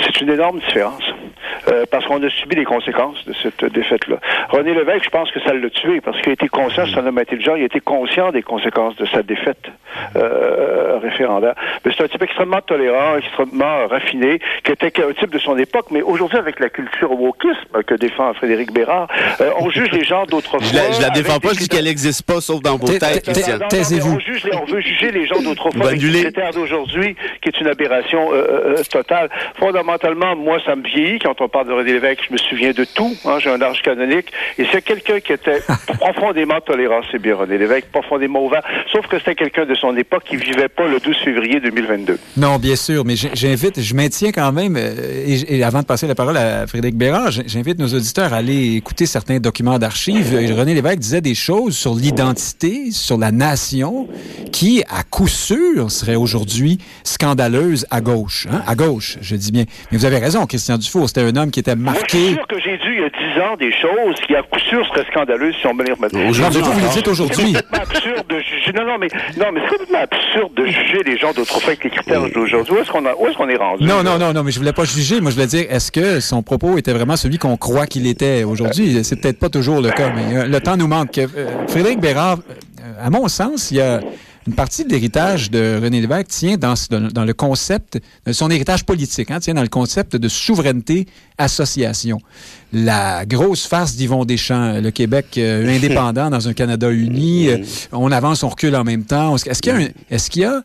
C'est 0.00 0.20
une 0.20 0.30
énorme 0.30 0.58
différence. 0.58 1.04
Euh, 1.68 1.84
parce 1.90 2.04
qu'on 2.04 2.22
a 2.22 2.28
subi 2.28 2.56
les 2.56 2.64
conséquences 2.64 3.24
de 3.24 3.32
cette 3.42 3.64
défaite-là. 3.72 4.16
René 4.50 4.74
Lévesque, 4.74 5.04
je 5.04 5.10
pense 5.10 5.30
que 5.30 5.40
ça 5.40 5.54
l'a 5.54 5.70
tué 5.70 6.00
parce 6.00 6.20
qu'il 6.20 6.30
a 6.30 6.32
été 6.32 6.48
conscient, 6.48 6.84
c'est 6.86 6.98
un 6.98 7.06
homme 7.06 7.16
intelligent, 7.16 7.54
il 7.54 7.62
a 7.62 7.66
été 7.66 7.80
conscient 7.80 8.32
des 8.32 8.42
conséquences 8.42 8.96
de 8.96 9.06
sa 9.06 9.22
défaite 9.22 9.64
euh, 10.16 10.98
référendaire. 11.02 11.54
Mais 11.84 11.92
c'est 11.96 12.04
un 12.04 12.08
type 12.08 12.22
extrêmement 12.22 12.60
tolérant, 12.60 13.16
extrêmement 13.16 13.86
raffiné, 13.88 14.40
qui 14.62 14.72
était 14.72 14.92
un 15.02 15.12
type 15.12 15.30
de 15.30 15.38
son 15.38 15.56
époque, 15.56 15.86
mais 15.90 16.02
aujourd'hui, 16.02 16.38
avec 16.38 16.60
la 16.60 16.68
culture 16.68 17.12
wokisme 17.12 17.82
que 17.86 17.94
défend 17.94 18.34
Frédéric 18.34 18.72
Bérard, 18.72 19.08
euh, 19.40 19.50
on 19.58 19.70
juge 19.70 19.90
les 19.92 20.04
gens 20.04 20.26
d'autrefois. 20.26 20.60
Je 20.60 20.74
la, 20.74 20.92
je 20.92 21.00
la 21.00 21.10
défends 21.10 21.40
pas, 21.40 21.50
je 21.54 21.60
dis 21.60 21.68
qu'elle 21.68 21.84
n'existe 21.84 22.26
pas, 22.26 22.40
sauf 22.42 22.60
dans 22.64 22.76
vos 22.76 22.88
têtes, 22.88 23.30
Taisez-vous. 23.68 24.18
On, 24.52 24.62
on, 24.62 24.64
veut 24.64 24.80
juger 24.80 25.12
les 25.12 25.26
gens 25.26 25.40
d'autrefois 25.42 25.88
avec 25.88 26.00
le 26.00 26.52
d'aujourd'hui, 26.52 27.14
qui 27.42 27.48
est 27.48 27.60
une 27.60 27.68
aberration 27.68 28.30
euh, 28.32 28.82
totale. 28.90 29.28
Fondamentalement, 29.58 30.34
moi, 30.34 30.58
ça 30.64 30.74
me 30.74 30.82
vieillit 30.82 31.18
quand 31.18 31.40
on 31.40 31.48
parle 31.48 31.68
de 31.68 31.72
René 31.72 31.92
Lévesque, 31.92 32.22
je 32.28 32.32
me 32.32 32.38
souviens 32.38 32.72
de 32.72 32.84
tout. 32.84 33.14
Hein, 33.24 33.38
j'ai 33.38 33.50
un 33.50 33.60
âge 33.60 33.82
canonique. 33.82 34.32
Et 34.58 34.66
c'est 34.72 34.82
quelqu'un 34.82 35.20
qui 35.20 35.32
était 35.32 35.60
profondément 36.00 36.60
tolérant, 36.60 37.00
c'est 37.12 37.20
bien 37.20 37.36
René 37.36 37.58
Lévesque, 37.58 37.86
profondément 37.92 38.44
ouvert. 38.44 38.62
Sauf 38.92 39.06
que 39.06 39.18
c'était 39.18 39.34
quelqu'un 39.34 39.66
de 39.66 39.74
son 39.74 39.96
époque 39.96 40.24
qui 40.24 40.36
vivait 40.36 40.68
pas 40.68 40.88
le 40.88 40.98
12 41.00 41.16
février 41.18 41.60
2022. 41.60 42.18
Non, 42.36 42.56
bien 42.56 42.76
sûr, 42.76 43.04
mais 43.04 43.14
j'invite, 43.16 43.80
je 43.80 43.94
maintiens 43.94 44.32
quand 44.32 44.52
même, 44.52 44.76
euh, 44.76 45.24
et, 45.26 45.62
avant 45.62 45.80
de 45.80 45.86
passer 45.86 46.06
la 46.06 46.14
parole 46.14 46.36
à 46.36 46.66
Frédéric 46.66 46.96
Bérard, 46.96 47.30
j'invite 47.30 47.78
nos 47.78 47.88
auditeurs 47.88 48.32
à 48.32 48.36
aller 48.36 48.76
écouter 48.76 49.06
certains 49.06 49.38
documents 49.38 49.78
d'archives. 49.78 50.34
René 50.56 50.74
Lévesque 50.74 50.98
disait 50.98 51.20
des 51.20 51.34
choses 51.34 51.76
sur 51.76 51.94
l'identité, 51.94 52.53
sur 52.92 53.18
la 53.18 53.30
nation, 53.30 54.08
qui, 54.52 54.82
à 54.88 55.02
coup 55.02 55.28
sûr, 55.28 55.90
serait 55.90 56.14
aujourd'hui 56.14 56.78
scandaleuse 57.02 57.86
à 57.90 58.00
gauche. 58.00 58.46
Hein? 58.50 58.62
À 58.66 58.74
gauche, 58.74 59.18
je 59.20 59.36
dis 59.36 59.52
bien. 59.52 59.64
Mais 59.90 59.98
vous 59.98 60.04
avez 60.04 60.18
raison, 60.18 60.46
Christian 60.46 60.78
Dufour, 60.78 61.08
c'était 61.08 61.22
un 61.22 61.36
homme 61.36 61.50
qui 61.50 61.60
était 61.60 61.76
marqué. 61.76 62.18
Moi, 62.18 62.22
je 62.22 62.26
suis 62.26 62.34
sûr 62.34 62.46
que 62.46 62.60
j'ai 62.60 62.78
dû, 62.78 62.94
il 62.94 63.00
y 63.00 63.04
a 63.04 63.34
10 63.34 63.40
ans, 63.40 63.56
des 63.58 63.72
choses 63.72 64.16
qui, 64.26 64.34
à 64.34 64.42
coup 64.42 64.58
sûr, 64.60 64.86
seraient 64.86 65.06
scandaleuses 65.10 65.54
si 65.60 65.66
on 65.66 65.74
me 65.74 65.84
les 65.84 65.92
remettait. 65.92 66.26
Aujourd'hui, 66.26 66.62
vous 66.62 66.80
le 66.80 66.94
dites 66.94 67.08
aujourd'hui. 67.08 67.54
C'est 67.54 67.80
absurde 67.80 68.26
de 68.28 68.38
juger. 68.38 68.72
Non, 68.74 68.84
non, 68.86 68.98
mais, 68.98 69.08
non, 69.36 69.46
mais 69.52 69.60
c'est 69.60 69.70
complètement 69.70 70.02
absurde 70.02 70.54
de 70.56 70.66
juger 70.66 71.02
les 71.04 71.18
gens 71.18 71.32
d'autrefois 71.32 71.68
avec 71.68 71.84
les 71.84 71.90
critères 71.90 72.22
d'aujourd'hui. 72.30 72.74
Où 72.74 72.78
est-ce 72.78 72.90
qu'on 72.90 73.04
est, 73.04 73.34
qu'on 73.34 73.48
est 73.48 73.56
rendu? 73.56 73.84
Non, 73.84 74.02
non, 74.02 74.18
non, 74.18 74.32
non, 74.32 74.42
mais 74.42 74.52
je 74.52 74.58
voulais 74.58 74.72
pas 74.72 74.84
juger. 74.84 75.20
Moi, 75.20 75.30
je 75.30 75.36
voulais 75.36 75.46
dire, 75.46 75.66
est-ce 75.68 75.92
que 75.92 76.20
son 76.20 76.42
propos 76.42 76.78
était 76.78 76.92
vraiment 76.92 77.16
celui 77.16 77.38
qu'on 77.38 77.56
croit 77.56 77.86
qu'il 77.86 78.06
était 78.06 78.44
aujourd'hui? 78.44 79.04
C'est 79.04 79.20
peut-être 79.20 79.38
pas 79.38 79.48
toujours 79.48 79.80
le 79.80 79.90
cas, 79.90 80.12
mais 80.14 80.36
euh, 80.36 80.46
le 80.46 80.60
temps 80.60 80.76
nous 80.76 80.88
manque. 80.88 81.18
Euh, 81.18 81.66
Frédéric 81.68 82.00
Bérard, 82.00 82.38
à 82.98 83.10
mon 83.10 83.28
sens, 83.28 83.70
il 83.70 83.78
y 83.78 83.80
a 83.80 84.00
une 84.46 84.54
partie 84.54 84.84
de 84.84 84.90
l'héritage 84.90 85.50
de 85.50 85.80
René 85.82 86.00
Lévesque 86.00 86.28
tient 86.28 86.56
dans, 86.58 86.74
le 87.24 87.32
concept, 87.32 87.98
son 88.30 88.50
héritage 88.50 88.84
politique, 88.84 89.30
hein, 89.30 89.40
tient 89.40 89.54
dans 89.54 89.62
le 89.62 89.68
concept 89.68 90.16
de 90.16 90.28
souveraineté-association. 90.28 92.20
La 92.72 93.24
grosse 93.24 93.66
farce 93.66 93.96
d'Yvon 93.96 94.24
Deschamps, 94.24 94.80
le 94.80 94.90
Québec 94.90 95.38
euh, 95.38 95.74
indépendant 95.74 96.28
dans 96.28 96.46
un 96.46 96.52
Canada 96.52 96.90
uni, 96.90 97.48
euh, 97.48 97.58
on 97.92 98.12
avance, 98.12 98.42
on 98.42 98.48
recule 98.48 98.76
en 98.76 98.84
même 98.84 99.04
temps. 99.04 99.34
Est-ce 99.36 99.62
qu'il 100.30 100.42
y 100.42 100.44
a, 100.44 100.62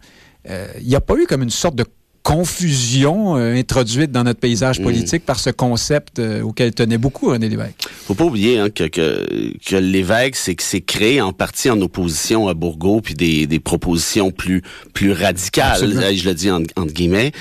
euh, 0.50 0.68
il 0.82 0.88
n'y 0.88 0.96
a 0.96 1.02
pas 1.02 1.16
eu 1.16 1.26
comme 1.26 1.44
une 1.44 1.50
sorte 1.50 1.76
de 1.76 1.86
confusion 2.24 3.38
euh, 3.38 3.56
introduite 3.56 4.12
dans 4.12 4.24
notre 4.24 4.40
paysage 4.40 4.80
mm. 4.80 4.84
politique 4.84 5.26
par 5.26 5.40
ce 5.40 5.50
concept 5.50 6.20
euh, 6.20 6.42
auquel 6.42 6.74
tenait 6.74 6.98
beaucoup 6.98 7.30
René 7.30 7.50
Lévesque. 7.50 7.88
Faut 8.06 8.14
pas 8.14 8.26
oublier 8.26 8.60
hein, 8.60 8.70
que, 8.70 8.86
que, 8.86 9.54
que 9.66 9.76
l'évêque, 9.76 10.36
c'est 10.36 10.56
que 10.56 10.64
c'est 10.64 10.82
créé 10.82 11.22
en 11.22 11.34
partie 11.34 11.70
en 11.70 11.80
opposition 11.82 12.48
à 12.48 12.54
Bourgault 12.54 13.02
puis 13.02 13.14
des, 13.14 13.48
des 13.48 13.60
propositions 13.60 14.32
plus 14.32 14.62
plus 14.94 15.12
radicales, 15.12 15.80
je 15.80 16.28
le 16.28 16.34
dis 16.34 16.52
entre, 16.52 16.92
guillemets. 16.92 17.32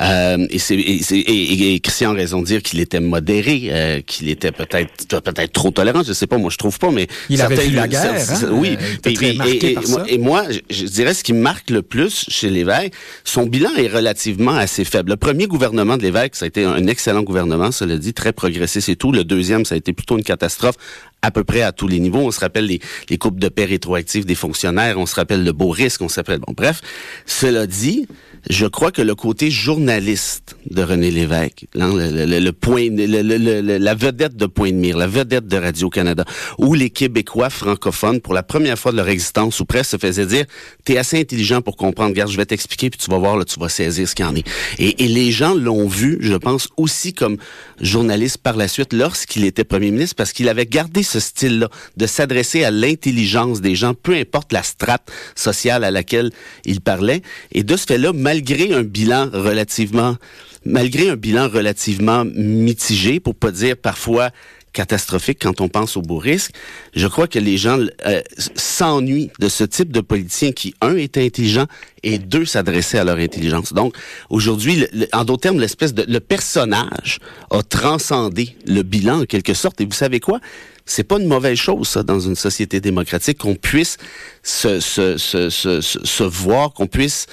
Euh, 0.00 0.46
et, 0.50 0.58
c'est, 0.58 0.76
et, 0.76 1.74
et, 1.74 1.80
Christian 1.80 2.12
a 2.12 2.14
raison 2.14 2.40
de 2.40 2.46
dire 2.46 2.62
qu'il 2.62 2.80
était 2.80 3.00
modéré, 3.00 3.68
euh, 3.70 4.00
qu'il 4.06 4.28
était 4.28 4.52
peut-être 4.52 5.08
peut-être 5.20 5.52
trop 5.52 5.70
tolérant, 5.70 6.02
je 6.02 6.12
sais 6.12 6.26
pas, 6.26 6.38
moi 6.38 6.50
je 6.50 6.58
trouve 6.58 6.78
pas, 6.78 6.90
mais 6.90 7.08
il 7.28 7.40
avait 7.40 7.56
vu 7.56 7.74
la 7.74 7.88
guerre. 7.88 8.14
Hein? 8.30 8.48
Oui, 8.52 8.76
et, 9.04 10.18
moi, 10.18 10.44
je, 10.70 10.84
dirais 10.84 11.14
ce 11.14 11.24
qui 11.24 11.32
marque 11.32 11.70
le 11.70 11.82
plus 11.82 12.26
chez 12.28 12.50
l'évêque, 12.50 12.92
son 13.24 13.46
bilan 13.46 13.70
est 13.76 13.88
relativement 13.88 14.27
assez 14.56 14.84
faible. 14.84 15.10
Le 15.10 15.16
premier 15.16 15.46
gouvernement 15.46 15.96
de 15.96 16.02
l'évêque, 16.02 16.36
ça 16.36 16.44
a 16.44 16.48
été 16.48 16.64
un 16.64 16.86
excellent 16.86 17.22
gouvernement, 17.22 17.70
cela 17.70 17.96
dit, 17.96 18.14
très 18.14 18.32
progressiste 18.32 18.88
et 18.88 18.96
tout. 18.96 19.12
Le 19.12 19.24
deuxième, 19.24 19.64
ça 19.64 19.74
a 19.74 19.78
été 19.78 19.92
plutôt 19.92 20.16
une 20.16 20.24
catastrophe 20.24 20.76
à 21.22 21.30
peu 21.30 21.44
près 21.44 21.62
à 21.62 21.72
tous 21.72 21.88
les 21.88 22.00
niveaux. 22.00 22.20
On 22.20 22.30
se 22.30 22.40
rappelle 22.40 22.66
les, 22.66 23.18
coupes 23.18 23.40
de 23.40 23.48
paix 23.48 23.64
rétroactives 23.64 24.24
des 24.24 24.34
fonctionnaires, 24.34 24.98
on 24.98 25.06
se 25.06 25.14
rappelle 25.14 25.44
le 25.44 25.52
beau 25.52 25.70
risque, 25.70 26.02
on 26.02 26.08
s'appelle... 26.08 26.38
Bon, 26.38 26.54
bref, 26.56 26.80
cela 27.26 27.66
dit, 27.66 28.06
je 28.48 28.66
crois 28.66 28.92
que 28.92 29.02
le 29.02 29.14
côté 29.14 29.50
journaliste 29.50 30.56
de 30.70 30.82
René 30.82 31.10
Lévesque, 31.10 31.66
hein, 31.78 31.92
le, 31.94 32.50
point, 32.50 32.88
la 32.90 33.94
vedette 33.94 34.36
de 34.36 34.46
Point 34.46 34.70
de 34.70 34.76
Mire, 34.76 34.96
la 34.96 35.06
vedette 35.06 35.46
de 35.46 35.56
Radio-Canada, 35.56 36.24
où 36.58 36.74
les 36.74 36.90
Québécois 36.90 37.50
francophones, 37.50 38.20
pour 38.20 38.34
la 38.34 38.42
première 38.42 38.78
fois 38.78 38.92
de 38.92 38.96
leur 38.96 39.08
existence 39.08 39.60
ou 39.60 39.64
presque, 39.64 39.90
se 39.90 39.96
faisaient 39.96 40.26
dire, 40.26 40.44
t'es 40.84 40.98
assez 40.98 41.18
intelligent 41.18 41.60
pour 41.62 41.76
comprendre, 41.76 42.10
regarde, 42.10 42.30
je 42.30 42.36
vais 42.36 42.46
t'expliquer, 42.46 42.90
puis 42.90 42.98
tu 42.98 43.10
vas 43.10 43.18
voir, 43.18 43.36
là, 43.36 43.44
tu 43.44 43.58
vas 43.58 43.68
saisir 43.68 44.08
ce 44.08 44.14
qu'il 44.14 44.24
en 44.24 44.34
est. 44.34 44.46
Et, 44.78 45.04
et 45.04 45.08
les 45.08 45.30
gens 45.30 45.54
l'ont 45.54 45.88
vu, 45.88 46.18
je 46.20 46.34
pense, 46.34 46.68
aussi 46.76 47.12
comme 47.12 47.36
journaliste 47.80 48.38
par 48.38 48.56
la 48.56 48.68
suite, 48.68 48.92
lorsqu'il 48.92 49.44
était 49.44 49.64
premier 49.64 49.90
ministre, 49.90 50.16
parce 50.16 50.32
qu'il 50.32 50.48
avait 50.48 50.66
gardé 50.66 51.02
ce 51.02 51.20
style-là, 51.20 51.68
de 51.96 52.06
s'adresser 52.06 52.64
à 52.64 52.70
l'intelligence 52.70 53.60
des 53.60 53.74
gens, 53.74 53.94
peu 53.94 54.14
importe 54.14 54.52
la 54.52 54.62
strate 54.62 55.10
sociale 55.34 55.84
à 55.84 55.90
laquelle 55.90 56.30
il 56.64 56.80
parlait. 56.80 57.22
Et 57.52 57.62
de 57.62 57.76
ce 57.76 57.86
fait-là, 57.86 58.12
malgré 58.28 58.74
un 58.74 58.82
bilan 58.82 59.30
relativement, 59.32 60.16
malgré 60.66 61.08
un 61.08 61.16
bilan 61.16 61.48
relativement 61.48 62.26
mitigé, 62.26 63.20
pour 63.20 63.34
pas 63.34 63.50
dire 63.50 63.74
parfois 63.74 64.28
catastrophique 64.74 65.38
quand 65.40 65.62
on 65.62 65.68
pense 65.68 65.96
au 65.96 66.02
beau 66.02 66.18
risque. 66.18 66.52
Je 66.94 67.06
crois 67.06 67.26
que 67.26 67.38
les 67.38 67.56
gens 67.56 67.78
euh, 68.06 68.20
s'ennuient 68.54 69.30
de 69.40 69.48
ce 69.48 69.64
type 69.64 69.90
de 69.92 70.02
politicien 70.02 70.52
qui, 70.52 70.74
un, 70.82 70.96
était 70.96 71.24
intelligent 71.24 71.66
et 72.02 72.18
deux, 72.18 72.44
s'adressait 72.44 72.98
à 72.98 73.04
leur 73.04 73.16
intelligence. 73.16 73.72
Donc, 73.72 73.94
aujourd'hui, 74.28 74.86
en 75.14 75.24
d'autres 75.24 75.40
termes, 75.40 75.58
l'espèce 75.58 75.94
de... 75.94 76.04
Le 76.06 76.20
personnage 76.20 77.20
a 77.50 77.62
transcendé 77.62 78.56
le 78.66 78.82
bilan, 78.82 79.22
en 79.22 79.24
quelque 79.24 79.54
sorte. 79.54 79.80
Et 79.80 79.86
vous 79.86 79.92
savez 79.92 80.20
quoi? 80.20 80.38
C'est 80.84 81.04
pas 81.04 81.18
une 81.18 81.28
mauvaise 81.28 81.58
chose, 81.58 81.88
ça, 81.88 82.02
dans 82.02 82.20
une 82.20 82.36
société 82.36 82.80
démocratique, 82.80 83.38
qu'on 83.38 83.54
puisse 83.54 83.96
se, 84.42 84.80
se, 84.80 85.16
se, 85.16 85.48
se, 85.48 85.80
se 85.80 86.24
voir, 86.24 86.74
qu'on 86.74 86.86
puisse 86.86 87.26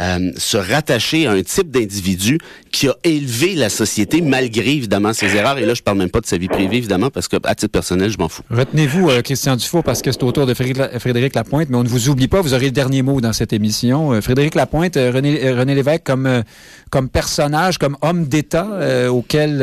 euh, 0.00 0.30
se 0.36 0.56
rattacher 0.56 1.26
à 1.26 1.32
un 1.32 1.42
type 1.42 1.70
d'individu 1.70 2.38
qui 2.72 2.88
a 2.88 2.94
élevé 3.04 3.54
la 3.54 3.68
société 3.68 4.22
malgré 4.22 4.70
évidemment 4.70 5.12
ses 5.12 5.36
erreurs. 5.36 5.58
Et 5.58 5.66
là, 5.66 5.74
je 5.74 5.82
parle 5.82 5.98
même 5.98 6.08
pas 6.08 6.20
de 6.20 6.26
sa 6.26 6.38
vie 6.38 6.48
privée 6.48 6.76
évidemment 6.76 7.10
parce 7.10 7.28
que 7.28 7.36
à 7.44 7.54
titre 7.54 7.72
personnel, 7.72 8.10
je 8.10 8.16
m'en 8.16 8.28
fous. 8.28 8.42
Retenez-vous, 8.50 9.10
euh, 9.10 9.20
Christian 9.20 9.56
Dufault, 9.56 9.82
parce 9.82 10.00
que 10.00 10.10
c'est 10.10 10.22
autour 10.22 10.46
de 10.46 10.54
Frédéric 10.54 11.34
Lapointe, 11.34 11.68
mais 11.68 11.76
on 11.76 11.82
ne 11.82 11.88
vous 11.88 12.08
oublie 12.08 12.28
pas. 12.28 12.40
Vous 12.40 12.54
aurez 12.54 12.66
le 12.66 12.70
dernier 12.70 13.02
mot 13.02 13.20
dans 13.20 13.34
cette 13.34 13.52
émission. 13.52 14.12
Euh, 14.12 14.22
Frédéric 14.22 14.54
Lapointe, 14.54 14.96
René, 14.96 15.52
René 15.52 15.74
Lévesque 15.74 16.04
comme 16.04 16.44
comme 16.88 17.08
personnage, 17.08 17.78
comme 17.78 17.96
homme 18.00 18.24
d'État 18.24 19.10
auquel 19.10 19.60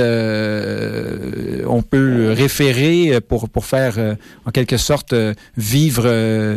on 1.67 1.81
peut 1.81 2.31
référer 2.31 3.19
pour 3.21 3.49
pour 3.49 3.65
faire 3.65 4.15
en 4.45 4.51
quelque 4.51 4.77
sorte 4.77 5.13
vivre 5.57 6.07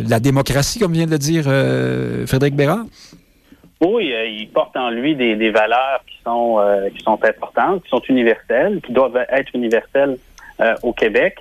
la 0.09 0.20
démocratie, 0.20 0.78
comme 0.78 0.93
vient 0.93 1.07
de 1.07 1.12
le 1.12 1.18
dire 1.18 1.45
Frédéric 2.26 2.55
Bérard? 2.55 2.85
Oui, 3.81 4.12
euh, 4.12 4.26
il 4.26 4.49
porte 4.51 4.76
en 4.76 4.91
lui 4.91 5.16
des, 5.16 5.37
des 5.37 5.51
valeurs 5.51 6.03
qui 6.07 6.18
sont 6.22 6.59
euh, 6.59 6.91
qui 6.91 7.03
sont 7.03 7.18
importantes, 7.24 7.83
qui 7.83 7.89
sont 7.89 8.03
universelles, 8.09 8.81
qui 8.83 8.93
doivent 8.93 9.16
être 9.16 9.55
universelles 9.55 10.18
euh, 10.61 10.74
au 10.83 10.93
Québec. 10.93 11.39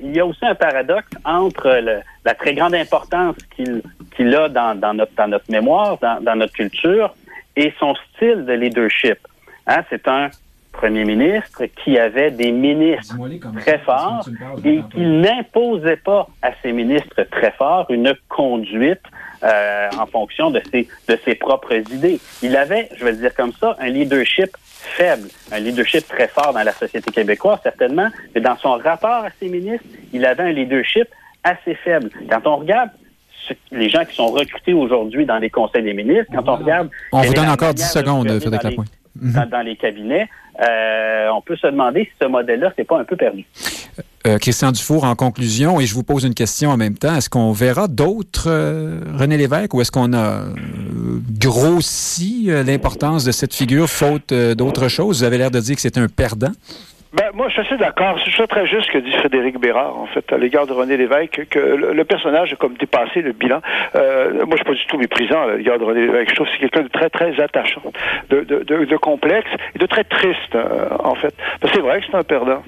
il 0.00 0.14
y 0.14 0.20
a 0.20 0.26
aussi 0.26 0.44
un 0.44 0.54
paradoxe 0.54 1.10
entre 1.24 1.68
le, 1.82 2.00
la 2.24 2.34
très 2.34 2.54
grande 2.54 2.74
importance 2.74 3.36
qu'il 3.56 3.82
qu'il 4.14 4.32
a 4.36 4.48
dans, 4.48 4.78
dans, 4.78 4.94
notre, 4.94 5.12
dans 5.16 5.26
notre 5.26 5.50
mémoire, 5.50 5.98
dans, 5.98 6.22
dans, 6.22 6.36
notre 6.36 6.52
culture, 6.52 7.12
et 7.56 7.72
son 7.80 7.96
style 7.96 8.44
de 8.44 8.52
leadership. 8.52 9.18
Hein, 9.66 9.82
c'est 9.90 10.06
un 10.06 10.30
premier 10.70 11.04
ministre 11.04 11.64
qui 11.82 11.98
avait 11.98 12.30
des 12.30 12.52
ministres 12.52 13.16
très 13.60 13.78
forts 13.78 14.28
et 14.64 14.80
qui 14.92 15.00
n'imposait 15.00 15.96
pas 15.96 16.28
à 16.42 16.50
ses 16.62 16.72
ministres 16.72 17.22
très 17.30 17.52
forts 17.52 17.86
une 17.90 18.14
conduite 18.28 19.02
euh, 19.44 19.88
en 19.98 20.06
fonction 20.06 20.50
de 20.50 20.60
ses, 20.72 20.88
de 21.08 21.18
ses 21.24 21.34
propres 21.34 21.74
idées. 21.92 22.18
Il 22.42 22.56
avait, 22.56 22.88
je 22.96 23.04
vais 23.04 23.12
le 23.12 23.18
dire 23.18 23.34
comme 23.34 23.52
ça, 23.52 23.76
un 23.78 23.88
leadership 23.88 24.56
faible, 24.96 25.28
un 25.52 25.58
leadership 25.58 26.06
très 26.08 26.28
fort 26.28 26.52
dans 26.52 26.62
la 26.62 26.72
société 26.72 27.10
québécoise, 27.10 27.58
certainement, 27.62 28.08
mais 28.34 28.40
dans 28.40 28.56
son 28.56 28.72
rapport 28.72 29.24
à 29.24 29.28
ses 29.40 29.48
ministres, 29.48 29.86
il 30.12 30.24
avait 30.24 30.44
un 30.44 30.52
leadership 30.52 31.08
assez 31.42 31.74
faible. 31.74 32.10
Quand 32.30 32.46
on 32.46 32.56
regarde 32.56 32.90
les 33.70 33.90
gens 33.90 34.04
qui 34.04 34.14
sont 34.14 34.28
recrutés 34.28 34.72
aujourd'hui 34.72 35.26
dans 35.26 35.38
les 35.38 35.50
conseils 35.50 35.82
des 35.82 35.92
ministres, 35.92 36.32
quand 36.34 36.48
on 36.48 36.56
regarde... 36.56 36.88
On 37.12 37.20
vous 37.20 37.34
donne 37.34 37.50
encore 37.50 37.74
10 37.74 37.82
secondes, 37.82 38.28
Frédéric 38.40 38.62
Lapointe. 38.62 38.88
Dans, 39.16 39.46
dans, 39.46 39.60
les 39.60 39.76
cabinets, 39.76 40.28
euh, 40.60 41.28
on 41.28 41.40
peut 41.40 41.56
se 41.56 41.66
demander 41.66 42.04
si 42.04 42.10
ce 42.20 42.26
modèle-là, 42.26 42.72
c'est 42.76 42.84
pas 42.84 42.98
un 42.98 43.04
peu 43.04 43.16
perdu. 43.16 43.44
Euh, 44.26 44.38
Christian 44.38 44.72
Dufour, 44.72 45.04
en 45.04 45.14
conclusion, 45.16 45.80
et 45.80 45.84
je 45.84 45.94
vous 45.94 46.02
pose 46.02 46.24
une 46.24 46.32
question 46.32 46.70
en 46.70 46.78
même 46.78 46.96
temps, 46.96 47.14
est-ce 47.14 47.28
qu'on 47.28 47.52
verra 47.52 47.88
d'autres 47.88 48.48
euh, 48.48 49.00
René 49.18 49.36
Lévesque 49.36 49.74
ou 49.74 49.82
est-ce 49.82 49.92
qu'on 49.92 50.14
a 50.14 50.16
euh, 50.16 50.44
grossi 51.38 52.48
l'importance 52.48 53.26
de 53.26 53.32
cette 53.32 53.54
figure 53.54 53.86
faute 53.86 54.32
d'autres 54.32 54.88
choses? 54.88 55.18
Vous 55.18 55.24
avez 55.24 55.36
l'air 55.36 55.50
de 55.50 55.60
dire 55.60 55.74
que 55.74 55.82
c'est 55.82 55.98
un 55.98 56.08
perdant. 56.08 56.52
Ben, 57.12 57.26
moi, 57.34 57.48
je 57.48 57.52
suis 57.52 57.60
assez 57.60 57.76
d'accord. 57.76 58.18
C'est 58.24 58.46
très 58.46 58.66
juste 58.66 58.90
que 58.90 58.98
dit 58.98 59.12
Frédéric 59.12 59.60
Bérard, 59.60 59.98
en 59.98 60.06
fait, 60.06 60.32
à 60.32 60.38
l'égard 60.38 60.66
de 60.66 60.72
René 60.72 60.96
Lévesque, 60.96 61.46
que 61.50 61.58
le, 61.58 62.04
personnage 62.04 62.54
a 62.54 62.56
comme 62.56 62.74
dépassé 62.74 63.20
le 63.20 63.32
bilan. 63.32 63.60
moi, 63.94 64.46
je 64.52 64.56
suis 64.56 64.64
pas 64.64 64.72
du 64.72 64.86
tout 64.86 64.96
méprisant 64.96 65.42
à 65.42 65.56
l'égard 65.56 65.78
de 65.78 65.84
René 65.84 66.06
Lévesque. 66.06 66.30
Je 66.30 66.34
trouve 66.34 66.46
que 66.46 66.52
c'est 66.54 66.60
quelqu'un 66.60 66.82
de 66.82 66.88
très, 66.88 67.10
très 67.10 67.38
attachant, 67.40 67.82
de, 68.30 68.96
complexe 68.96 69.50
et 69.76 69.78
de 69.78 69.86
très 69.86 70.04
triste, 70.04 70.56
en 70.98 71.14
fait. 71.14 71.34
C'est 71.74 71.80
vrai 71.80 72.00
que 72.00 72.06
c'est 72.10 72.16
un 72.16 72.24
perdant. 72.24 72.62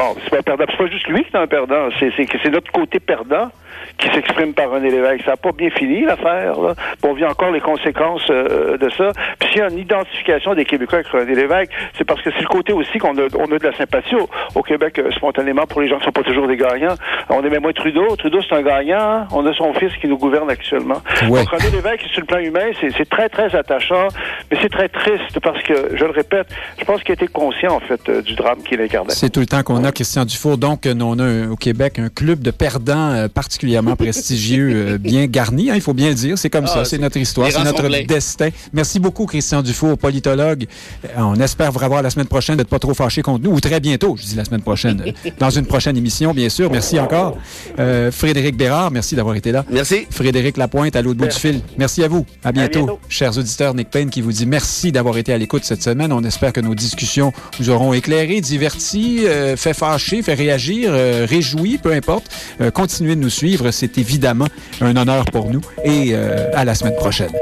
Bon, 0.00 0.16
c'est 0.24 0.30
pas 0.30 0.42
perdant. 0.42 0.64
C'est 0.70 0.78
pas 0.78 0.86
juste 0.86 1.08
lui 1.08 1.22
qui 1.24 1.36
est 1.36 1.38
un 1.38 1.46
perdant. 1.46 1.90
C'est, 1.98 2.10
c'est, 2.16 2.26
c'est 2.42 2.48
notre 2.48 2.72
côté 2.72 3.00
perdant 3.00 3.50
qui 3.98 4.08
s'exprime 4.08 4.54
par 4.54 4.70
René 4.70 4.90
Lévesque. 4.90 5.24
Ça 5.24 5.32
n'a 5.32 5.36
pas 5.36 5.52
bien 5.52 5.70
fini, 5.70 6.02
l'affaire. 6.02 6.56
On 7.02 7.12
vit 7.12 7.24
encore 7.24 7.50
les 7.50 7.60
conséquences 7.60 8.26
euh, 8.30 8.78
de 8.78 8.88
ça. 8.90 9.12
Puis 9.38 9.50
s'il 9.50 9.58
y 9.58 9.62
a 9.62 9.68
une 9.68 9.78
identification 9.78 10.54
des 10.54 10.64
Québécois 10.64 11.00
avec 11.00 11.08
René 11.08 11.34
Lévesque, 11.34 11.70
c'est 11.98 12.04
parce 12.04 12.22
que 12.22 12.30
c'est 12.30 12.40
le 12.40 12.48
côté 12.48 12.72
aussi 12.72 12.98
qu'on 12.98 13.16
a, 13.18 13.28
on 13.38 13.52
a 13.52 13.58
de 13.58 13.66
la 13.66 13.76
sympathie 13.76 14.14
au, 14.54 14.62
Québec 14.62 14.98
euh, 14.98 15.10
spontanément 15.12 15.66
pour 15.66 15.80
les 15.80 15.88
gens 15.88 15.98
qui 15.98 16.04
sont 16.04 16.12
pas 16.12 16.22
toujours 16.22 16.46
des 16.46 16.56
gagnants. 16.56 16.94
On 17.28 17.42
aimait 17.44 17.58
moins 17.58 17.72
Trudeau. 17.72 18.16
Trudeau, 18.16 18.40
c'est 18.40 18.54
un 18.54 18.62
gagnant. 18.62 18.98
Hein. 19.00 19.28
On 19.32 19.44
a 19.46 19.52
son 19.52 19.74
fils 19.74 19.92
qui 20.00 20.08
nous 20.08 20.18
gouverne 20.18 20.50
actuellement. 20.50 21.02
Donc 21.28 21.48
René 21.48 21.70
Lévesque, 21.72 22.04
sur 22.12 22.20
le 22.20 22.26
plan 22.26 22.38
humain, 22.38 22.70
c'est, 22.80 22.90
c'est 22.96 23.08
très, 23.08 23.28
très 23.28 23.54
attachant, 23.54 24.08
mais 24.50 24.58
c'est 24.62 24.70
très 24.70 24.88
triste 24.88 25.40
parce 25.42 25.62
que, 25.62 25.96
je 25.96 26.04
le 26.04 26.10
répète, 26.10 26.46
je 26.78 26.84
pense 26.84 27.02
qu'il 27.02 27.14
été 27.14 27.26
conscient, 27.28 27.74
en 27.74 27.80
fait, 27.80 28.00
euh, 28.08 28.22
du 28.22 28.34
drame 28.34 28.62
qu'il 28.62 28.80
incarnait. 28.80 29.10
C'est 29.10 29.30
tout 29.30 29.40
le 29.40 29.46
temps 29.46 29.62
qu'on 29.62 29.84
a, 29.84 29.89
Christian 29.92 30.24
Dufour. 30.24 30.58
Donc, 30.58 30.86
on 30.86 31.18
a 31.18 31.48
au 31.48 31.56
Québec 31.56 31.98
un 31.98 32.08
club 32.08 32.40
de 32.40 32.50
perdants 32.50 33.28
particulièrement 33.28 33.96
prestigieux, 33.96 34.70
euh, 34.74 34.98
bien 35.10 35.26
garni, 35.26 35.70
hein, 35.70 35.74
il 35.74 35.80
faut 35.80 35.94
bien 35.94 36.08
le 36.08 36.14
dire. 36.14 36.38
C'est 36.38 36.50
comme 36.50 36.66
ah, 36.66 36.74
ça, 36.74 36.84
c'est 36.84 36.98
notre 36.98 37.16
histoire, 37.16 37.50
c'est 37.50 37.64
notre 37.64 37.88
destin. 38.06 38.50
Merci 38.72 39.00
beaucoup, 39.00 39.26
Christian 39.26 39.62
Dufour, 39.62 39.96
politologue. 39.98 40.66
Euh, 41.04 41.08
on 41.18 41.34
espère 41.36 41.72
vous 41.72 41.78
revoir 41.78 42.02
la 42.02 42.10
semaine 42.10 42.26
prochaine, 42.26 42.56
d'être 42.56 42.68
pas 42.68 42.78
trop 42.78 42.94
fâché 42.94 43.22
contre 43.22 43.44
nous, 43.44 43.52
ou 43.52 43.60
très 43.60 43.80
bientôt, 43.80 44.16
je 44.16 44.24
dis 44.24 44.34
la 44.34 44.44
semaine 44.44 44.62
prochaine, 44.62 45.12
dans 45.38 45.50
une 45.50 45.66
prochaine 45.66 45.96
émission, 45.96 46.32
bien 46.32 46.48
sûr. 46.48 46.70
Merci 46.70 46.98
encore. 46.98 47.38
Euh, 47.78 48.10
Frédéric 48.10 48.56
Bérard, 48.56 48.90
merci 48.90 49.14
d'avoir 49.14 49.36
été 49.36 49.52
là. 49.52 49.64
Merci. 49.70 50.06
Frédéric 50.10 50.56
Lapointe, 50.56 50.96
à 50.96 51.02
l'autre 51.02 51.18
bout 51.18 51.28
du 51.28 51.36
fil. 51.36 51.60
Merci 51.78 52.02
à 52.04 52.08
vous. 52.08 52.26
À 52.44 52.52
bientôt. 52.52 52.98
Chers 53.08 53.36
auditeurs, 53.38 53.74
Nick 53.74 53.90
Payne 53.90 54.10
qui 54.10 54.20
vous 54.20 54.32
dit 54.32 54.46
merci 54.46 54.92
d'avoir 54.92 55.16
été 55.18 55.32
à 55.32 55.38
l'écoute 55.38 55.64
cette 55.64 55.82
semaine. 55.82 56.12
On 56.12 56.22
espère 56.24 56.52
que 56.52 56.60
nos 56.60 56.74
discussions 56.74 57.32
vous 57.58 57.70
auront 57.70 57.92
éclairé, 57.92 58.40
diverti, 58.40 59.20
fait 59.56 59.69
fait 59.74 60.22
fait 60.22 60.34
réagir, 60.34 60.90
euh, 60.92 61.26
réjoui, 61.28 61.78
peu 61.78 61.92
importe, 61.92 62.30
euh, 62.60 62.70
continuez 62.70 63.16
de 63.16 63.20
nous 63.20 63.30
suivre. 63.30 63.70
C'est 63.70 63.98
évidemment 63.98 64.48
un 64.80 64.96
honneur 64.96 65.24
pour 65.26 65.50
nous. 65.50 65.60
Et 65.84 66.10
euh, 66.12 66.50
à 66.54 66.64
la 66.64 66.74
semaine 66.74 66.96
prochaine. 66.96 67.32